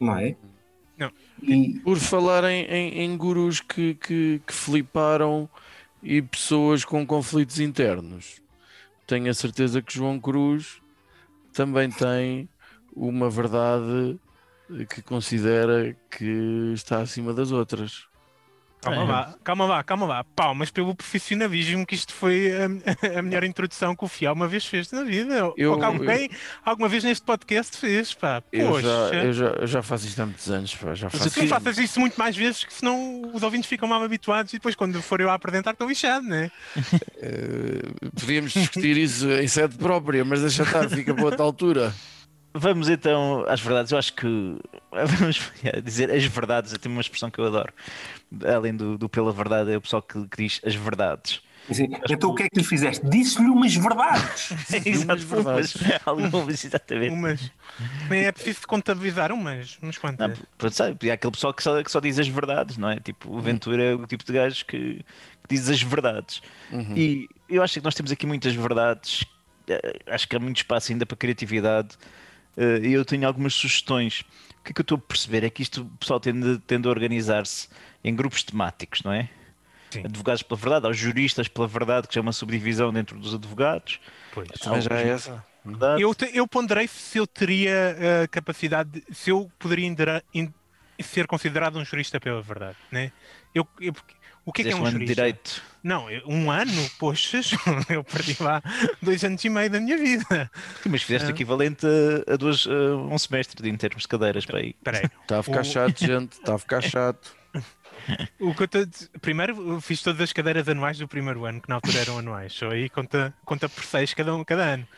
não 0.00 0.16
é? 0.18 0.34
Não. 0.98 1.10
E, 1.42 1.78
Por 1.80 1.98
falar 1.98 2.44
em, 2.44 2.64
em, 2.64 3.00
em 3.04 3.16
gurus 3.16 3.60
que, 3.60 3.94
que, 3.94 4.42
que 4.46 4.52
fliparam 4.52 5.48
e 6.02 6.20
pessoas 6.20 6.84
com 6.84 7.06
conflitos 7.06 7.60
internos, 7.60 8.42
tenho 9.10 9.28
a 9.28 9.34
certeza 9.34 9.82
que 9.82 9.92
João 9.92 10.20
Cruz 10.20 10.80
também 11.52 11.90
tem 11.90 12.48
uma 12.94 13.28
verdade 13.28 14.20
que 14.88 15.02
considera 15.02 15.96
que 16.08 16.72
está 16.74 17.00
acima 17.00 17.34
das 17.34 17.50
outras. 17.50 18.06
Calma 18.82 19.02
É. 19.02 19.04
lá, 19.06 19.34
calma 19.44 19.64
lá, 19.66 19.84
calma 19.84 20.06
lá. 20.06 20.24
Palmas 20.24 20.70
pelo 20.70 20.94
profissionalismo 20.94 21.84
que 21.86 21.94
isto 21.94 22.12
foi 22.14 22.50
a, 22.52 22.64
a 23.18 23.22
melhor 23.22 23.44
introdução 23.44 23.94
que 23.94 24.04
o 24.04 24.08
Fial 24.08 24.34
uma 24.34 24.48
vez 24.48 24.64
fez 24.64 24.90
na 24.90 25.02
vida. 25.04 25.52
Eu- 25.56 25.72
Ou 25.72 25.78
que 25.78 25.84
alguém 25.84 26.30
alguma 26.64 26.88
vez 26.88 27.04
neste 27.04 27.24
podcast 27.24 27.76
fez, 27.76 28.14
pá. 28.14 28.42
Eu 28.50 28.68
Poxa. 28.70 28.82
já, 28.82 29.14
eu, 29.16 29.32
já, 29.32 29.46
eu 29.46 29.66
já 29.66 29.82
faço 29.82 30.06
isto 30.06 30.20
há 30.20 30.24
muitos 30.26 30.50
anos, 30.50 30.74
pá, 30.74 30.94
já 30.94 31.10
faço 31.10 31.40
Não 31.40 31.46
faças 31.48 31.76
isso 31.78 32.00
muito 32.00 32.16
mais 32.16 32.34
vezes, 32.36 32.64
que 32.64 32.72
senão 32.72 33.22
os 33.34 33.42
ouvintes 33.42 33.68
ficam 33.68 33.86
mal 33.88 34.02
habituados 34.02 34.52
e 34.52 34.56
depois, 34.56 34.74
quando 34.74 35.00
for 35.02 35.20
eu 35.20 35.28
a 35.30 35.34
apresentar, 35.34 35.72
estão 35.72 35.88
lixados, 35.88 36.28
né? 36.28 36.50
Eh, 37.22 37.82
podíamos 38.18 38.52
discutir 38.52 38.96
isso 38.96 39.30
em 39.30 39.46
sede 39.46 39.76
própria, 39.76 40.24
mas 40.24 40.40
deixa 40.40 40.62
estar, 40.62 40.88
fica 40.88 41.12
para 41.14 41.24
outra 41.24 41.42
altura. 41.44 41.92
Vamos 42.52 42.88
então 42.88 43.44
às 43.48 43.60
verdades. 43.60 43.92
Eu 43.92 43.98
acho 43.98 44.12
que 44.14 44.26
vamos 44.90 45.40
dizer 45.84 46.10
as 46.10 46.24
verdades. 46.24 46.72
Tem 46.78 46.90
uma 46.90 47.00
expressão 47.00 47.30
que 47.30 47.38
eu 47.38 47.46
adoro. 47.46 47.72
Além 48.44 48.74
do, 48.74 48.98
do 48.98 49.08
pela 49.08 49.32
verdade, 49.32 49.72
é 49.72 49.76
o 49.76 49.80
pessoal 49.80 50.02
que, 50.02 50.26
que 50.28 50.36
diz 50.42 50.60
as 50.64 50.74
verdades. 50.74 51.42
Assim, 51.68 51.86
então 52.08 52.30
o 52.30 52.34
que 52.34 52.44
é 52.44 52.48
que 52.48 52.58
lhe 52.58 52.64
fizeste? 52.64 53.06
Disse-lhe 53.08 53.48
umas 53.48 53.74
verdades. 53.74 54.50
Exato, 54.84 55.26
verdades. 55.26 55.74
umas, 55.76 56.00
algumas, 56.04 56.64
exatamente. 56.64 57.12
Umas. 57.12 57.52
Nem 58.08 58.24
é 58.24 58.32
preciso 58.32 58.66
contabilizar 58.66 59.30
umas, 59.30 59.78
umas 59.80 59.94
Não, 59.94 60.00
quantas. 60.00 60.38
pronto, 60.58 60.74
sabe, 60.74 61.10
há 61.10 61.14
aquele 61.14 61.30
pessoal 61.32 61.54
que 61.54 61.62
só, 61.62 61.82
que 61.82 61.90
só 61.90 62.00
diz 62.00 62.18
as 62.18 62.26
verdades, 62.26 62.76
não 62.76 62.90
é? 62.90 62.98
Tipo, 62.98 63.36
o 63.36 63.40
Ventura 63.40 63.82
é 63.84 63.94
o 63.94 64.06
tipo 64.06 64.24
de 64.24 64.32
gajo 64.32 64.64
que, 64.66 64.94
que 64.96 65.48
diz 65.48 65.68
as 65.68 65.80
verdades. 65.80 66.42
E 66.96 67.28
eu 67.48 67.62
acho 67.62 67.74
que 67.74 67.84
nós 67.84 67.94
temos 67.94 68.10
aqui 68.10 68.26
muitas 68.26 68.54
verdades, 68.54 69.24
eh, 69.68 69.98
acho 70.06 70.26
que 70.28 70.34
há 70.34 70.40
muito 70.40 70.56
espaço 70.56 70.90
ainda 70.90 71.06
para 71.06 71.16
criatividade. 71.16 71.96
Eh, 72.56 72.80
E 72.82 72.92
eu 72.92 73.04
tenho 73.04 73.26
algumas 73.26 73.54
sugestões. 73.54 74.20
O 74.60 74.62
que 74.64 74.70
é 74.70 74.74
que 74.74 74.80
eu 74.80 74.82
estou 74.82 74.98
a 74.98 75.00
perceber? 75.00 75.44
É 75.44 75.50
que 75.50 75.62
isto 75.62 75.82
o 75.82 75.86
pessoal 75.98 76.20
tende, 76.20 76.58
tende 76.66 76.86
a 76.86 76.90
organizar-se 76.90 77.68
em 78.04 78.14
grupos 78.14 78.42
temáticos, 78.42 79.02
não 79.02 79.12
é? 79.12 79.28
Sim. 79.90 80.04
Advogados 80.04 80.42
pela 80.42 80.58
verdade, 80.60 80.86
aos 80.86 80.96
juristas 80.96 81.48
pela 81.48 81.66
verdade, 81.66 82.06
que 82.06 82.14
já 82.14 82.20
é 82.20 82.22
uma 82.22 82.32
subdivisão 82.32 82.92
dentro 82.92 83.18
dos 83.18 83.34
advogados. 83.34 83.98
Pois. 84.32 84.48
Também 84.60 84.80
já 84.82 84.96
é 85.00 85.08
essa. 85.08 85.44
Verdade. 85.64 86.00
Eu, 86.02 86.14
te- 86.14 86.30
eu 86.32 86.46
ponderei 86.46 86.86
se 86.88 87.18
eu 87.18 87.26
teria 87.26 87.96
a 88.24 88.28
capacidade, 88.28 88.88
de- 88.90 89.04
se 89.14 89.30
eu 89.30 89.50
poderia 89.58 89.86
indera- 89.86 90.22
in- 90.32 90.52
ser 91.02 91.26
considerado 91.26 91.76
um 91.78 91.84
jurista 91.84 92.20
pela 92.20 92.40
verdade, 92.40 92.76
né? 92.90 93.10
Eu, 93.54 93.66
eu- 93.80 93.92
o 94.44 94.52
que 94.52 94.62
é 94.62 94.64
que 94.66 94.70
é 94.70 94.74
um 94.76 94.80
um 94.80 94.82
ano 94.86 94.98
de 94.98 95.04
jurista? 95.06 95.14
direito. 95.14 95.62
Não, 95.82 96.06
um 96.26 96.50
ano, 96.50 96.90
poxa, 96.98 97.40
eu 97.88 98.04
perdi 98.04 98.36
lá 98.42 98.62
dois 99.00 99.24
anos 99.24 99.42
e 99.44 99.48
meio 99.48 99.70
da 99.70 99.80
minha 99.80 99.96
vida. 99.96 100.50
Sim, 100.82 100.88
Mas 100.90 101.02
fizeste 101.02 101.28
Ah. 101.28 101.30
o 101.32 101.34
equivalente 101.34 101.86
a, 101.86 102.34
a 102.34 102.36
duas, 102.36 102.66
a 102.66 102.96
um 102.96 103.18
semestre 103.18 103.62
de 103.62 103.68
em 103.70 103.76
termos 103.76 104.02
de 104.02 104.08
cadeiras 104.08 104.44
para 104.44 104.58
aí. 104.58 104.70
Espera 104.70 104.98
aí. 104.98 105.04
Está 105.22 105.38
a 105.40 105.42
ficar 105.42 105.60
O- 105.60 105.64
chato, 105.64 105.98
gente. 106.04 106.32
Está 106.32 106.54
a 106.54 106.58
ficar 106.58 106.80
chato. 106.82 107.34
O 108.40 108.54
que 108.54 108.62
eu 108.62 108.68
Primeiro 109.20 109.72
eu 109.74 109.80
fiz 109.80 110.02
todas 110.02 110.20
as 110.22 110.32
cadeiras 110.32 110.66
anuais 110.68 110.98
do 110.98 111.06
primeiro 111.06 111.44
ano, 111.44 111.60
que 111.60 111.68
na 111.68 111.74
altura 111.76 111.98
eram 111.98 112.18
anuais. 112.18 112.52
Só 112.54 112.70
aí 112.70 112.88
conta, 112.88 113.32
conta 113.44 113.68
por 113.68 113.84
seis 113.84 114.14
cada, 114.14 114.34
um, 114.34 114.42
cada 114.42 114.62
ano. 114.64 114.88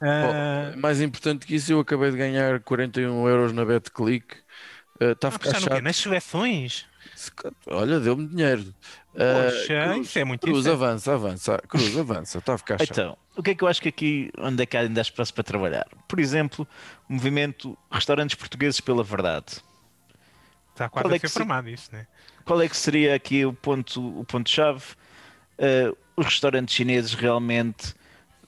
Ah, 0.00 0.72
Oh, 0.74 0.78
mais 0.80 1.00
importante 1.00 1.44
que 1.44 1.56
isso, 1.56 1.72
eu 1.72 1.80
acabei 1.80 2.10
de 2.10 2.16
ganhar 2.16 2.60
41 2.60 3.28
euros 3.28 3.52
na 3.52 3.64
BetClick. 3.64 4.36
Uh, 5.02 5.10
Está 5.12 5.28
a 5.28 5.28
a 5.28 5.32
ficar 5.32 5.50
apostar 5.50 5.60
no 5.60 5.66
quê? 5.68 5.74
chato. 5.74 5.82
Nas 5.84 5.96
seleções? 5.96 6.86
Se 7.20 7.30
Olha, 7.66 8.00
deu-me 8.00 8.26
dinheiro. 8.26 8.62
Uh, 9.12 9.50
Poxa, 9.50 9.96
isso 9.98 10.18
é 10.18 10.24
muito 10.24 10.40
Cruz, 10.40 10.66
avança, 10.66 11.12
avança. 11.12 11.58
Cruz, 11.68 11.94
avança. 11.98 12.38
Está 12.38 12.54
a 12.54 12.58
ficar 12.58 12.78
chato. 12.78 12.90
Então, 12.92 13.18
o 13.36 13.42
que 13.42 13.50
é 13.50 13.54
que 13.54 13.62
eu 13.62 13.68
acho 13.68 13.82
que 13.82 13.90
aqui 13.90 14.30
onde 14.38 14.62
é 14.62 14.66
que 14.66 14.74
há 14.74 14.80
ainda 14.80 15.00
há 15.00 15.02
espaço 15.02 15.34
para 15.34 15.44
trabalhar? 15.44 15.86
Por 16.08 16.18
exemplo, 16.18 16.66
o 17.08 17.12
movimento 17.12 17.76
Restaurantes 17.90 18.34
Portugueses 18.36 18.80
pela 18.80 19.04
Verdade. 19.04 19.58
Está 20.72 20.88
quase 20.88 21.04
Qual 21.04 21.12
é 21.12 21.16
a 21.16 21.20
que 21.20 21.28
ser 21.28 21.32
se- 21.34 21.38
formado 21.38 21.68
isso, 21.68 21.90
né? 21.92 22.06
Qual 22.44 22.62
é 22.62 22.68
que 22.68 22.76
seria 22.76 23.14
aqui 23.14 23.44
o 23.44 23.52
ponto 23.52 24.20
o 24.20 24.24
ponto-chave? 24.24 24.82
Uh, 25.58 25.94
os 26.16 26.24
restaurantes 26.24 26.74
chineses 26.74 27.12
realmente 27.12 27.94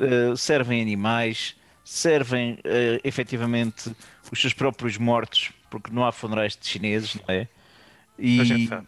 uh, 0.00 0.34
servem 0.34 0.80
animais, 0.80 1.54
servem 1.84 2.54
uh, 2.54 3.00
efetivamente 3.04 3.94
os 4.30 4.40
seus 4.40 4.54
próprios 4.54 4.96
mortos, 4.96 5.52
porque 5.68 5.92
não 5.92 6.06
há 6.06 6.10
funerais 6.12 6.56
de 6.56 6.66
chineses, 6.66 7.16
não 7.16 7.34
é? 7.34 7.46
E 8.18 8.36
Toda 8.38 8.42
a 8.42 8.56
gente 8.56 8.68
sabe. 8.68 8.86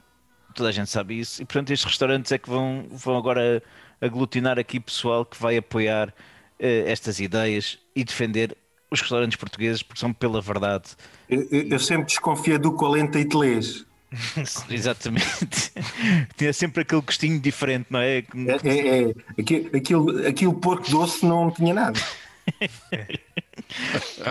toda 0.54 0.68
a 0.68 0.72
gente 0.72 0.90
sabe 0.90 1.18
isso. 1.20 1.42
E 1.42 1.44
portanto, 1.44 1.70
estes 1.70 1.84
restaurantes 1.88 2.32
é 2.32 2.38
que 2.38 2.48
vão, 2.48 2.86
vão 2.90 3.16
agora 3.16 3.62
aglutinar 4.00 4.58
aqui 4.58 4.78
pessoal 4.80 5.24
que 5.24 5.40
vai 5.40 5.56
apoiar 5.56 6.12
eh, 6.58 6.84
estas 6.86 7.20
ideias 7.20 7.78
e 7.96 8.04
defender 8.04 8.56
os 8.90 9.00
restaurantes 9.00 9.36
portugueses 9.36 9.82
porque 9.82 9.98
são 10.00 10.12
pela 10.12 10.40
verdade. 10.40 10.90
Eu, 11.28 11.48
eu- 11.50 11.68
eu 11.70 11.78
sempre 11.80 12.06
desconfia 12.06 12.58
do 12.58 12.72
colenta 12.72 13.18
itelês. 13.18 13.84
Exatamente. 14.70 15.72
Tinha 16.36 16.52
sempre 16.52 16.82
aquele 16.82 17.00
gostinho 17.00 17.40
diferente, 17.40 17.86
não 17.90 17.98
é? 17.98 18.18
É, 18.18 18.24
é, 18.64 19.02
é. 19.10 19.14
Aquilo, 19.40 19.70
aquilo, 19.76 20.26
aquilo 20.28 20.54
porco 20.54 20.88
doce 20.88 21.26
não 21.26 21.50
tinha 21.50 21.74
nada. 21.74 21.98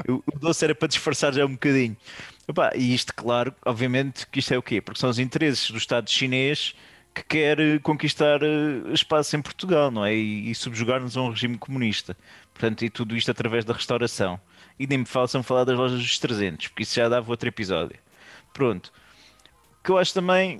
O 0.08 0.40
doce 0.40 0.64
era 0.64 0.76
para 0.76 0.88
disfarçar 0.88 1.34
já 1.34 1.46
um 1.46 1.54
bocadinho. 1.54 1.98
Epá, 2.48 2.72
e 2.76 2.94
isto, 2.94 3.14
claro, 3.14 3.54
obviamente, 3.66 4.28
que 4.28 4.40
isto 4.40 4.54
é 4.54 4.58
o 4.58 4.62
quê? 4.62 4.82
Porque 4.82 5.00
são 5.00 5.10
os 5.10 5.20
interesses 5.20 5.72
do 5.72 5.78
Estado 5.78 6.10
chinês 6.10 6.76
que 7.14 7.24
quer 7.24 7.60
eh, 7.60 7.80
conquistar 7.80 8.42
eh, 8.42 8.92
espaço 8.92 9.36
em 9.36 9.42
Portugal, 9.42 9.92
não 9.92 10.04
é? 10.04 10.14
E, 10.14 10.50
e 10.50 10.56
subjugar-nos 10.56 11.16
a 11.16 11.22
um 11.22 11.30
regime 11.30 11.58
comunista. 11.58 12.18
Portanto, 12.54 12.84
e 12.84 12.90
tudo 12.90 13.16
isto 13.16 13.32
através 13.32 13.64
da 13.64 13.74
restauração. 13.74 14.40
E 14.80 14.88
nem 14.88 15.00
me 15.00 15.06
façam 15.06 15.44
falar 15.44 15.64
das 15.64 15.78
lojas 15.78 16.00
dos 16.00 16.20
300, 16.20 16.68
porque 16.68 16.84
isso 16.84 16.96
já 16.96 17.08
dava 17.08 17.30
outro 17.30 17.48
episódio. 17.48 17.98
Pronto. 18.52 18.92
O 19.80 19.84
que 19.84 19.92
eu 19.92 19.98
acho 19.98 20.14
também, 20.14 20.60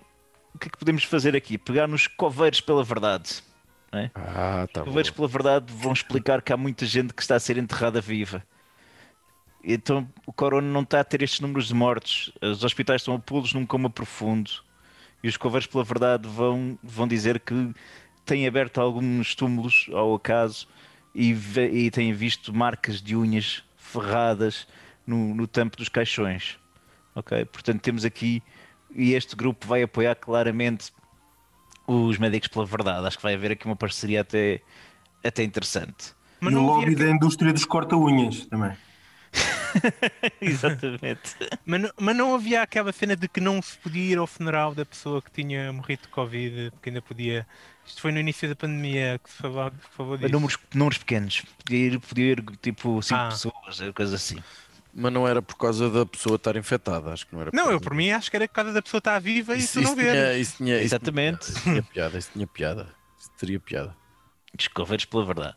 o 0.54 0.60
que 0.60 0.68
é 0.68 0.72
que 0.72 0.78
podemos 0.78 1.04
fazer 1.04 1.36
aqui? 1.36 1.58
Pegar 1.58 1.88
nos 1.88 2.08
coveiros 2.08 2.62
pela 2.62 2.84
verdade. 2.84 3.44
É? 3.92 4.10
Ah, 4.16 4.68
tá. 4.72 4.82
Coveiros 4.82 5.12
pela 5.12 5.28
verdade 5.28 5.74
vão 5.74 5.94
explicar 5.94 6.42
que 6.42 6.54
há 6.54 6.58
muita 6.58 6.86
gente 6.86 7.14
que 7.14 7.22
está 7.22 7.36
a 7.36 7.40
ser 7.40 7.58
enterrada 7.58 8.00
viva. 8.02 8.44
Então 9.64 10.08
o 10.26 10.34
corona 10.34 10.68
não 10.68 10.82
está 10.82 11.00
a 11.00 11.04
ter 11.04 11.22
estes 11.22 11.40
números 11.40 11.68
de 11.68 11.74
mortes. 11.74 12.32
Os 12.42 12.64
hospitais 12.64 13.02
estão 13.02 13.16
a 13.16 13.20
pô-los 13.20 13.54
num 13.54 13.66
coma 13.66 13.90
profundo. 13.90 14.52
E 15.24 15.28
os 15.30 15.38
coveiros 15.38 15.68
pela 15.68 15.84
verdade 15.84 16.28
vão, 16.28 16.78
vão 16.84 17.08
dizer 17.08 17.40
que 17.40 17.74
têm 18.26 18.46
aberto 18.46 18.82
alguns 18.82 19.34
túmulos 19.36 19.88
ao 19.94 20.14
acaso 20.16 20.68
e, 21.16 21.34
ve- 21.34 21.70
e 21.72 21.90
têm 21.92 22.12
visto 22.14 22.54
marcas 22.54 23.02
de 23.02 23.16
unhas 23.16 23.64
ferradas 23.78 24.68
no, 25.08 25.34
no 25.34 25.48
tampo 25.48 25.78
dos 25.78 25.88
caixões. 25.88 26.58
Ok? 27.16 27.46
Portanto, 27.46 27.80
temos 27.82 28.04
aqui, 28.04 28.44
e 28.94 29.14
este 29.14 29.34
grupo 29.36 29.66
vai 29.66 29.84
apoiar 29.84 30.16
claramente 30.16 30.92
os 31.88 32.18
médicos 32.18 32.50
pela 32.50 32.66
verdade. 32.66 33.08
Acho 33.08 33.18
que 33.18 33.24
vai 33.24 33.36
haver 33.36 33.52
aqui 33.52 33.66
uma 33.66 33.76
parceria 33.76 34.22
até, 34.22 34.62
até 35.24 35.44
interessante. 35.44 36.14
Mas 36.42 36.54
e 36.54 36.58
o 36.58 36.62
lobby 36.64 36.86
havia, 36.94 36.98
da 37.06 37.12
indústria 37.12 37.54
dos 37.54 37.64
corta-unhas 37.64 38.46
também. 38.48 38.74
Exatamente. 40.42 41.36
mas, 41.66 41.82
não- 41.82 41.92
mas 42.00 42.16
não 42.16 42.36
havia 42.36 42.62
aquela 42.62 42.92
cena 42.92 43.16
de 43.16 43.28
que 43.28 43.40
não 43.42 43.62
se 43.62 43.78
podia 43.78 44.14
ir 44.14 44.18
ao 44.18 44.28
funeral 44.28 44.74
da 44.76 44.86
pessoa 44.86 45.22
que 45.22 45.32
tinha 45.32 45.72
morrido 45.74 46.04
de 46.04 46.08
Covid, 46.10 46.72
porque 46.72 46.90
ainda 46.90 47.02
podia. 47.02 47.48
Isto 47.86 48.02
foi 48.02 48.12
no 48.12 48.20
início 48.20 48.48
da 48.48 48.56
pandemia 48.56 49.20
que 49.22 49.30
se 49.30 49.38
falou, 49.38 49.70
que 49.72 49.78
se 49.78 49.92
falou 49.96 50.18
disso. 50.18 50.32
números, 50.32 50.58
números 50.74 50.98
pequenos. 51.00 51.42
Podia 51.66 51.78
ir, 51.88 52.00
podia 52.00 52.32
ir 52.32 52.44
tipo 52.62 53.02
5 53.02 53.20
Ah. 53.20 53.30
pessoas, 53.30 53.94
coisa 53.94 54.16
assim. 54.16 54.38
Mas 54.96 55.12
não 55.12 55.28
era 55.28 55.42
por 55.42 55.56
causa 55.58 55.90
da 55.90 56.06
pessoa 56.06 56.36
estar 56.36 56.56
infectada. 56.56 57.12
Acho 57.12 57.26
que 57.28 57.34
não 57.34 57.42
era 57.42 57.52
por 57.52 57.58
Não, 57.58 57.72
eu 57.72 57.82
por 57.82 57.94
mim 57.96 58.12
acho 58.12 58.30
que 58.30 58.38
era 58.38 58.48
por 58.48 58.54
causa 58.54 58.72
da 58.72 58.82
pessoa 58.82 59.00
estar 59.00 59.20
viva 59.20 59.56
e 59.56 59.60
Isso, 59.60 59.74
tu 59.74 59.82
não 59.82 59.92
isso, 59.92 59.96
tinha, 60.00 60.12
ver. 60.14 60.40
isso 60.40 60.58
tinha, 60.58 60.76
isso 60.78 60.86
Exatamente. 60.86 61.40
Tinha, 61.46 61.54
isso 61.56 61.64
tinha 61.64 61.84
piada, 61.84 62.18
isso 62.20 62.30
tinha 62.32 62.48
piada. 62.48 62.96
Isso 63.20 63.32
teria 63.38 63.60
piada. 63.60 63.96
Descoveiros 64.56 65.06
pela 65.06 65.26
verdade. 65.26 65.56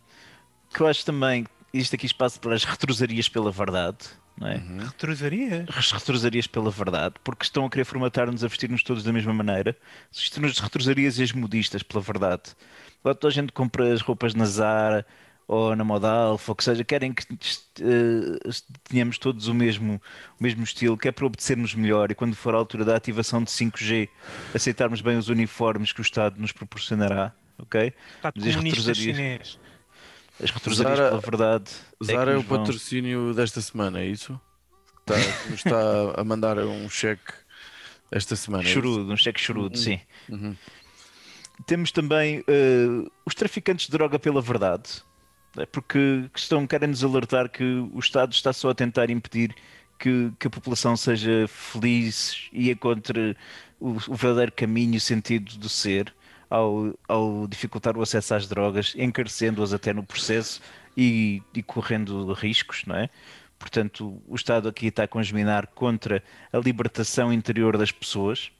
Que 0.73 0.81
eu 0.81 0.87
acho 0.87 1.05
também, 1.05 1.47
existe 1.77 1.95
aqui 1.97 2.07
espaço 2.07 2.41
para 2.41 2.55
as 2.55 2.65
retrosarias 2.65 3.29
pela 3.29 3.51
verdade, 3.51 3.99
não 4.39 4.49
é? 4.49 4.57
Retrosaria? 4.85 5.65
As 5.75 5.93
retrosarias 5.93 6.47
pela 6.47 6.71
verdade, 6.71 7.15
porque 7.23 7.45
estão 7.45 7.65
a 7.65 7.71
querer 7.71 7.85
formatar-nos 7.85 8.43
a 8.45 8.49
vestir-nos 8.49 8.83
todos 8.83 9.03
da 9.03 9.13
mesma 9.13 9.33
maneira. 9.33 9.77
Existem 10.15 10.45
as 10.45 10.59
retrosarias 10.59 11.19
e 11.19 11.23
as 11.23 11.33
modistas 11.33 11.83
pela 11.83 12.03
verdade. 12.03 12.43
Lá 13.05 13.15
toda 13.15 13.29
a 13.31 13.35
gente 13.35 13.53
compra 13.53 13.93
as 13.93 14.01
roupas 14.01 14.35
na 14.35 14.45
Zara 14.45 15.07
ou 15.49 15.77
na 15.77 15.85
Modalfa, 15.85 16.51
ou 16.51 16.57
que 16.57 16.65
seja, 16.65 16.83
querem 16.83 17.13
que 17.13 17.23
eh, 17.81 18.51
tenhamos 18.89 19.17
todos 19.17 19.47
o 19.47 19.55
mesmo, 19.55 20.01
o 20.41 20.43
mesmo 20.43 20.65
estilo, 20.65 20.99
que 20.99 21.07
é 21.07 21.13
para 21.13 21.25
obedecermos 21.25 21.73
melhor 21.75 22.11
e 22.11 22.17
quando 22.17 22.35
for 22.35 22.53
a 22.55 22.59
altura 22.59 22.85
da 22.85 22.97
ativação 22.97 23.43
de 23.45 23.51
5G, 23.51 24.09
aceitarmos 24.53 25.01
bem 25.01 25.17
os 25.17 25.29
uniformes 25.29 25.93
que 25.93 26.01
o 26.01 26.03
Estado 26.03 26.41
nos 26.41 26.51
proporcionará, 26.51 27.33
ok? 27.59 27.93
As 28.25 28.33
comunista 28.33 28.61
retrosarias- 28.81 29.17
chinês. 29.17 29.59
As 30.43 30.51
retrosarias 30.51 30.99
Zara- 30.99 31.09
pela 31.11 31.21
verdade. 31.21 31.71
Zara 32.05 32.25
que 32.33 32.37
é, 32.37 32.39
o 32.39 32.43
vão- 32.43 32.59
patrocínio 32.59 33.33
desta 33.35 33.61
semana, 33.61 34.01
é 34.01 34.07
isso? 34.07 34.39
Está, 35.01 35.17
nos 35.51 35.65
está 35.65 36.21
a 36.21 36.25
mandar 36.25 36.59
um 36.59 36.89
cheque 36.91 37.33
esta 38.11 38.35
semana. 38.37 38.65
é? 38.65 38.67
Churudo, 38.67 39.13
um 39.13 39.17
cheque 39.17 39.41
churudo, 39.41 39.79
sim. 39.79 40.01
Uhum. 40.29 40.55
Temos 41.67 41.91
também 41.91 42.45
eh, 42.47 43.09
os 43.25 43.35
traficantes 43.35 43.87
de 43.87 43.93
droga 43.93 44.19
pela 44.19 44.43
verdade, 44.43 45.03
né, 45.57 45.65
porque 45.67 46.29
estão, 46.35 46.67
querem 46.67 46.89
nos 46.91 47.03
alertar 47.03 47.49
que 47.49 47.65
o 47.65 47.99
Estado 47.99 48.33
está 48.33 48.53
só 48.53 48.71
a 48.71 48.75
tentar 48.75 49.09
impedir 49.11 49.55
que, 49.99 50.31
que 50.39 50.49
a 50.49 50.51
população 50.51 50.97
seja 50.99 51.47
feliz 51.49 52.49
e 52.53 52.71
encontre 52.71 53.35
o, 53.81 53.93
o 54.09 54.15
verdadeiro 54.15 54.53
caminho 54.53 54.97
e 54.97 55.01
sentido 55.01 55.57
do 55.57 55.69
ser 55.69 56.13
ao, 56.49 56.95
ao 57.09 57.47
dificultar 57.47 57.97
o 57.97 58.03
acesso 58.03 58.35
às 58.35 58.49
drogas, 58.49 58.95
encarecendo-as 58.97 59.73
até 59.73 59.93
no 59.93 60.03
processo 60.03 60.61
e, 60.97 61.43
e 61.55 61.63
correndo 61.63 62.33
riscos, 62.33 62.85
não 62.87 62.97
é? 62.97 63.11
Portanto, 63.59 64.23
o 64.27 64.35
Estado 64.35 64.69
aqui 64.69 64.87
está 64.89 65.05
a 65.05 65.09
congeminar 65.09 65.67
contra 65.69 66.23
a 66.53 66.59
libertação 66.59 67.33
interior 67.33 67.77
das 67.79 67.91
pessoas, 67.91 68.51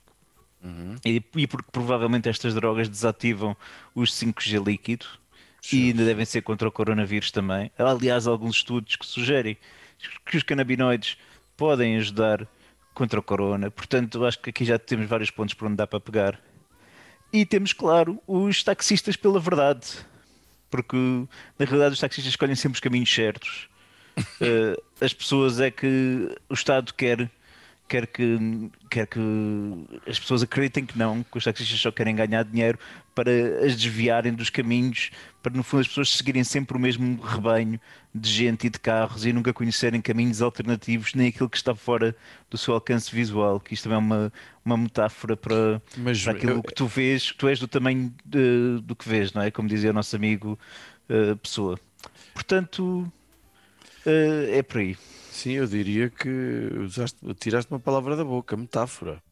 e, 1.05 1.23
e 1.37 1.47
porque 1.47 1.71
provavelmente 1.71 2.29
estas 2.29 2.55
drogas 2.55 2.89
desativam 2.89 3.57
os 3.95 4.13
5G 4.13 4.65
líquido 4.65 5.07
e 5.73 5.89
ainda 5.89 6.05
devem 6.05 6.25
ser 6.25 6.43
contra 6.43 6.69
o 6.69 6.73
coronavírus 6.73 7.31
também. 7.31 7.71
Há, 7.79 7.91
Aliás, 7.91 8.27
alguns 8.27 8.57
estudos 8.57 8.97
que 8.97 9.07
sugerem 9.07 9.57
que 10.25 10.37
os 10.37 10.43
canabinoides 10.43 11.17
podem 11.57 11.97
ajudar 11.97 12.47
contra 12.95 13.19
o 13.19 13.23
corona. 13.23 13.71
Portanto, 13.71 14.25
acho 14.25 14.39
que 14.41 14.51
aqui 14.51 14.65
já 14.65 14.79
temos 14.79 15.09
vários 15.09 15.31
pontos 15.31 15.55
por 15.55 15.67
onde 15.67 15.77
dá 15.77 15.87
para 15.87 16.01
pegar. 16.01 16.41
E 17.33 17.45
temos, 17.45 17.73
claro, 17.73 18.21
os 18.27 18.63
taxistas 18.63 19.17
pela 19.17 19.41
verdade. 19.41 19.87
Porque, 20.71 20.97
na 21.59 21.65
realidade, 21.65 21.95
os 21.95 22.01
taxistas 22.01 22.31
escolhem 22.31 22.55
sempre 22.55 22.77
os 22.77 22.81
caminhos 22.81 23.13
certos. 23.13 23.69
Uh, 24.19 24.81
as 25.01 25.13
pessoas 25.13 25.61
é 25.61 25.71
que 25.71 26.35
o 26.49 26.55
Estado 26.55 26.93
quer, 26.95 27.31
quer, 27.89 28.07
que, 28.07 28.71
quer 28.91 29.07
que 29.07 29.21
as 30.07 30.19
pessoas 30.19 30.43
acreditem 30.43 30.85
que 30.85 30.99
não, 30.99 31.23
que 31.23 31.39
os 31.39 31.45
taxistas 31.45 31.79
só 31.81 31.91
querem 31.91 32.15
ganhar 32.15 32.43
dinheiro 32.45 32.79
para 33.15 33.31
as 33.65 33.77
desviarem 33.77 34.33
dos 34.35 34.51
caminhos, 34.51 35.11
para 35.43 35.55
no 35.55 35.63
fundo 35.63 35.81
as 35.81 35.89
pessoas 35.89 36.11
seguirem 36.11 36.43
sempre 36.45 36.77
o 36.77 36.81
mesmo 36.81 37.21
rebanho 37.23 37.81
de 38.15 38.29
gente 38.31 38.67
e 38.67 38.71
de 38.71 38.79
carros 38.79 39.25
e 39.25 39.33
nunca 39.33 39.53
conhecerem 39.53 40.01
caminhos 40.01 40.43
alternativos, 40.43 41.15
nem 41.15 41.29
aquilo 41.29 41.49
que 41.49 41.57
está 41.57 41.75
fora 41.75 42.15
do 42.51 42.59
seu 42.59 42.75
alcance 42.75 43.15
visual, 43.15 43.59
que 43.61 43.73
isto 43.75 43.85
também 43.85 43.97
é 43.97 43.99
uma, 44.01 44.33
uma 44.65 44.77
metáfora 44.77 45.37
para, 45.37 45.81
Mas 45.97 46.23
para 46.23 46.33
aquilo 46.33 46.53
eu- 46.53 46.63
que 46.63 46.75
tu 46.75 46.87
vês, 46.87 47.31
que 47.31 47.39
tu 47.39 47.49
és 47.49 47.59
do 47.59 47.69
tamanho 47.69 48.13
de- 48.25 48.81
do 48.83 48.95
que 48.97 49.09
vês, 49.09 49.33
não 49.33 49.43
é? 49.43 49.51
Como 49.51 49.69
dizia 49.69 49.91
o 49.91 49.95
nosso 49.95 50.15
amigo 50.17 50.59
eh, 51.09 51.35
Pessoa. 51.37 51.79
Portanto, 52.35 53.11
eh, 54.05 54.59
é 54.59 54.63
por 54.63 54.79
aí. 54.79 54.97
Sim, 55.37 55.53
eu 55.53 55.67
diria 55.67 56.09
que 56.09 56.31
usaste, 56.81 57.19
tiraste 57.35 57.71
uma 57.71 57.79
palavra 57.79 58.17
da 58.17 58.25
boca, 58.25 58.57
metáfora. 58.57 59.23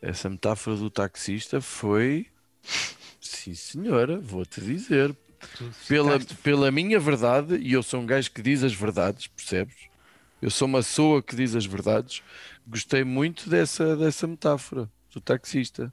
Essa 0.00 0.30
metáfora 0.30 0.74
do 0.74 0.88
taxista 0.88 1.60
foi. 1.60 2.28
Sim, 3.20 3.54
senhora, 3.54 4.18
vou-te 4.18 4.62
dizer. 4.62 5.14
Pela, 5.86 6.18
pela 6.42 6.70
minha 6.70 6.98
verdade, 6.98 7.56
e 7.58 7.74
eu 7.74 7.82
sou 7.82 8.00
um 8.00 8.06
gajo 8.06 8.30
que 8.30 8.40
diz 8.40 8.64
as 8.64 8.72
verdades, 8.72 9.26
percebes? 9.26 9.76
Eu 10.40 10.50
sou 10.50 10.66
uma 10.66 10.78
pessoa 10.78 11.22
que 11.22 11.36
diz 11.36 11.54
as 11.54 11.66
verdades. 11.66 12.22
Gostei 12.66 13.04
muito 13.04 13.50
dessa, 13.50 13.94
dessa 13.94 14.26
metáfora 14.26 14.90
do 15.12 15.20
taxista. 15.20 15.92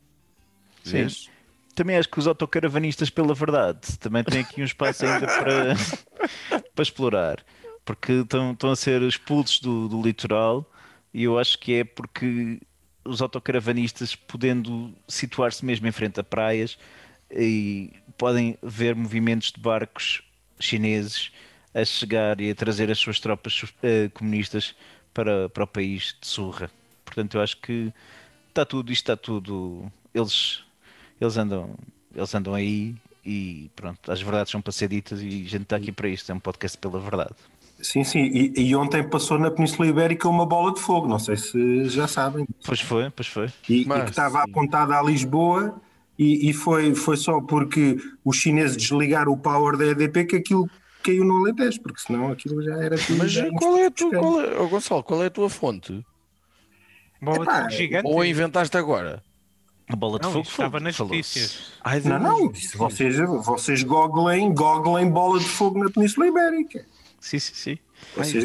Sim. 0.82 0.92
Vês? 0.92 1.30
Também 1.76 1.98
acho 1.98 2.08
que 2.08 2.20
os 2.20 2.28
autocaravanistas, 2.28 3.10
pela 3.10 3.34
verdade, 3.34 4.00
também 4.00 4.24
têm 4.24 4.40
aqui 4.40 4.62
um 4.62 4.66
espaço 4.66 5.06
ainda 5.06 5.28
para, 5.28 5.76
para 6.74 6.84
explorar, 6.84 7.46
porque 7.86 8.14
estão, 8.14 8.52
estão 8.52 8.72
a 8.72 8.76
ser 8.76 9.02
expulsos 9.02 9.60
do, 9.60 9.88
do 9.88 10.02
litoral 10.02 10.70
e 11.14 11.24
eu 11.24 11.38
acho 11.38 11.60
que 11.60 11.74
é 11.74 11.84
porque 11.84 12.60
os 13.04 13.22
autocaravanistas, 13.22 14.16
podendo 14.16 14.94
situar-se 15.08 15.66
mesmo 15.66 15.88
em 15.88 15.92
frente 15.92 16.20
a 16.20 16.24
praias, 16.24 16.78
e 17.32 17.92
podem 18.18 18.58
ver 18.62 18.96
movimentos 18.96 19.52
de 19.52 19.60
barcos 19.60 20.22
chineses 20.60 21.32
a 21.74 21.84
chegar 21.86 22.40
e 22.42 22.52
a 22.52 22.56
trazer 22.56 22.92
as 22.92 23.00
suas 23.00 23.20
tropas 23.20 23.64
eh, 23.82 24.10
comunistas 24.14 24.76
para, 25.14 25.50
para 25.50 25.64
o 25.64 25.68
país 25.68 26.16
de 26.20 26.28
surra. 26.28 26.70
Portanto, 27.06 27.36
eu 27.36 27.42
acho 27.42 27.58
que 27.58 27.94
está 28.50 28.66
tudo, 28.66 28.92
isto 28.92 29.04
está 29.04 29.18
tudo. 29.18 29.92
Eles, 30.14 30.64
eles, 31.20 31.38
andam, 31.38 31.76
eles 32.14 32.36
andam 32.36 32.54
aí 32.54 32.96
e 33.26 33.70
pronto, 33.76 34.12
as 34.12 34.22
verdades 34.22 34.52
são 34.52 34.62
para 34.62 34.72
ser 34.72 34.90
ditas 34.90 35.22
e 35.22 35.26
a 35.26 35.50
gente 35.50 35.64
está 35.64 35.78
aqui 35.78 35.92
para 35.92 36.10
isto. 36.10 36.30
É 36.32 36.36
um 36.36 36.40
podcast 36.40 36.78
pela 36.78 37.00
verdade. 37.00 37.36
Sim, 37.82 38.04
sim. 38.04 38.20
E, 38.20 38.54
e 38.70 38.76
ontem 38.76 39.04
passou 39.04 39.40
na 39.40 39.50
Península 39.50 39.88
Ibérica 39.88 40.30
uma 40.30 40.46
bola 40.46 40.74
de 40.74 40.80
fogo, 40.80 41.08
não 41.08 41.20
sei 41.20 41.38
se 41.38 41.86
já 41.90 42.08
sabem. 42.08 42.46
Pois 42.66 42.82
foi, 42.82 43.10
pois 43.10 43.28
foi. 43.28 43.48
E, 43.68 43.82
e 43.82 43.86
Mas, 43.86 44.04
que 44.04 44.10
estava 44.12 44.44
sim. 44.44 44.50
apontada 44.50 44.98
a 44.98 45.02
Lisboa 45.02 45.76
e, 46.18 46.50
e 46.50 46.54
foi, 46.54 46.94
foi 46.94 47.18
só 47.18 47.42
porque 47.42 47.98
os 48.24 48.38
chineses 48.38 48.78
desligaram 48.78 49.32
o 49.32 49.38
power 49.38 49.78
da 49.78 49.88
EDP 49.88 50.26
que 50.26 50.36
aquilo 50.36 50.70
caiu 51.04 51.24
no 51.24 51.38
Alentejo, 51.38 51.82
porque 51.82 52.00
senão 52.00 52.32
aquilo 52.32 52.62
já 52.62 52.76
era 52.76 52.98
tudo. 52.98 53.18
Mas 53.18 53.32
já 53.32 53.50
qual 53.52 53.78
é 53.78 53.88
a 53.88 53.92
tua, 53.92 54.10
buscando. 54.12 54.22
qual 54.22 54.42
é, 54.42 54.60
oh, 54.60 54.68
Gonçalo, 54.68 55.04
qual 55.04 55.24
é 55.24 55.26
a 55.26 55.32
tua 55.32 55.50
fonte? 55.50 56.06
Bola 57.22 57.38
de 57.38 57.44
Epá, 57.44 57.58
fogo 57.58 57.70
gigante. 57.72 58.08
Ou 58.08 58.22
a 58.22 58.28
inventaste 58.28 58.78
agora? 58.78 59.24
A 59.88 59.96
bola 59.96 60.20
de 60.20 60.26
Não, 60.26 60.32
fogo 60.32 60.48
estava 60.48 60.80
nas 60.80 60.98
notícias. 60.98 61.74
Ai, 61.84 62.00
Não, 62.02 62.20
não, 62.20 62.52
vocês, 62.76 63.18
vocês 63.18 63.84
googlem, 63.84 64.54
googlem 64.54 65.10
bola 65.10 65.40
de 65.40 65.46
fogo 65.46 65.84
na 65.84 65.90
Península 65.90 66.28
Ibérica. 66.28 66.86
Sim, 67.22 67.38
sim, 67.40 67.54
sim. 67.54 67.78
Vocês 68.16 68.44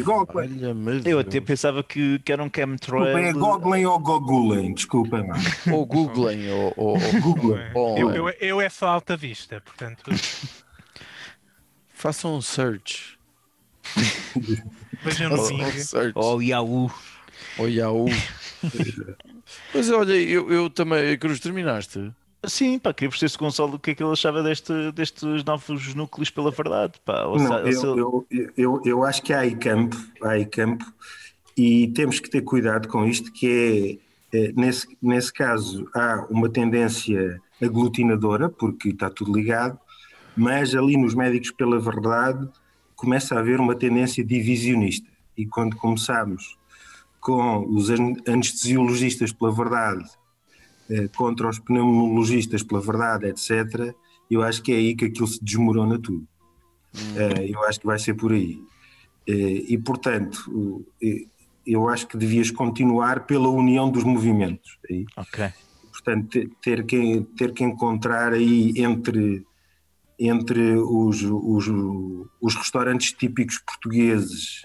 Eu 1.09 1.17
até 1.17 1.41
pensava 1.41 1.83
que, 1.83 2.19
que 2.19 2.31
era 2.31 2.43
um 2.43 2.47
Desculpem, 2.47 3.25
é 3.25 3.33
chemtrail. 3.33 3.39
googlem 3.39 3.85
ou 3.87 3.99
gogulem, 3.99 4.73
desculpem. 4.73 5.27
mano. 5.27 5.43
Ou 5.73 5.83
googlem, 5.85 6.49
ou, 6.51 6.73
ou, 6.77 6.93
ou 6.93 6.99
Googlem. 7.21 7.73
Bom, 7.73 7.97
Eu, 7.97 8.09
é. 8.11 8.17
eu, 8.19 8.29
eu 8.39 8.61
é 8.61 8.69
só 8.69 8.87
alta 8.87 9.17
vista, 9.17 9.59
portanto. 9.61 10.03
façam 11.91 12.35
um 12.37 12.41
search. 12.41 13.17
Vejam 15.03 15.29
no. 15.31 15.43
Ou 16.13 16.41
Yahoo. 16.43 16.91
Ou 17.57 17.67
Yahoo. 17.69 18.05
Mas 19.73 19.89
olha, 19.89 20.13
eu, 20.13 20.51
eu 20.53 20.69
também. 20.69 21.17
Cruz, 21.17 21.39
terminaste? 21.39 22.11
Sim, 22.45 22.77
pá, 22.79 22.93
queria 22.93 23.09
perceber 23.09 23.29
se 23.29 23.35
o 23.35 23.39
Gonçalo 23.39 23.75
o 23.75 23.79
que 23.79 23.91
é 23.91 23.95
que 23.95 24.03
ele 24.03 24.11
achava 24.11 24.43
deste, 24.43 24.91
destes 24.91 25.43
novos 25.43 25.93
núcleos 25.95 26.29
pela 26.29 26.51
verdade. 26.51 26.93
Pá. 27.03 27.23
Ou 27.25 27.37
Não, 27.37 27.47
se- 27.47 27.63
ou 27.63 27.71
se 27.73 27.85
eu, 27.85 28.27
eu, 28.31 28.51
eu, 28.55 28.81
eu 28.85 29.03
acho 29.03 29.21
que 29.23 29.33
há 29.33 29.39
aí 29.39 29.55
campo, 29.55 29.97
há 30.21 30.29
aí 30.31 30.45
campo 30.45 30.85
e 31.57 31.87
temos 31.89 32.19
que 32.19 32.29
ter 32.29 32.41
cuidado 32.41 32.87
com 32.87 33.05
isto, 33.05 33.31
que 33.33 33.99
é, 34.31 34.37
eh, 34.37 34.53
nesse, 34.55 34.87
nesse 35.01 35.33
caso, 35.33 35.89
há 35.95 36.25
uma 36.29 36.47
tendência 36.49 37.41
aglutinadora, 37.61 38.49
porque 38.49 38.89
está 38.89 39.09
tudo 39.09 39.33
ligado, 39.33 39.79
mas 40.35 40.75
ali 40.75 40.95
nos 40.97 41.15
médicos 41.15 41.51
pela 41.51 41.79
verdade 41.79 42.47
começa 42.95 43.35
a 43.35 43.39
haver 43.39 43.59
uma 43.59 43.75
tendência 43.75 44.23
divisionista. 44.23 45.09
E 45.35 45.45
quando 45.45 45.75
começamos 45.75 46.57
com 47.19 47.65
os 47.75 47.89
an- 47.89 48.15
anestesiologistas 48.27 49.33
pela 49.33 49.51
verdade 49.51 50.05
contra 51.15 51.49
os 51.49 51.59
pneumologistas 51.59 52.63
pela 52.63 52.81
verdade, 52.81 53.27
etc., 53.27 53.93
eu 54.29 54.41
acho 54.41 54.61
que 54.61 54.71
é 54.71 54.75
aí 54.75 54.95
que 54.95 55.05
aquilo 55.05 55.27
se 55.27 55.43
desmorona 55.43 55.97
tudo. 55.97 56.27
Eh, 57.15 57.49
eu 57.53 57.63
acho 57.65 57.79
que 57.79 57.85
vai 57.85 57.97
ser 57.97 58.13
por 58.13 58.31
aí. 58.33 58.61
Eh, 59.25 59.65
e, 59.69 59.77
portanto, 59.77 60.85
eh, 61.01 61.25
eu 61.65 61.87
acho 61.87 62.07
que 62.07 62.17
devias 62.17 62.51
continuar 62.51 63.25
pela 63.25 63.49
união 63.49 63.89
dos 63.89 64.03
movimentos. 64.03 64.77
Aí. 64.89 65.05
Ok. 65.15 65.49
Portanto, 65.91 66.29
te- 66.29 66.49
ter 66.61 66.85
que, 66.85 67.21
ter 67.37 67.53
que 67.53 67.63
encontrar 67.63 68.33
aí 68.33 68.73
entre, 68.75 69.45
entre 70.19 70.75
os, 70.77 71.21
os, 71.23 71.67
os 72.41 72.55
restaurantes 72.55 73.11
típicos 73.13 73.59
portugueses 73.59 74.61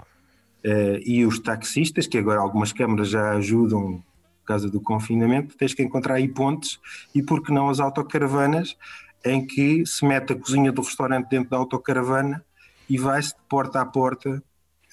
eh, 0.64 1.00
e 1.04 1.24
os 1.24 1.38
taxistas, 1.38 2.06
que 2.06 2.18
agora 2.18 2.40
algumas 2.40 2.72
câmaras 2.72 3.08
já 3.08 3.32
ajudam 3.32 4.02
por 4.42 4.46
causa 4.48 4.68
do 4.70 4.80
confinamento, 4.80 5.56
tens 5.56 5.72
que 5.74 5.82
encontrar 5.82 6.16
aí 6.16 6.28
pontes 6.28 6.78
e, 7.14 7.22
por 7.22 7.42
que 7.42 7.52
não, 7.52 7.70
as 7.70 7.80
autocaravanas 7.80 8.76
em 9.24 9.46
que 9.46 9.86
se 9.86 10.04
mete 10.04 10.32
a 10.32 10.36
cozinha 10.36 10.72
do 10.72 10.82
restaurante 10.82 11.28
dentro 11.30 11.50
da 11.50 11.56
autocaravana 11.56 12.44
e 12.88 12.98
vai-se 12.98 13.30
de 13.30 13.40
porta 13.48 13.80
a 13.80 13.86
porta 13.86 14.42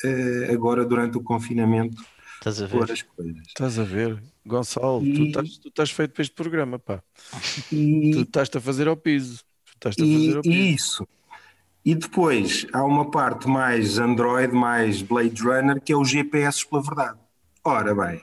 eh, 0.04 0.50
agora 0.54 0.86
durante 0.86 1.18
o 1.18 1.22
confinamento 1.24 2.02
Estás 2.36 2.62
a 2.62 2.68
pôr 2.68 2.84
ver? 2.86 2.91
as 2.91 3.02
coisas. 3.02 3.47
Estás 3.47 3.80
a 3.80 3.84
ver? 3.84 4.24
Gonçalo, 4.45 5.02
tu, 5.02 5.24
E- 5.24 5.28
estás, 5.28 5.58
tu 5.58 5.68
estás 5.70 5.91
feito 5.91 6.14
para 6.14 6.22
este 6.22 6.34
programa, 6.36 6.80
pá. 6.80 7.04
E, 7.72 8.12
Tu 8.14 8.22
estás-te 8.22 8.58
a 8.58 8.62
fazer 8.62 8.88
ao 8.88 8.95
piso. 8.95 9.43
Tu 9.66 9.74
estás-te 9.74 10.04
a 10.04 10.06
E, 10.06 10.14
fazer 10.14 10.38
ao 10.38 10.43
piso. 10.43 10.56
e 10.56 10.74
isso. 10.76 11.08
E 11.86 11.95
depois 11.95 12.66
há 12.74 12.84
uma 12.84 13.10
parte 13.10 13.47
mais 13.47 13.97
Android, 13.97 14.54
mais 14.54 15.02
Blade 15.02 15.41
Runner, 15.41 15.82
que 15.82 15.91
é 15.91 15.95
o 15.97 16.06
GPS 16.06 16.68
pela 16.68 16.82
verdade. 16.84 17.20
Ora 17.64 17.93
bem, 17.93 18.22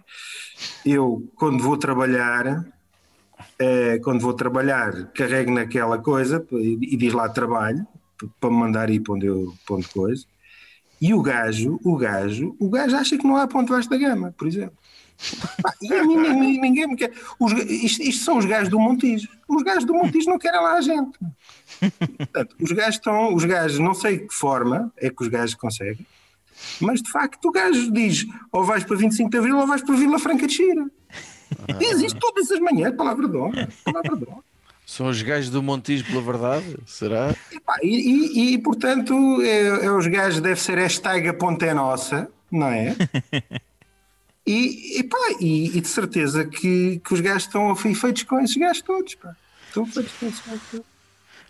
eu 0.84 1.30
quando 1.37 1.62
vou 1.62 1.76
trabalhar, 1.76 2.64
eh, 3.59 3.99
quando 4.03 4.20
vou 4.20 4.32
trabalhar, 4.32 5.12
carrego 5.12 5.53
naquela 5.53 5.99
coisa 5.99 6.45
e, 6.53 6.95
e 6.95 6.97
diz 6.97 7.12
lá 7.12 7.28
trabalho, 7.28 7.87
para 8.41 8.51
me 8.51 8.57
mandar 8.57 8.91
ir 8.91 9.01
para 9.01 9.14
onde 9.14 9.26
eu 9.26 9.55
para 9.66 9.82
coisa. 9.93 10.24
E 11.01 11.12
o 11.12 11.20
gajo, 11.20 11.78
o 11.84 11.97
gajo, 11.97 12.57
o 12.59 12.70
gajo 12.70 12.97
acha 12.97 13.18
que 13.18 13.26
não 13.26 13.37
há 13.37 13.47
ponto 13.47 13.72
baixo 13.72 13.91
da 13.91 13.99
gama, 13.99 14.34
por 14.37 14.49
exemplo. 14.49 14.76
Ninguém, 15.82 16.61
ninguém 16.61 16.87
me 16.89 16.97
quer. 16.97 17.12
Os, 17.39 17.53
isto, 17.53 18.03
isto 18.03 18.24
são 18.24 18.39
os 18.39 18.45
gajos 18.45 18.68
do 18.68 18.78
Montijo. 18.78 19.28
Os 19.49 19.62
gajos 19.62 19.84
do 19.84 19.95
Montijo 19.95 20.28
não 20.28 20.39
querem 20.39 20.61
lá 20.61 20.74
a 20.74 20.80
gente. 20.80 21.18
Portanto, 22.18 22.57
os 22.61 22.72
gajos 22.72 22.95
estão, 22.97 23.34
os 23.34 23.45
gajos, 23.45 23.78
não 23.78 23.95
sei 23.95 24.18
que 24.18 24.34
forma 24.34 24.93
é 24.97 25.11
que 25.11 25.22
os 25.22 25.28
gajos 25.28 25.55
conseguem, 25.55 26.07
mas 26.80 27.02
de 27.02 27.11
facto 27.11 27.46
o 27.48 27.52
gajo 27.52 27.90
diz 27.92 28.26
ou 28.52 28.64
vais 28.64 28.84
para 28.84 28.96
25 28.96 29.30
de 29.30 29.38
Abril 29.38 29.59
ou 29.59 29.66
vais 29.66 29.82
para 29.82 29.94
Vila 29.96 30.18
Franca 30.18 30.46
de 30.46 30.52
Xira. 30.54 30.86
Diz 31.78 32.00
isto 32.02 32.18
todas 32.18 32.50
as 32.50 32.59
manhãs, 32.61 32.94
palavra 32.96 33.28
de 33.28 33.36
honra, 33.36 33.68
palavra 33.84 34.16
de 34.16 34.24
honra. 34.28 34.44
São 34.84 35.09
os 35.09 35.20
gajos 35.20 35.50
do 35.50 35.62
Montijo 35.62 36.04
pela 36.04 36.22
verdade? 36.22 36.76
Será? 36.86 37.34
E, 37.52 37.59
pá, 37.59 37.76
e, 37.82 37.88
e- 37.88 38.54
e, 38.54 38.59
portanto, 38.59 39.12
é, 39.42 39.86
é 39.86 39.90
os 39.90 40.07
gajos, 40.07 40.40
deve 40.40 40.61
ser 40.61 40.78
hashtag 40.78 41.28
a 41.28 41.34
ponta 41.34 41.66
é 41.66 41.74
nossa, 41.74 42.28
não 42.50 42.68
é? 42.68 42.94
E, 44.48 45.00
e, 45.00 45.02
pá, 45.02 45.18
e, 45.40 45.76
e 45.76 45.80
de 45.80 45.88
certeza 45.88 46.44
que, 46.44 47.00
que 47.04 47.12
os 47.14 47.20
gajos 47.20 47.42
estão 47.46 47.74
feitos 47.74 48.22
com 48.22 48.38
esses 48.38 48.57
gajos 48.57 48.80
todos, 48.80 49.14
pá. 49.16 49.34
Estão 49.66 49.84
feitos 49.84 50.12
com 50.20 50.26
esses 50.26 50.40
gajos 50.46 50.62
todos. 50.70 50.86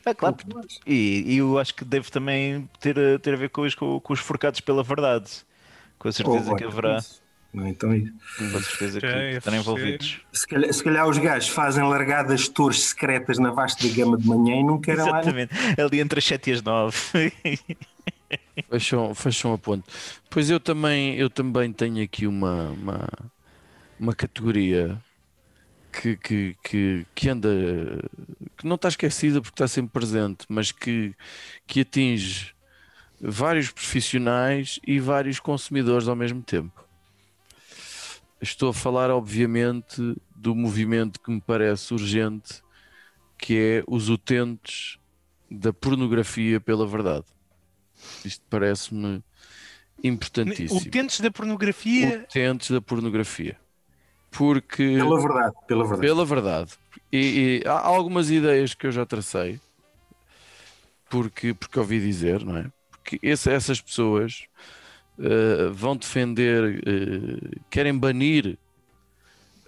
É 0.06 0.14
claro. 0.14 0.36
E, 0.86 1.24
e 1.26 1.36
eu 1.38 1.58
acho 1.58 1.74
que 1.74 1.84
deve 1.84 2.10
também 2.10 2.68
ter, 2.80 2.98
a- 2.98 3.18
ter 3.18 3.34
a 3.34 3.36
ver 3.36 3.50
com 3.50 3.62
os, 3.62 3.74
com, 3.74 3.98
com 4.00 4.12
os 4.12 4.20
forcados 4.20 4.60
pela 4.60 4.82
verdade. 4.82 5.30
Com 5.98 6.08
a 6.08 6.12
certeza 6.12 6.52
Oh, 6.52 6.56
que 6.56 6.64
haverá, 6.64 6.98
isso. 6.98 7.22
Não, 7.52 7.66
então, 7.66 7.94
isso. 7.94 8.12
com 8.36 8.60
certeza 8.60 9.00
que 9.00 9.06
é 9.06 9.32
estarão 9.38 9.58
envolvidos. 9.58 10.20
se, 10.32 10.46
calhar, 10.46 10.72
se 10.72 10.84
calhar 10.84 11.08
os 11.08 11.16
gajos 11.18 11.48
fazem 11.48 11.82
largadas 11.84 12.48
torres 12.48 12.80
secretas 12.82 13.38
na 13.38 13.50
vasta 13.50 13.88
gama 13.88 14.16
de 14.18 14.26
manhã 14.28 14.56
e 14.60 14.64
não 14.64 14.78
querem 14.80 15.02
lá. 15.04 15.20
Exatamente, 15.20 15.54
ali 15.80 16.00
entre 16.00 16.18
as 16.18 16.24
7 16.24 16.50
e 16.50 16.52
as 16.52 16.62
9. 16.62 16.96
Fecham, 18.70 19.14
fecham 19.14 19.52
a 19.52 19.58
ponte. 19.58 19.84
Pois 20.30 20.50
eu 20.50 20.58
também, 20.58 21.14
eu 21.16 21.30
também 21.30 21.72
tenho 21.72 22.02
aqui 22.02 22.26
uma, 22.26 22.70
uma, 22.70 23.08
uma 23.98 24.14
categoria 24.14 24.98
que, 26.00 26.16
que, 26.16 26.56
que, 26.62 27.06
que 27.14 27.28
anda, 27.28 27.48
que 28.56 28.66
não 28.66 28.76
está 28.76 28.88
esquecida 28.88 29.40
porque 29.40 29.54
está 29.54 29.66
sempre 29.66 29.92
presente, 29.92 30.44
mas 30.48 30.70
que, 30.70 31.14
que 31.66 31.80
atinge 31.80 32.54
vários 33.20 33.70
profissionais 33.70 34.78
e 34.86 35.00
vários 35.00 35.40
consumidores 35.40 36.06
ao 36.08 36.16
mesmo 36.16 36.42
tempo. 36.42 36.84
Estou 38.40 38.68
a 38.68 38.74
falar, 38.74 39.10
obviamente, 39.10 40.14
do 40.34 40.54
movimento 40.54 41.20
que 41.20 41.30
me 41.30 41.40
parece 41.40 41.94
urgente, 41.94 42.62
que 43.38 43.56
é 43.58 43.84
os 43.86 44.10
utentes 44.10 44.98
da 45.50 45.72
pornografia 45.72 46.60
pela 46.60 46.86
verdade. 46.86 47.24
Isto 48.24 48.44
parece-me 48.50 49.22
importantíssimo. 50.04 50.80
Utentes 50.80 51.20
da 51.20 51.30
pornografia. 51.30 52.26
Utentes 52.28 52.70
da 52.70 52.80
pornografia. 52.82 53.58
Porque, 54.36 54.96
Pela 54.96 55.20
verdade, 55.20 55.54
pela 55.66 55.84
verdade. 55.84 56.00
pela 56.06 56.24
verdade, 56.24 56.72
e, 57.12 57.62
e 57.64 57.68
há 57.68 57.80
algumas 57.80 58.30
ideias 58.30 58.74
que 58.74 58.86
eu 58.86 58.92
já 58.92 59.06
tracei, 59.06 59.58
porque, 61.08 61.54
porque 61.54 61.78
ouvi 61.78 62.00
dizer, 62.00 62.44
não 62.44 62.56
é? 62.56 62.70
Porque 62.90 63.18
esse- 63.22 63.50
essas 63.50 63.80
pessoas 63.80 64.44
eh, 65.18 65.68
vão 65.72 65.96
defender, 65.96 66.82
eh, 66.86 67.58
querem 67.70 67.96
banir 67.96 68.58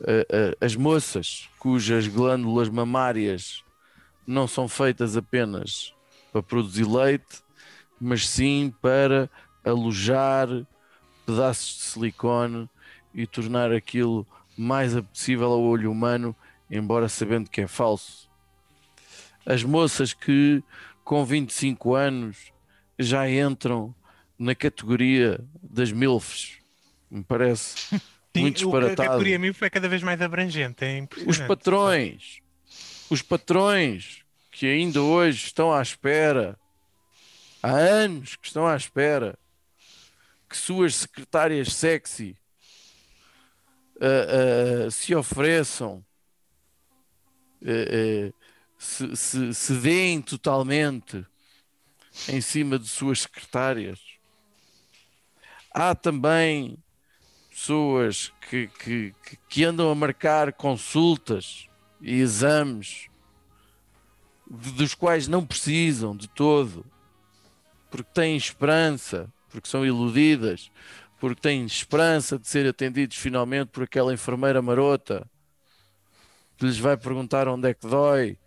eh, 0.06 0.54
as 0.60 0.76
moças 0.76 1.48
cujas 1.58 2.06
glândulas 2.06 2.68
mamárias 2.68 3.62
não 4.26 4.46
são 4.46 4.68
feitas 4.68 5.16
apenas 5.16 5.94
para 6.30 6.42
produzir 6.42 6.84
leite, 6.86 7.42
mas 8.00 8.28
sim 8.28 8.72
para 8.82 9.30
alojar 9.64 10.48
pedaços 11.24 11.76
de 11.78 11.82
silicone 11.84 12.68
e 13.14 13.26
tornar 13.26 13.72
aquilo 13.72 14.26
mais 14.58 14.96
apetecível 14.96 15.52
ao 15.52 15.60
olho 15.62 15.90
humano, 15.90 16.34
embora 16.70 17.08
sabendo 17.08 17.48
que 17.48 17.60
é 17.60 17.66
falso. 17.68 18.28
As 19.46 19.62
moças 19.62 20.12
que 20.12 20.62
com 21.04 21.24
25 21.24 21.94
anos 21.94 22.52
já 22.98 23.30
entram 23.30 23.94
na 24.38 24.54
categoria 24.54 25.40
das 25.62 25.90
MILFs, 25.92 26.58
me 27.10 27.22
parece 27.24 27.76
Sim, 28.36 28.42
muito 28.42 28.56
o- 28.68 28.76
a 28.76 28.80
disparatado. 28.80 29.08
categoria 29.08 29.38
MILF 29.38 29.64
é 29.64 29.70
cada 29.70 29.88
vez 29.88 30.02
mais 30.02 30.20
abrangente. 30.20 30.84
É 30.84 31.06
Os 31.26 31.38
patrões, 31.38 32.40
os 33.08 33.22
patrões 33.22 34.22
que 34.50 34.66
ainda 34.66 35.00
hoje 35.00 35.46
estão 35.46 35.72
à 35.72 35.80
espera, 35.80 36.58
há 37.62 37.70
anos 37.70 38.36
que 38.36 38.46
estão 38.46 38.66
à 38.66 38.76
espera, 38.76 39.38
que 40.48 40.56
suas 40.56 40.94
secretárias 40.96 41.72
sexy 41.72 42.36
ah, 44.00 44.90
se 44.90 45.14
ofereçam, 45.14 46.04
ah, 47.64 48.32
se, 48.78 49.16
se, 49.16 49.54
se 49.54 49.74
deem 49.74 50.22
totalmente 50.22 51.26
em 52.28 52.40
cima 52.40 52.78
de 52.78 52.88
suas 52.88 53.22
secretárias. 53.22 54.00
Há 55.72 55.94
também 55.94 56.76
pessoas 57.50 58.32
que, 58.48 58.68
que, 58.68 59.14
que- 59.48 59.64
andam 59.64 59.90
a 59.90 59.94
marcar 59.94 60.52
consultas 60.52 61.68
e 62.00 62.14
exames 62.20 63.08
dos 64.48 64.94
quais 64.94 65.28
não 65.28 65.44
precisam 65.44 66.16
de 66.16 66.28
todo, 66.28 66.84
porque 67.90 68.10
têm 68.12 68.36
esperança, 68.36 69.32
porque 69.50 69.68
são 69.68 69.84
iludidas, 69.84 70.70
porque 71.18 71.40
têm 71.40 71.64
esperança 71.64 72.38
de 72.38 72.46
ser 72.48 72.66
atendidos 72.66 73.16
finalmente 73.16 73.68
por 73.68 73.82
aquela 73.84 74.12
enfermeira 74.12 74.62
marota 74.62 75.28
que 76.56 76.64
lhes 76.66 76.78
vai 76.78 76.96
perguntar 76.96 77.48
onde 77.48 77.68
é 77.68 77.74
que 77.74 77.86
dói 77.86 78.38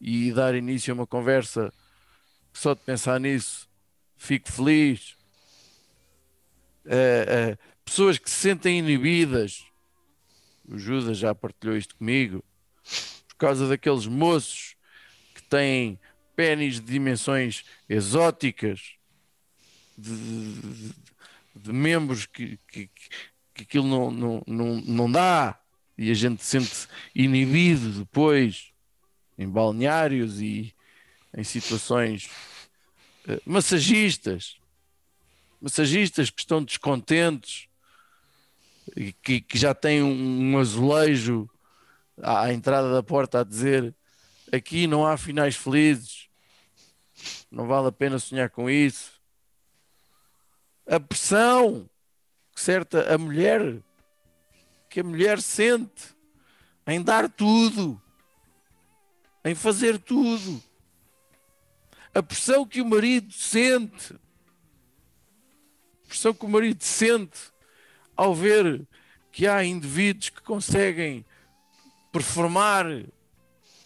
e 0.00 0.32
dar 0.32 0.54
início 0.54 0.92
a 0.92 0.94
uma 0.94 1.06
conversa 1.06 1.72
só 2.52 2.74
de 2.74 2.80
pensar 2.80 3.20
nisso 3.20 3.68
fico 4.16 4.50
feliz. 4.50 5.16
Eh, 6.84 7.26
eh, 7.28 7.58
pessoas 7.84 8.18
que 8.18 8.28
se 8.28 8.36
sentem 8.36 8.78
inibidas. 8.78 9.64
O 10.68 10.78
Judas 10.78 11.16
já 11.16 11.34
partilhou 11.34 11.76
isto 11.76 11.96
comigo. 11.96 12.44
Por 13.28 13.36
causa 13.36 13.68
daqueles 13.68 14.06
moços 14.06 14.76
que 15.34 15.42
têm 15.42 15.98
pênis 16.34 16.74
de 16.74 16.80
dimensões 16.82 17.64
exóticas, 17.88 18.94
de, 19.96 20.14
de- 20.16 20.88
de 20.88 20.94
membros 21.66 22.26
que, 22.26 22.58
que, 22.68 22.90
que 23.54 23.62
aquilo 23.62 23.86
não, 23.86 24.10
não, 24.10 24.42
não, 24.46 24.80
não 24.80 25.10
dá 25.10 25.58
e 25.96 26.10
a 26.10 26.14
gente 26.14 26.42
se 26.44 26.60
sente 26.60 26.88
inibido 27.14 27.90
depois 28.00 28.72
em 29.36 29.48
balneários 29.48 30.40
e 30.40 30.74
em 31.36 31.44
situações 31.44 32.30
eh, 33.26 33.40
massagistas 33.44 34.58
massagistas 35.60 36.30
que 36.30 36.40
estão 36.40 36.62
descontentes 36.62 37.68
e 38.96 39.12
que, 39.12 39.40
que 39.40 39.58
já 39.58 39.74
têm 39.74 40.02
um, 40.02 40.52
um 40.52 40.58
azulejo 40.58 41.48
à, 42.22 42.44
à 42.44 42.52
entrada 42.52 42.92
da 42.92 43.02
porta 43.02 43.40
a 43.40 43.44
dizer 43.44 43.94
aqui 44.52 44.86
não 44.86 45.06
há 45.06 45.16
finais 45.16 45.56
felizes, 45.56 46.28
não 47.50 47.66
vale 47.66 47.88
a 47.88 47.92
pena 47.92 48.18
sonhar 48.18 48.48
com 48.50 48.70
isso. 48.70 49.17
A 50.88 50.98
pressão 50.98 51.88
que 52.54 52.60
certa 52.60 53.14
a 53.14 53.18
mulher 53.18 53.82
que 54.88 55.00
a 55.00 55.04
mulher 55.04 55.40
sente 55.40 56.16
em 56.86 57.02
dar 57.02 57.28
tudo, 57.28 58.00
em 59.44 59.54
fazer 59.54 59.98
tudo. 59.98 60.62
A 62.14 62.22
pressão 62.22 62.66
que 62.66 62.80
o 62.80 62.86
marido 62.86 63.32
sente 63.32 64.18
pressão 66.08 66.32
que 66.32 66.46
o 66.46 66.48
marido 66.48 66.82
sente 66.82 67.38
ao 68.16 68.34
ver 68.34 68.86
que 69.30 69.46
há 69.46 69.62
indivíduos 69.62 70.30
que 70.30 70.40
conseguem 70.40 71.24
performar 72.10 72.86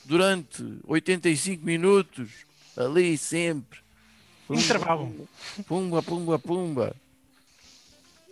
durante 0.04 0.62
85 0.84 1.64
minutos 1.64 2.46
ali 2.76 3.18
sempre. 3.18 3.81
Intervalo. 4.54 5.28
Pumba, 5.66 6.02
pumba, 6.02 6.38
pumba. 6.38 6.96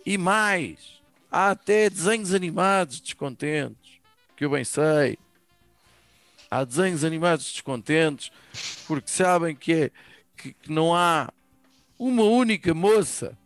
E 0.05 0.17
mais, 0.17 1.01
há 1.31 1.51
até 1.51 1.89
desenhos 1.89 2.33
animados 2.33 2.99
descontentes, 2.99 3.99
que 4.35 4.45
eu 4.45 4.49
bem 4.49 4.63
sei. 4.63 5.17
Há 6.49 6.63
desenhos 6.63 7.03
animados 7.03 7.51
descontentes 7.51 8.31
porque 8.87 9.09
sabem 9.09 9.55
que, 9.55 9.73
é, 9.73 9.91
que, 10.35 10.53
que 10.53 10.71
não 10.71 10.93
há 10.93 11.31
uma 11.97 12.23
única 12.23 12.73
moça 12.73 13.37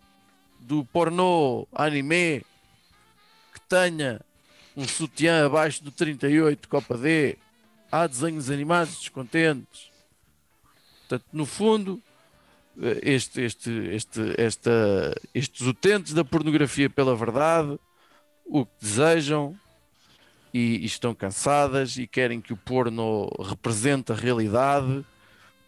do 0.59 0.84
pornô 0.86 1.67
anime 1.71 2.41
que 3.53 3.59
tenha 3.69 4.19
um 4.76 4.88
sutiã 4.88 5.45
abaixo 5.45 5.84
do 5.84 5.91
38 5.91 6.67
Copa 6.67 6.97
D. 6.97 7.38
Há 7.91 8.07
desenhos 8.07 8.49
animados 8.49 8.97
descontentes. 8.97 9.91
Portanto, 11.01 11.26
no 11.32 11.45
fundo, 11.45 12.01
este, 13.01 13.41
este, 13.41 13.71
este, 13.93 14.36
esta, 14.38 15.15
estes 15.34 15.65
utentes 15.65 16.13
da 16.13 16.26
pornografia 16.26 16.89
pela 16.89 17.15
verdade 17.15 17.80
o 18.45 18.65
que 18.65 18.73
desejam 18.82 19.57
e, 20.53 20.78
e 20.78 20.86
estão 20.86 21.13
cansadas 21.15 21.97
e 21.97 22.05
querem 22.05 22.39
que 22.39 22.53
o 22.53 22.57
porno 22.57 23.30
represente 23.39 24.11
a 24.11 24.15
realidade 24.15 25.05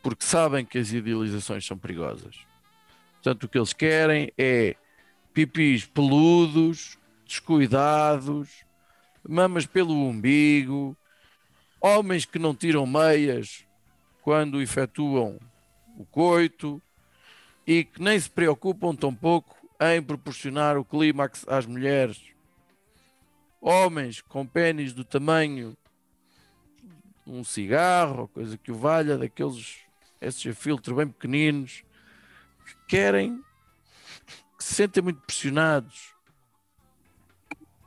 porque 0.02 0.26
sabem 0.26 0.64
que 0.64 0.78
as 0.78 0.92
idealizações 0.92 1.66
são 1.66 1.78
perigosas. 1.78 2.38
Portanto, 3.16 3.44
o 3.44 3.50
que 3.50 3.58
eles 3.58 3.74
querem 3.74 4.32
é 4.38 4.76
pipis 5.34 5.86
peludos, 5.86 6.98
descuidados, 7.26 8.64
mamas 9.28 9.66
pelo 9.66 9.94
umbigo, 9.94 10.96
homens 11.82 12.26
que 12.26 12.40
não 12.40 12.56
tiram 12.56 12.86
meias 12.86 13.66
quando 14.22 14.62
efetuam 14.62 15.40
o 15.98 16.06
coito 16.06 16.82
e 17.68 17.84
que 17.84 18.02
nem 18.02 18.18
se 18.18 18.30
preocupam 18.30 18.96
tampouco 18.96 19.58
em 19.82 20.02
proporcionar 20.02 20.78
o 20.78 20.86
clímax 20.86 21.46
às 21.48 21.66
mulheres. 21.66 22.34
Homens 23.60 24.22
com 24.22 24.48
pênis 24.48 24.94
do 24.94 25.04
tamanho 25.04 25.78
de 27.26 27.34
um 27.34 27.44
cigarro, 27.44 28.30
coisa 28.30 28.58
que 28.58 28.72
o 28.72 28.76
valha, 28.76 29.18
daqueles 29.18 29.80
esses 30.22 30.48
a 30.48 30.56
filtro 30.56 30.96
bem 30.96 31.08
pequeninos, 31.08 31.84
que 32.66 32.76
querem 32.88 33.44
que 34.58 34.64
se 34.64 34.76
sentem 34.76 35.04
muito 35.04 35.22
pressionados. 35.22 36.16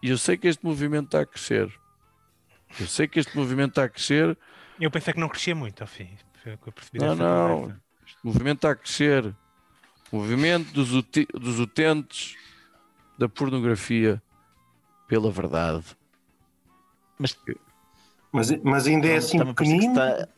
E 0.02 0.10
eu 0.10 0.18
sei 0.18 0.36
que 0.36 0.46
este 0.46 0.64
movimento 0.64 1.06
está 1.06 1.20
a 1.20 1.26
crescer. 1.26 1.72
Eu 2.78 2.86
sei 2.86 3.08
que 3.08 3.18
este 3.18 3.36
movimento 3.36 3.70
está 3.70 3.84
a 3.84 3.88
crescer. 3.88 4.38
Eu 4.78 4.90
pensei 4.90 5.12
que 5.12 5.20
não 5.20 5.28
crescia 5.28 5.54
muito, 5.54 5.80
ao 5.80 5.86
fim. 5.86 6.16
Não, 6.94 7.14
não. 7.16 7.60
conversa. 7.62 7.82
Este 8.06 8.18
movimento 8.24 8.58
está 8.58 8.70
a 8.70 8.76
crescer. 8.76 9.36
Movimento 10.12 10.72
dos, 10.72 10.90
dos 10.90 11.60
utentes 11.60 12.36
da 13.18 13.28
pornografia 13.28 14.20
pela 15.06 15.30
verdade. 15.30 15.84
Mas 17.18 17.36
Mas, 18.32 18.50
mas 18.62 18.86
ainda 18.86 19.06
é 19.08 19.16
assim 19.16 19.44
pequenino? 19.44 19.92
está- 19.92 20.28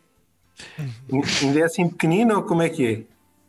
Ainda 1.43 1.61
é 1.61 1.63
assim 1.65 1.89
pequenino 1.89 2.37
ou 2.37 2.43
como 2.43 2.63
é 2.63 2.69
que 2.69 2.87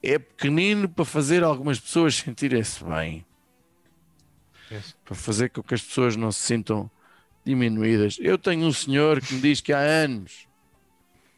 é? 0.02 0.14
É 0.16 0.20
pequenino 0.20 0.88
para 0.88 1.06
fazer 1.06 1.44
algumas 1.44 1.80
pessoas 1.80 2.16
sentirem-se 2.16 2.84
bem. 2.84 3.26
Yes. 4.72 4.96
Para 5.04 5.16
fazer 5.16 5.50
com 5.50 5.62
que 5.62 5.74
as 5.74 5.82
pessoas 5.82 6.16
não 6.16 6.32
se 6.32 6.40
sintam 6.40 6.90
diminuídas. 7.46 8.18
Eu 8.20 8.38
tenho 8.38 8.66
um 8.66 8.74
senhor 8.74 9.20
que 9.22 9.34
me 9.34 9.42
diz 9.42 9.60
que 9.62 9.74
há 9.74 9.80
anos, 9.80 10.48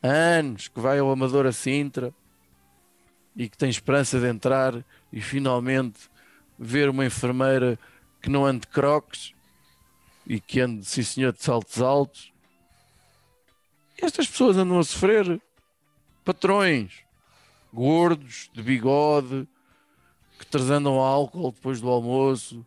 há 0.01 0.07
anos, 0.07 0.67
que 0.67 0.79
vai 0.79 0.99
ao 0.99 1.11
Amador 1.11 1.45
a 1.47 1.51
Sintra 1.51 2.13
e 3.35 3.49
que 3.49 3.57
tem 3.57 3.69
esperança 3.69 4.19
de 4.19 4.27
entrar 4.27 4.83
e 5.11 5.19
finalmente 5.21 6.09
ver 6.57 6.89
uma 6.89 7.05
enfermeira 7.05 7.77
que 8.21 8.29
não 8.29 8.45
ande 8.45 8.61
de 8.61 8.67
croques 8.67 9.33
e 10.25 10.39
que 10.39 10.59
ande, 10.59 10.85
sim 10.85 11.03
senhor, 11.03 11.33
de 11.33 11.43
saltos 11.43 11.81
altos. 11.81 12.33
Estas 14.01 14.27
pessoas 14.27 14.57
andam 14.57 14.79
a 14.79 14.83
sofrer. 14.83 15.41
Patrões, 16.23 17.03
gordos, 17.71 18.49
de 18.53 18.63
bigode, 18.63 19.47
que 20.39 20.45
transandam 20.45 20.95
álcool 20.95 21.51
depois 21.51 21.79
do 21.79 21.89
almoço 21.89 22.65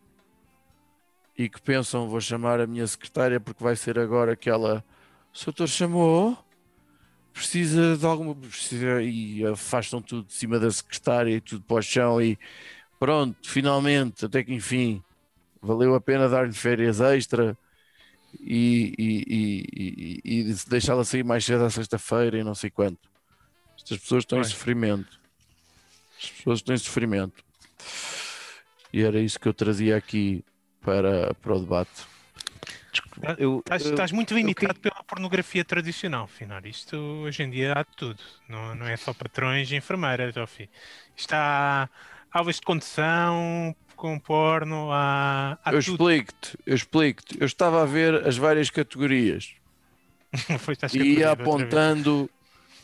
e 1.37 1.49
que 1.49 1.61
pensam, 1.61 2.07
vou 2.07 2.21
chamar 2.21 2.59
a 2.59 2.67
minha 2.67 2.85
secretária 2.87 3.39
porque 3.39 3.63
vai 3.63 3.75
ser 3.75 3.99
agora 3.99 4.35
que 4.35 4.49
ela... 4.49 4.83
O 5.33 5.45
doutor 5.45 5.67
chamou? 5.67 6.37
Precisa 7.33 7.97
de 7.97 8.05
alguma... 8.05 8.35
Precisa... 8.35 9.01
E 9.01 9.45
afastam 9.45 10.01
tudo 10.01 10.27
de 10.27 10.33
cima 10.33 10.59
da 10.59 10.69
secretária 10.71 11.35
e 11.35 11.41
tudo 11.41 11.63
para 11.63 11.77
o 11.77 11.81
chão 11.81 12.21
e 12.21 12.37
pronto, 12.99 13.49
finalmente, 13.49 14.25
até 14.25 14.43
que 14.43 14.53
enfim, 14.53 15.01
valeu 15.61 15.95
a 15.95 16.01
pena 16.01 16.27
dar-lhe 16.27 16.53
férias 16.53 16.99
extra 16.99 17.57
e, 18.39 18.93
e, 18.97 19.25
e, 19.27 20.21
e, 20.25 20.49
e 20.49 20.55
deixá-la 20.67 21.03
sair 21.03 21.23
mais 21.23 21.45
cedo 21.45 21.63
à 21.63 21.69
sexta-feira 21.69 22.37
e 22.37 22.43
não 22.43 22.53
sei 22.53 22.69
quanto. 22.69 23.09
Estas 23.77 23.97
pessoas 23.99 24.23
estão 24.23 24.37
em 24.37 24.41
Pois. 24.41 24.51
sofrimento. 24.51 25.19
As 26.21 26.29
pessoas 26.29 26.59
estão 26.59 26.75
em 26.75 26.77
sofrimento. 26.77 27.43
E 28.91 29.01
era 29.01 29.19
isso 29.19 29.39
que 29.39 29.47
eu 29.47 29.53
trazia 29.53 29.95
aqui 29.95 30.43
para, 30.81 31.33
para 31.35 31.55
o 31.55 31.59
debate. 31.59 32.05
Eu- 33.37 33.59
Estás, 33.59 33.85
eu- 33.85 33.91
estás 33.91 34.11
muito 34.11 34.33
eu 34.33 34.37
limitado 34.37 34.79
pela 34.79 35.03
pornografia 35.03 35.63
tradicional, 35.63 36.27
Finar. 36.27 36.65
Isto 36.65 36.95
hoje 36.97 37.43
em 37.43 37.49
dia 37.49 37.73
há 37.75 37.83
de 37.83 37.95
tudo. 37.95 38.19
Não, 38.47 38.75
não 38.75 38.87
é 38.87 38.95
só 38.97 39.13
patrões 39.13 39.71
e 39.71 39.75
enfermeiras, 39.75 40.35
ó 40.37 40.45
fi. 40.47 40.69
Isto 41.15 41.33
há 41.33 41.89
aulas 42.31 42.55
de 42.55 42.61
condução, 42.61 43.75
com 43.95 44.17
porno, 44.17 44.91
há, 44.91 45.59
há 45.63 45.73
eu 45.73 45.79
explico-te, 45.79 46.57
eu 46.65 46.75
explico-te. 46.75 47.37
Eu 47.39 47.45
estava 47.45 47.83
a 47.83 47.85
ver 47.85 48.25
as 48.27 48.37
várias 48.37 48.69
categorias 48.69 49.53
e 50.93 51.19
ia 51.19 51.31
apontando 51.31 52.29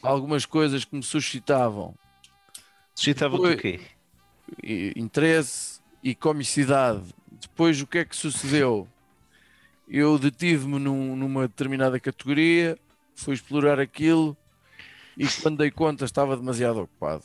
algumas 0.01 0.45
coisas 0.45 0.83
que 0.83 0.95
me 0.95 1.03
suscitavam 1.03 1.95
Suscitava 2.93 3.35
o 3.35 3.57
quê? 3.57 3.79
interesse 4.95 5.81
e 6.01 6.15
comicidade. 6.15 7.03
Depois, 7.41 7.81
o 7.81 7.87
que 7.87 7.99
é 7.99 8.05
que 8.05 8.15
sucedeu? 8.15 8.87
Eu 9.87 10.17
detive-me 10.17 10.79
num- 10.79 11.15
numa 11.15 11.47
determinada 11.47 11.99
categoria, 11.99 12.77
fui 13.15 13.33
explorar 13.35 13.79
aquilo 13.79 14.35
e 15.17 15.27
quando 15.41 15.57
dei 15.57 15.71
conta 15.71 16.05
estava 16.05 16.35
demasiado 16.35 16.81
ocupado. 16.81 17.23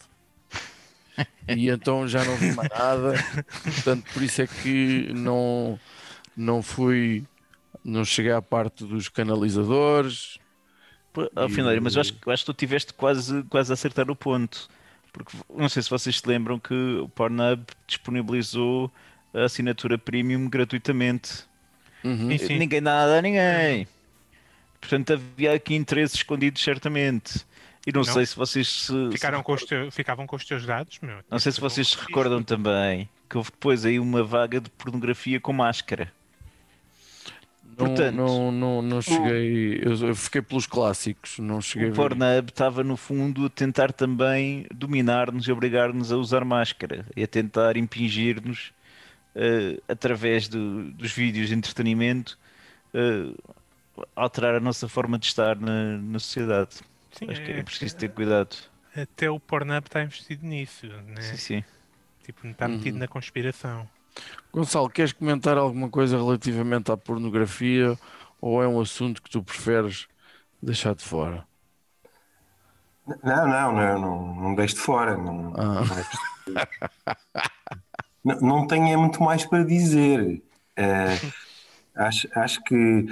E 1.48 1.68
então 1.68 2.06
já 2.06 2.24
não 2.24 2.36
vi 2.36 2.52
mais 2.54 2.68
nada. 2.70 3.14
Portanto, 3.62 4.04
por 4.12 4.22
isso 4.22 4.42
é 4.42 4.46
que 4.46 5.12
não, 5.12 5.78
não 6.36 6.62
fui, 6.62 7.24
não 7.84 8.04
cheguei 8.04 8.32
à 8.32 8.42
parte 8.42 8.84
dos 8.84 9.08
canalizadores. 9.08 10.38
Final, 11.50 11.80
mas 11.80 11.96
eu 11.96 12.00
acho, 12.00 12.14
que- 12.14 12.28
eu 12.28 12.32
acho 12.32 12.44
que 12.44 12.52
tu 12.52 12.56
tiveste 12.56 12.94
quase, 12.94 13.42
quase 13.44 13.72
a 13.72 13.74
acertar 13.74 14.10
o 14.10 14.16
ponto. 14.16 14.68
Porque 15.12 15.36
não 15.56 15.68
sei 15.68 15.82
se 15.82 15.90
vocês 15.90 16.18
se 16.20 16.28
lembram 16.28 16.58
que 16.60 16.74
o 16.74 17.08
Pornhub 17.08 17.64
disponibilizou 17.86 18.92
a 19.34 19.44
assinatura 19.44 19.98
premium 19.98 20.48
gratuitamente. 20.48 21.48
Uhum. 22.04 22.30
Sim, 22.30 22.38
sim. 22.38 22.58
Ninguém 22.58 22.82
dá 22.82 22.90
nada 22.92 23.18
a 23.18 23.22
ninguém. 23.22 23.86
Portanto, 24.80 25.12
havia 25.12 25.52
aqui 25.54 25.74
interesses 25.74 26.16
escondidos, 26.16 26.62
certamente. 26.62 27.44
E 27.86 27.92
não, 27.92 28.02
Não. 28.02 28.12
sei 28.12 28.26
se 28.26 28.36
vocês 28.36 28.68
se, 28.68 28.92
Ficaram 29.12 29.38
se 29.38 29.44
com 29.44 29.52
os 29.54 29.64
teus- 29.64 29.94
ficavam 29.94 30.26
com 30.26 30.36
os 30.36 30.44
teus 30.44 30.64
dados, 30.66 30.98
meu. 31.02 31.18
Não 31.30 31.38
sei 31.38 31.52
se 31.52 31.60
vocês 31.60 31.88
se 31.88 31.96
recordam 31.96 32.42
também 32.42 33.08
que 33.28 33.36
houve 33.36 33.50
depois 33.50 33.84
aí 33.86 33.98
uma 33.98 34.22
vaga 34.22 34.60
de 34.60 34.68
pornografia 34.70 35.38
com 35.40 35.52
máscara. 35.52 36.12
Não, 37.78 37.86
Portanto- 37.86 38.14
não, 38.16 38.52
não, 38.52 38.82
não 38.82 39.00
cheguei. 39.00 39.80
Eu, 39.82 40.14
fiquei 40.14 40.42
pelos 40.42 40.66
clássicos, 40.66 41.38
não 41.38 41.62
cheguei 41.62 41.88
O. 41.88 41.92
Pornhub 41.94 42.50
estava 42.50 42.84
no 42.84 42.96
fundo 42.96 43.46
a 43.46 43.50
tentar 43.50 43.92
também 43.92 44.66
dominar-nos 44.74 45.46
e 45.48 45.52
obrigar-nos 45.52 46.12
a 46.12 46.16
usar 46.16 46.44
máscara 46.44 47.06
e 47.16 47.22
a 47.22 47.26
tentar 47.26 47.76
impingir-nos 47.78 48.72
eh, 49.34 49.78
através 49.88 50.48
do- 50.48 50.90
dos 50.92 51.12
vídeos 51.12 51.48
de 51.48 51.54
entretenimento 51.54 52.38
eh, 52.94 53.32
alterar 54.16 54.54
a 54.54 54.60
nossa 54.60 54.88
forma 54.88 55.18
de 55.18 55.26
estar 55.26 55.56
na, 55.58 55.98
na 55.98 56.18
sociedade. 56.18 56.76
Sim, 57.12 57.30
Acho 57.30 57.42
que 57.42 57.52
é- 57.52 57.58
é 57.58 57.62
preciso 57.62 57.96
ter 57.96 58.10
cuidado. 58.10 58.56
Até 58.96 59.30
o 59.30 59.38
Pornhub 59.38 59.86
está 59.86 60.02
investido 60.02 60.44
nisso, 60.46 60.86
né? 60.86 61.22
Sim, 61.22 61.36
sim. 61.36 61.64
Tipo, 62.24 62.46
está 62.46 62.66
metido 62.68 62.98
na 62.98 63.06
conspiração. 63.08 63.88
Gonçalo, 64.52 64.90
queres 64.90 65.12
comentar 65.12 65.56
alguma 65.56 65.88
coisa 65.88 66.16
relativamente 66.16 66.90
à 66.90 66.96
pornografia 66.96 67.96
ou 68.40 68.62
é 68.62 68.66
um 68.68 68.80
assunto 68.80 69.22
que 69.22 69.30
tu 69.30 69.42
preferes 69.42 70.06
deixar 70.62 70.94
de 70.94 71.04
fora? 71.04 71.46
Não, 73.24 73.48
não, 73.48 73.72
não, 73.72 73.98
não, 74.00 74.34
não 74.34 74.54
deixe 74.54 74.74
de 74.74 74.80
fora. 74.80 75.16
Não, 75.16 75.52
Ah. 75.56 75.82
não, 76.46 76.54
não 78.24 78.66
tenho 78.66 78.88
é 78.88 78.96
muito 78.96 79.22
mais 79.22 79.44
para 79.44 79.64
dizer. 79.64 80.42
Eh, 80.76 81.18
acho, 81.96 82.28
acho 82.34 82.62
que 82.64 83.06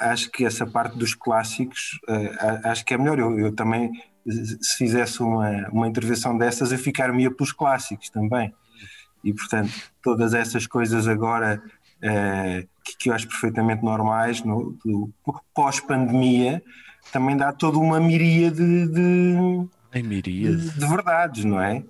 acho 0.00 0.30
que 0.32 0.44
essa 0.44 0.66
parte 0.66 0.98
dos 0.98 1.14
clássicos 1.14 2.00
a- 2.08 2.70
acho 2.70 2.84
que 2.84 2.94
é 2.94 2.98
melhor. 2.98 3.18
Eu, 3.18 3.38
eu 3.38 3.54
também, 3.54 3.92
se 4.26 4.76
fizesse 4.76 5.22
uma, 5.22 5.68
uma 5.68 5.86
intervenção 5.86 6.36
dessas, 6.36 6.72
eu 6.72 6.78
ficar-me 6.78 7.30
pelos 7.30 7.52
clássicos 7.52 8.10
também. 8.10 8.52
E 9.22 9.32
portanto, 9.32 9.72
todas 10.02 10.34
essas 10.34 10.66
coisas 10.66 11.06
agora 11.06 11.62
eh, 12.02 12.66
que, 12.84 12.96
que 12.98 13.10
eu 13.10 13.14
acho 13.14 13.28
perfeitamente 13.28 13.84
normais, 13.84 14.42
no, 14.42 14.76
pós-pandemia, 15.54 16.62
também 17.12 17.36
dá 17.36 17.52
toda 17.52 17.78
uma 17.78 18.00
miríade 18.00 18.56
de, 18.56 18.86
de, 18.88 20.02
miríade. 20.02 20.70
de 20.70 20.86
verdades, 20.86 21.44
não 21.44 21.60
é? 21.60 21.84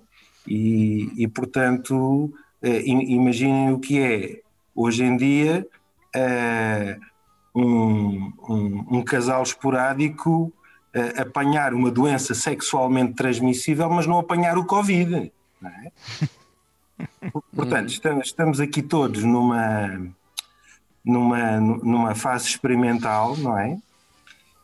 E, 0.47 1.11
e, 1.17 1.27
portanto, 1.27 2.33
imaginem 2.63 3.71
o 3.73 3.79
que 3.79 3.99
é 3.99 4.41
hoje 4.75 5.03
em 5.03 5.17
dia 5.17 5.65
eh, 6.15 6.97
um, 7.55 8.31
um- 8.47 8.85
um 8.97 9.03
casal 9.03 9.43
esporádico 9.43 10.51
eh, 10.93 11.21
apanhar 11.21 11.73
uma 11.73 11.89
doença 11.89 12.33
sexualmente 12.33 13.13
transmissível, 13.13 13.89
mas 13.89 14.05
não 14.05 14.19
apanhar 14.19 14.57
o 14.57 14.65
Covid. 14.65 15.31
Não 15.61 15.69
é? 15.69 15.91
Portanto, 17.55 17.89
estamos, 17.89 18.27
estamos 18.27 18.59
aqui 18.59 18.81
todos 18.81 19.23
numa, 19.23 20.11
numa, 21.03 21.59
numa 21.59 22.15
fase 22.15 22.47
experimental, 22.47 23.35
não 23.37 23.57
é? 23.57 23.77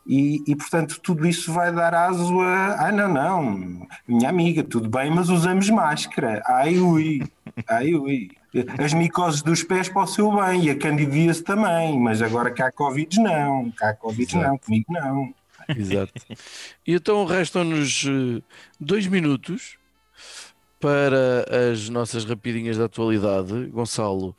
E, 0.06 0.42
e, 0.46 0.56
portanto 0.56 0.98
tudo 1.02 1.26
isso 1.26 1.52
vai 1.52 1.70
dar 1.70 1.94
aso 1.94 2.40
a 2.40 2.86
ah 2.88 2.92
não, 2.92 3.08
não, 3.12 3.86
minha 4.06 4.30
amiga, 4.30 4.64
tudo 4.64 4.88
bem, 4.88 5.10
mas 5.10 5.28
usamos 5.28 5.68
máscara. 5.68 6.42
Ai 6.46 6.78
ui, 6.78 7.22
ai 7.68 7.94
ui. 7.94 8.30
As 8.78 8.92
micoses 8.94 9.42
dos 9.42 9.62
pés 9.62 9.88
para 9.88 10.02
o 10.02 10.06
seu 10.06 10.30
bem 10.34 10.64
e 10.66 10.70
a 10.70 10.78
candidíase 10.78 11.42
também, 11.42 11.98
mas 11.98 12.22
agora 12.22 12.50
cá 12.50 12.72
Covid 12.72 13.20
não, 13.20 13.70
cá 13.72 13.94
Covid 13.94 14.36
não, 14.36 14.58
comigo 14.58 14.86
não. 14.90 15.34
Exato. 15.68 16.12
E 16.86 16.94
então 16.94 17.24
restam-nos 17.26 18.04
eh, 18.06 18.42
dois 18.80 19.06
minutos 19.06 19.76
para 20.80 21.44
as 21.70 21.88
nossas 21.90 22.24
rapidinhas 22.24 22.78
da 22.78 22.86
atualidade. 22.86 23.66
Gonçalo, 23.66 24.34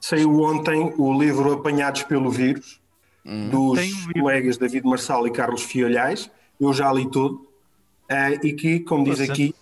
Saiu 0.00 0.42
ontem 0.42 0.92
o 0.98 1.18
livro 1.18 1.50
Apanhados 1.54 2.02
pelo 2.02 2.30
Vírus, 2.30 2.78
dos 3.24 3.78
Tem 3.78 3.90
um 3.90 4.12
colegas 4.12 4.58
David 4.58 4.86
Marçal 4.86 5.26
e 5.26 5.30
Carlos 5.30 5.62
Fiolhais. 5.62 6.30
Eu 6.60 6.74
já 6.74 6.92
li 6.92 7.10
todo. 7.10 7.48
eh, 8.10 8.38
e 8.42 8.52
que, 8.52 8.80
como 8.80 9.04
diz 9.04 9.18
aqui, 9.18 9.54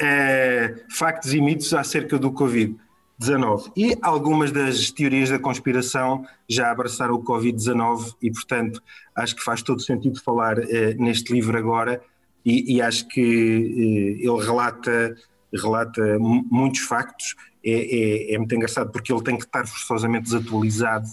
eh, 0.00 0.74
factos 0.90 1.32
e 1.34 1.40
mitos 1.40 1.72
acerca 1.74 2.18
do 2.18 2.32
Covid. 2.32 2.74
Covid-19. 3.18 3.72
E 3.74 3.96
algumas 4.02 4.52
das 4.52 4.90
teorias 4.90 5.30
da 5.30 5.38
conspiração 5.38 6.26
já 6.46 6.70
abraçaram 6.70 7.14
o 7.14 7.24
Covid-19 7.24 8.14
e, 8.20 8.30
portanto, 8.30 8.82
acho 9.14 9.34
que 9.34 9.42
faz 9.42 9.62
todo 9.62 9.80
sentido 9.80 10.20
falar 10.22 10.58
eh, 10.58 10.94
neste 10.98 11.32
livro 11.32 11.56
agora 11.56 12.02
e, 12.44 12.76
e 12.76 12.82
acho 12.82 13.08
que 13.08 14.18
eh, 14.22 14.22
ele 14.28 14.44
relata, 14.44 15.16
relata 15.50 16.18
mu- 16.18 16.46
muitos 16.50 16.80
factos. 16.80 17.34
É, 17.64 17.70
é- 17.70 18.34
é 18.34 18.38
muito 18.38 18.54
engraçado 18.54 18.92
porque 18.92 19.10
ele 19.10 19.22
tem 19.22 19.36
que 19.38 19.44
estar 19.44 19.66
forçosamente 19.66 20.24
desatualizado 20.24 21.06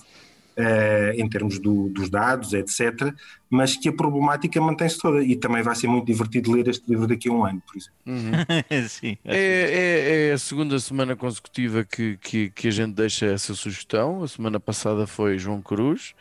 eh, 0.55 1.13
em 1.17 1.27
termos 1.29 1.59
do- 1.59 1.89
dos 1.89 2.09
dados, 2.09 2.53
etc. 2.53 3.13
Mas 3.49 3.75
que 3.77 3.89
a 3.89 3.93
problemática 3.93 4.59
mantém-se 4.61 4.97
toda 4.99 5.23
e 5.23 5.35
também 5.35 5.61
vai 5.63 5.75
ser 5.75 5.87
muito 5.87 6.05
divertido 6.05 6.51
ler 6.51 6.67
este 6.67 6.89
livro 6.89 7.07
daqui 7.07 7.29
a 7.29 7.31
um 7.31 7.45
ano, 7.45 7.61
por 7.65 7.77
exemplo. 7.77 7.93
Sim. 8.89 9.17
É, 9.25 9.37
é- 9.37 10.27
é 10.29 10.33
a 10.33 10.37
segunda 10.37 10.79
semana 10.79 11.15
consecutiva 11.15 11.83
que, 11.83 12.17
que, 12.17 12.49
que 12.49 12.67
a 12.67 12.71
gente 12.71 12.93
deixa 12.93 13.25
essa 13.27 13.53
sugestão. 13.53 14.23
A 14.23 14.27
semana 14.27 14.59
passada 14.59 15.05
foi 15.07 15.37
João 15.37 15.61
Cruz. 15.61 16.13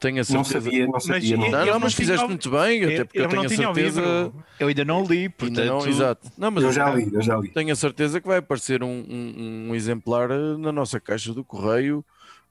Tenho 0.00 0.16
a 0.16 0.18
Não 0.34 0.44
certeza. 0.44 0.60
sabia, 0.64 0.86
não 0.86 1.00
sabia. 1.00 1.36
Mas 1.38 1.50
não- 1.50 1.58
Não, 1.58 1.66
não, 1.66 1.72
não 1.74 1.80
mas 1.80 1.94
fizeste 1.94 2.20
ouvi- 2.22 2.32
muito 2.34 2.50
bem, 2.50 2.84
até 2.84 3.04
porque 3.04 3.18
eu, 3.18 3.22
eu 3.22 3.28
tenho 3.28 3.42
não 3.42 3.46
a 3.46 3.48
certeza. 3.74 4.32
Eu 4.60 4.68
ainda 4.68 4.84
não 4.84 5.04
li, 5.04 5.28
portanto. 5.30 5.64
não, 5.66 5.86
exato. 5.86 6.30
Não, 6.36 6.50
mas 6.50 6.64
Eu 6.64 6.72
já 6.72 6.94
li, 6.94 7.08
eu 7.10 7.22
já 7.22 7.36
li. 7.38 7.48
tenho 7.50 7.72
a 7.72 7.76
certeza 7.76 8.20
que 8.20 8.26
vai 8.26 8.38
aparecer 8.38 8.82
um, 8.82 8.88
um- 9.08 9.66
um 9.70 9.74
exemplar 9.74 10.28
na 10.58 10.70
nossa 10.72 11.00
caixa 11.00 11.32
do 11.32 11.42
correio 11.42 12.04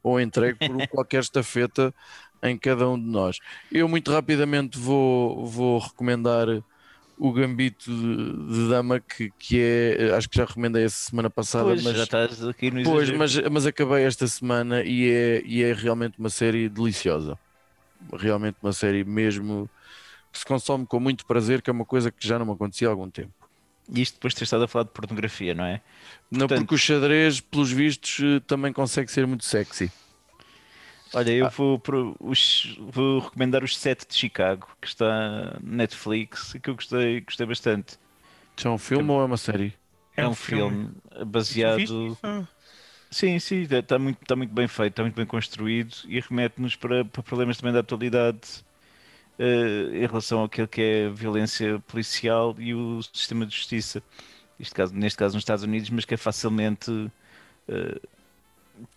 ou 0.03 0.19
entregue 0.19 0.59
por 0.67 0.87
qualquer 0.89 1.21
estafeta 1.21 1.93
em 2.43 2.57
cada 2.57 2.87
um 2.89 2.99
de 2.99 3.07
nós. 3.07 3.39
Eu 3.71 3.87
muito 3.87 4.11
rapidamente 4.11 4.77
vou, 4.77 5.45
vou 5.47 5.79
recomendar 5.79 6.47
o 7.17 7.31
Gambito 7.31 7.89
de, 7.89 8.53
de 8.53 8.69
Dama, 8.69 8.99
que, 8.99 9.31
que 9.39 9.61
é, 9.61 10.13
acho 10.15 10.29
que 10.29 10.37
já 10.37 10.45
recomendei 10.45 10.83
essa 10.83 11.09
semana 11.09 11.29
passada, 11.29 11.65
Pois, 11.65 11.83
mas, 11.83 11.95
já 11.95 12.03
estás 12.03 12.45
aqui 12.45 12.69
no 12.69 12.83
pois, 12.83 13.09
mas, 13.11 13.35
mas 13.49 13.65
acabei 13.65 14.03
esta 14.03 14.27
semana 14.27 14.83
e 14.83 15.09
é, 15.09 15.41
e 15.45 15.63
é 15.63 15.73
realmente 15.73 16.19
uma 16.19 16.29
série 16.29 16.67
deliciosa. 16.67 17.37
Realmente 18.11 18.57
uma 18.61 18.73
série 18.73 19.05
mesmo 19.05 19.69
que 20.31 20.39
se 20.39 20.45
consome 20.45 20.85
com 20.85 20.99
muito 20.99 21.25
prazer, 21.25 21.61
que 21.61 21.69
é 21.69 21.73
uma 21.73 21.85
coisa 21.85 22.11
que 22.11 22.27
já 22.27 22.37
não 22.37 22.45
me 22.45 22.51
acontecia 22.51 22.87
há 22.87 22.91
algum 22.91 23.09
tempo. 23.09 23.31
E 23.91 24.01
isto 24.01 24.15
depois 24.15 24.33
de 24.33 24.39
ter 24.39 24.43
estado 24.45 24.63
a 24.63 24.67
falar 24.67 24.83
de 24.85 24.91
pornografia, 24.91 25.53
não 25.53 25.65
é? 25.65 25.81
Não, 26.31 26.39
Portanto- 26.47 26.59
porque 26.59 26.75
o 26.75 26.77
xadrez, 26.77 27.39
pelos 27.39 27.71
vistos, 27.71 28.19
eh, 28.23 28.39
também 28.47 28.71
consegue 28.71 29.11
ser 29.11 29.25
muito 29.27 29.43
sexy. 29.45 29.91
Olha, 31.13 31.31
Ah. 31.31 31.35
eu 31.35 31.49
vou, 31.51 31.77
pro- 31.77 32.15
os- 32.19 32.75
vou 32.79 33.19
recomendar 33.19 33.63
os 33.63 33.77
Sete 33.77 34.07
de 34.07 34.15
Chicago, 34.15 34.67
que 34.81 34.87
está 34.87 35.05
na 35.05 35.59
Netflix 35.61 36.55
e 36.55 36.59
que 36.59 36.69
eu 36.69 36.75
gostei, 36.75 37.21
gostei 37.21 37.45
bastante. 37.45 37.97
Isto 38.57 38.67
é 38.67 38.71
um 38.71 38.77
filme 38.77 39.11
ou 39.11 39.21
é 39.21 39.25
uma 39.25 39.37
série? 39.37 39.73
É, 40.15 40.27
um 40.27 40.33
filme, 40.33 40.89
baseado. 41.27 41.77
Viste 41.77 41.93
isso? 41.93 42.47
Sim, 43.11 43.37
sim, 43.37 43.61
está 43.69 43.99
muito, 43.99 44.19
está 44.23 44.35
muito 44.35 44.51
bem 44.53 44.67
feito, 44.67 44.93
está 44.93 45.03
muito 45.03 45.15
bem 45.15 45.25
construído 45.25 45.95
e 46.07 46.19
remete-nos 46.19 46.75
para, 46.75 47.05
para 47.05 47.21
problemas 47.21 47.57
também 47.57 47.73
da 47.73 47.79
atualidade 47.81 48.39
eh, 49.39 49.89
em 50.03 50.05
relação 50.07 50.43
àquilo 50.43 50.67
que 50.67 50.81
é 50.81 51.05
a 51.07 51.09
violência 51.09 51.79
policial 51.87 52.55
e 52.59 52.73
o 52.73 53.01
sistema 53.01 53.45
de 53.45 53.55
justiça. 53.55 54.01
Isto 54.59 54.75
caso, 54.75 54.93
neste 54.93 55.17
caso 55.17 55.35
nos 55.35 55.41
Estados 55.41 55.63
Unidos, 55.63 55.89
mas 55.89 56.05
que 56.05 56.13
é 56.13 56.17
facilmente 56.17 57.11
eh, 57.67 57.99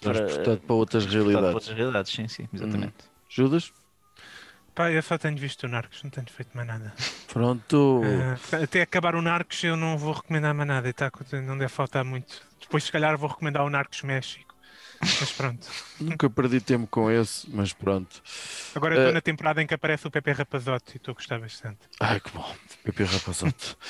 Transportado 0.01 0.61
para 0.61 0.74
outras 0.74 1.05
transportado 1.05 1.24
para 1.24 1.32
realidades. 1.32 1.55
outras 1.55 1.76
realidades. 1.76 2.12
Sim, 2.12 2.28
sim, 2.28 2.49
exatamente. 2.53 2.95
Judas? 3.28 3.72
Pá, 4.74 4.91
eu 4.91 5.03
só 5.03 5.16
tenho 5.16 5.37
visto 5.37 5.64
o 5.64 5.68
Narcos, 5.68 6.03
não 6.03 6.11
tenho 6.11 6.26
feito 6.28 6.51
mais 6.55 6.68
nada. 6.68 6.93
Pronto. 7.32 8.03
Ah, 8.53 8.62
até 8.62 8.82
acabar 8.82 9.14
o 9.14 9.22
Narcos 9.22 9.62
eu 9.64 9.76
não 9.76 9.97
vou 9.97 10.12
recomendar 10.12 10.55
mais 10.55 10.68
nada, 10.68 10.93
tá, 10.93 11.11
não 11.43 11.57
deve 11.57 11.68
faltar 11.70 12.05
muito. 12.05 12.43
Depois 12.61 12.84
se 12.84 12.93
calhar 12.93 13.16
vou 13.16 13.28
recomendar 13.28 13.64
o 13.64 13.70
Narcos 13.70 14.03
México. 14.03 14.45
Mas 15.01 15.32
pronto. 15.32 15.66
Nunca 16.01 16.28
perdi 16.30 16.61
tempo 16.61 16.86
com 16.86 17.11
esse, 17.11 17.49
mas 17.51 17.72
pronto. 17.72 18.22
Agora 18.74 18.94
estou 18.94 19.11
Eh, 19.11 19.12
na 19.12 19.20
temporada 19.20 19.62
em 19.62 19.66
que 19.66 19.74
aparece 19.74 20.07
o 20.07 20.11
Pepe 20.11 20.32
Rapazote 20.32 20.92
e 20.94 20.97
estou 20.97 21.12
a 21.12 21.14
gostar 21.14 21.38
bastante. 21.38 21.78
Ai, 22.01 22.20
que 22.20 22.30
bom. 22.30 22.55
Pepe 22.84 23.05
Rapazote. 23.05 23.76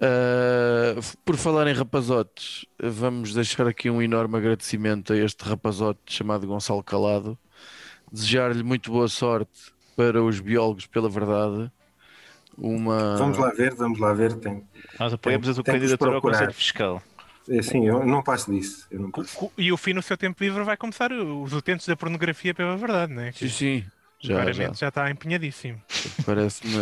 Ah, 0.00 0.94
por 1.24 1.36
falar 1.36 1.66
em 1.66 1.72
rapazotes, 1.74 2.64
vamos 2.80 3.34
deixar 3.34 3.66
aqui 3.66 3.90
um 3.90 4.00
enorme 4.00 4.36
agradecimento 4.36 5.12
a 5.12 5.16
este 5.16 5.42
rapazote 5.44 5.98
chamado 6.06 6.46
Gonçalo 6.46 6.84
Calado. 6.84 7.36
Desejar-lhe 8.12 8.62
muito 8.62 8.92
boa 8.92 9.08
sorte 9.08 9.72
para 9.96 10.22
os 10.22 10.38
biólogos 10.38 10.86
pela 10.86 11.08
verdade. 11.10 11.68
Uma... 12.56 13.16
Vamos 13.16 13.38
lá 13.38 13.50
ver, 13.50 13.74
vamos 13.74 13.98
lá 13.98 14.12
ver. 14.12 14.34
Tem, 14.34 14.62
Nós 15.00 15.12
apoiamos 15.12 15.48
a 15.48 15.54
tua 15.54 15.64
candidatura 15.64 16.14
ao. 16.14 16.20
Conselho 16.20 16.52
Fiscal. 16.52 17.02
É 17.50 17.58
assim, 17.58 17.86
eu 17.86 18.04
não 18.04 18.22
passo 18.22 18.50
disso. 18.50 18.86
Eu 18.90 19.00
não 19.00 19.10
passo. 19.10 19.50
E 19.56 19.70
o 19.72 19.76
fim 19.76 19.92
no 19.92 20.02
seu 20.02 20.16
tempo 20.16 20.42
livre 20.42 20.62
vai 20.64 20.76
começar 20.76 21.12
os 21.12 21.52
utentes 21.52 21.86
da 21.86 21.96
pornografia 21.96 22.54
pela 22.54 22.76
verdade, 22.76 23.12
né? 23.12 23.32
Sim, 23.34 23.48
sim. 23.48 23.84
Já, 24.20 24.34
já. 24.34 24.42
Claramente 24.42 24.80
já 24.80 24.88
está 24.88 25.10
empenhadíssimo. 25.12 25.80
Parece-me. 26.26 26.74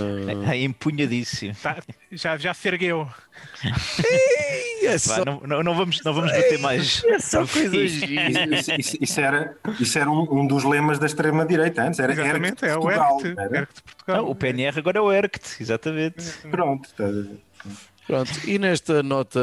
É 0.51 0.62
empunhadíssimo. 0.62 1.55
Tá- 1.62 1.83
já, 2.11 2.35
já 2.39 2.55
se 2.55 2.67
ergueu. 2.67 3.07
É 4.83 4.93
Vá, 4.93 4.99
só, 4.99 5.25
não, 5.25 5.41
não, 5.41 5.62
não 5.62 5.75
vamos, 5.75 6.01
não 6.03 6.14
vamos 6.14 6.33
bater 6.33 6.59
mais. 6.61 7.03
é 7.05 7.19
só 7.19 7.47
coisas. 7.47 7.75
Isso, 7.93 8.73
isso- 8.79 8.97
isso 9.01 9.21
era, 9.21 9.55
isso 9.81 9.99
era 9.99 10.11
um, 10.11 10.41
um 10.41 10.47
dos 10.47 10.64
lemas 10.64 10.99
da 10.99 11.05
extrema-direita 11.07 11.83
antes. 11.83 11.99
Era 12.01 12.12
Exatamente, 12.12 12.64
é 12.64 12.75
o 12.77 12.81
Portugal, 12.81 13.19
ERCT. 13.21 13.35
não 13.35 13.43
era? 13.45 13.59
ERCT 13.59 13.75
de 13.75 13.83
Portugal. 13.83 14.17
Ah, 14.17 14.23
o 14.31 14.35
PNR 14.35 14.79
agora 14.79 14.99
é 14.99 15.01
o 15.03 15.12
ERCT, 15.12 15.57
exatamente. 15.62 16.25
Pronto, 16.51 16.87
está 16.87 17.05
a 17.05 17.11
ver. 17.11 17.31
Pronto, 18.07 18.30
e 18.46 18.57
nesta 18.57 19.02
nota 19.02 19.40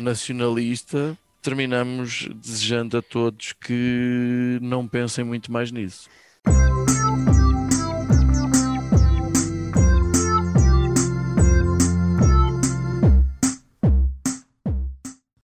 nacionalista, 0.00 1.18
terminamos 1.42 2.28
desejando 2.36 2.96
a 2.96 3.02
todos 3.02 3.52
que 3.52 4.58
não 4.62 4.86
pensem 4.86 5.24
muito 5.24 5.50
mais 5.50 5.72
nisso. 5.72 6.08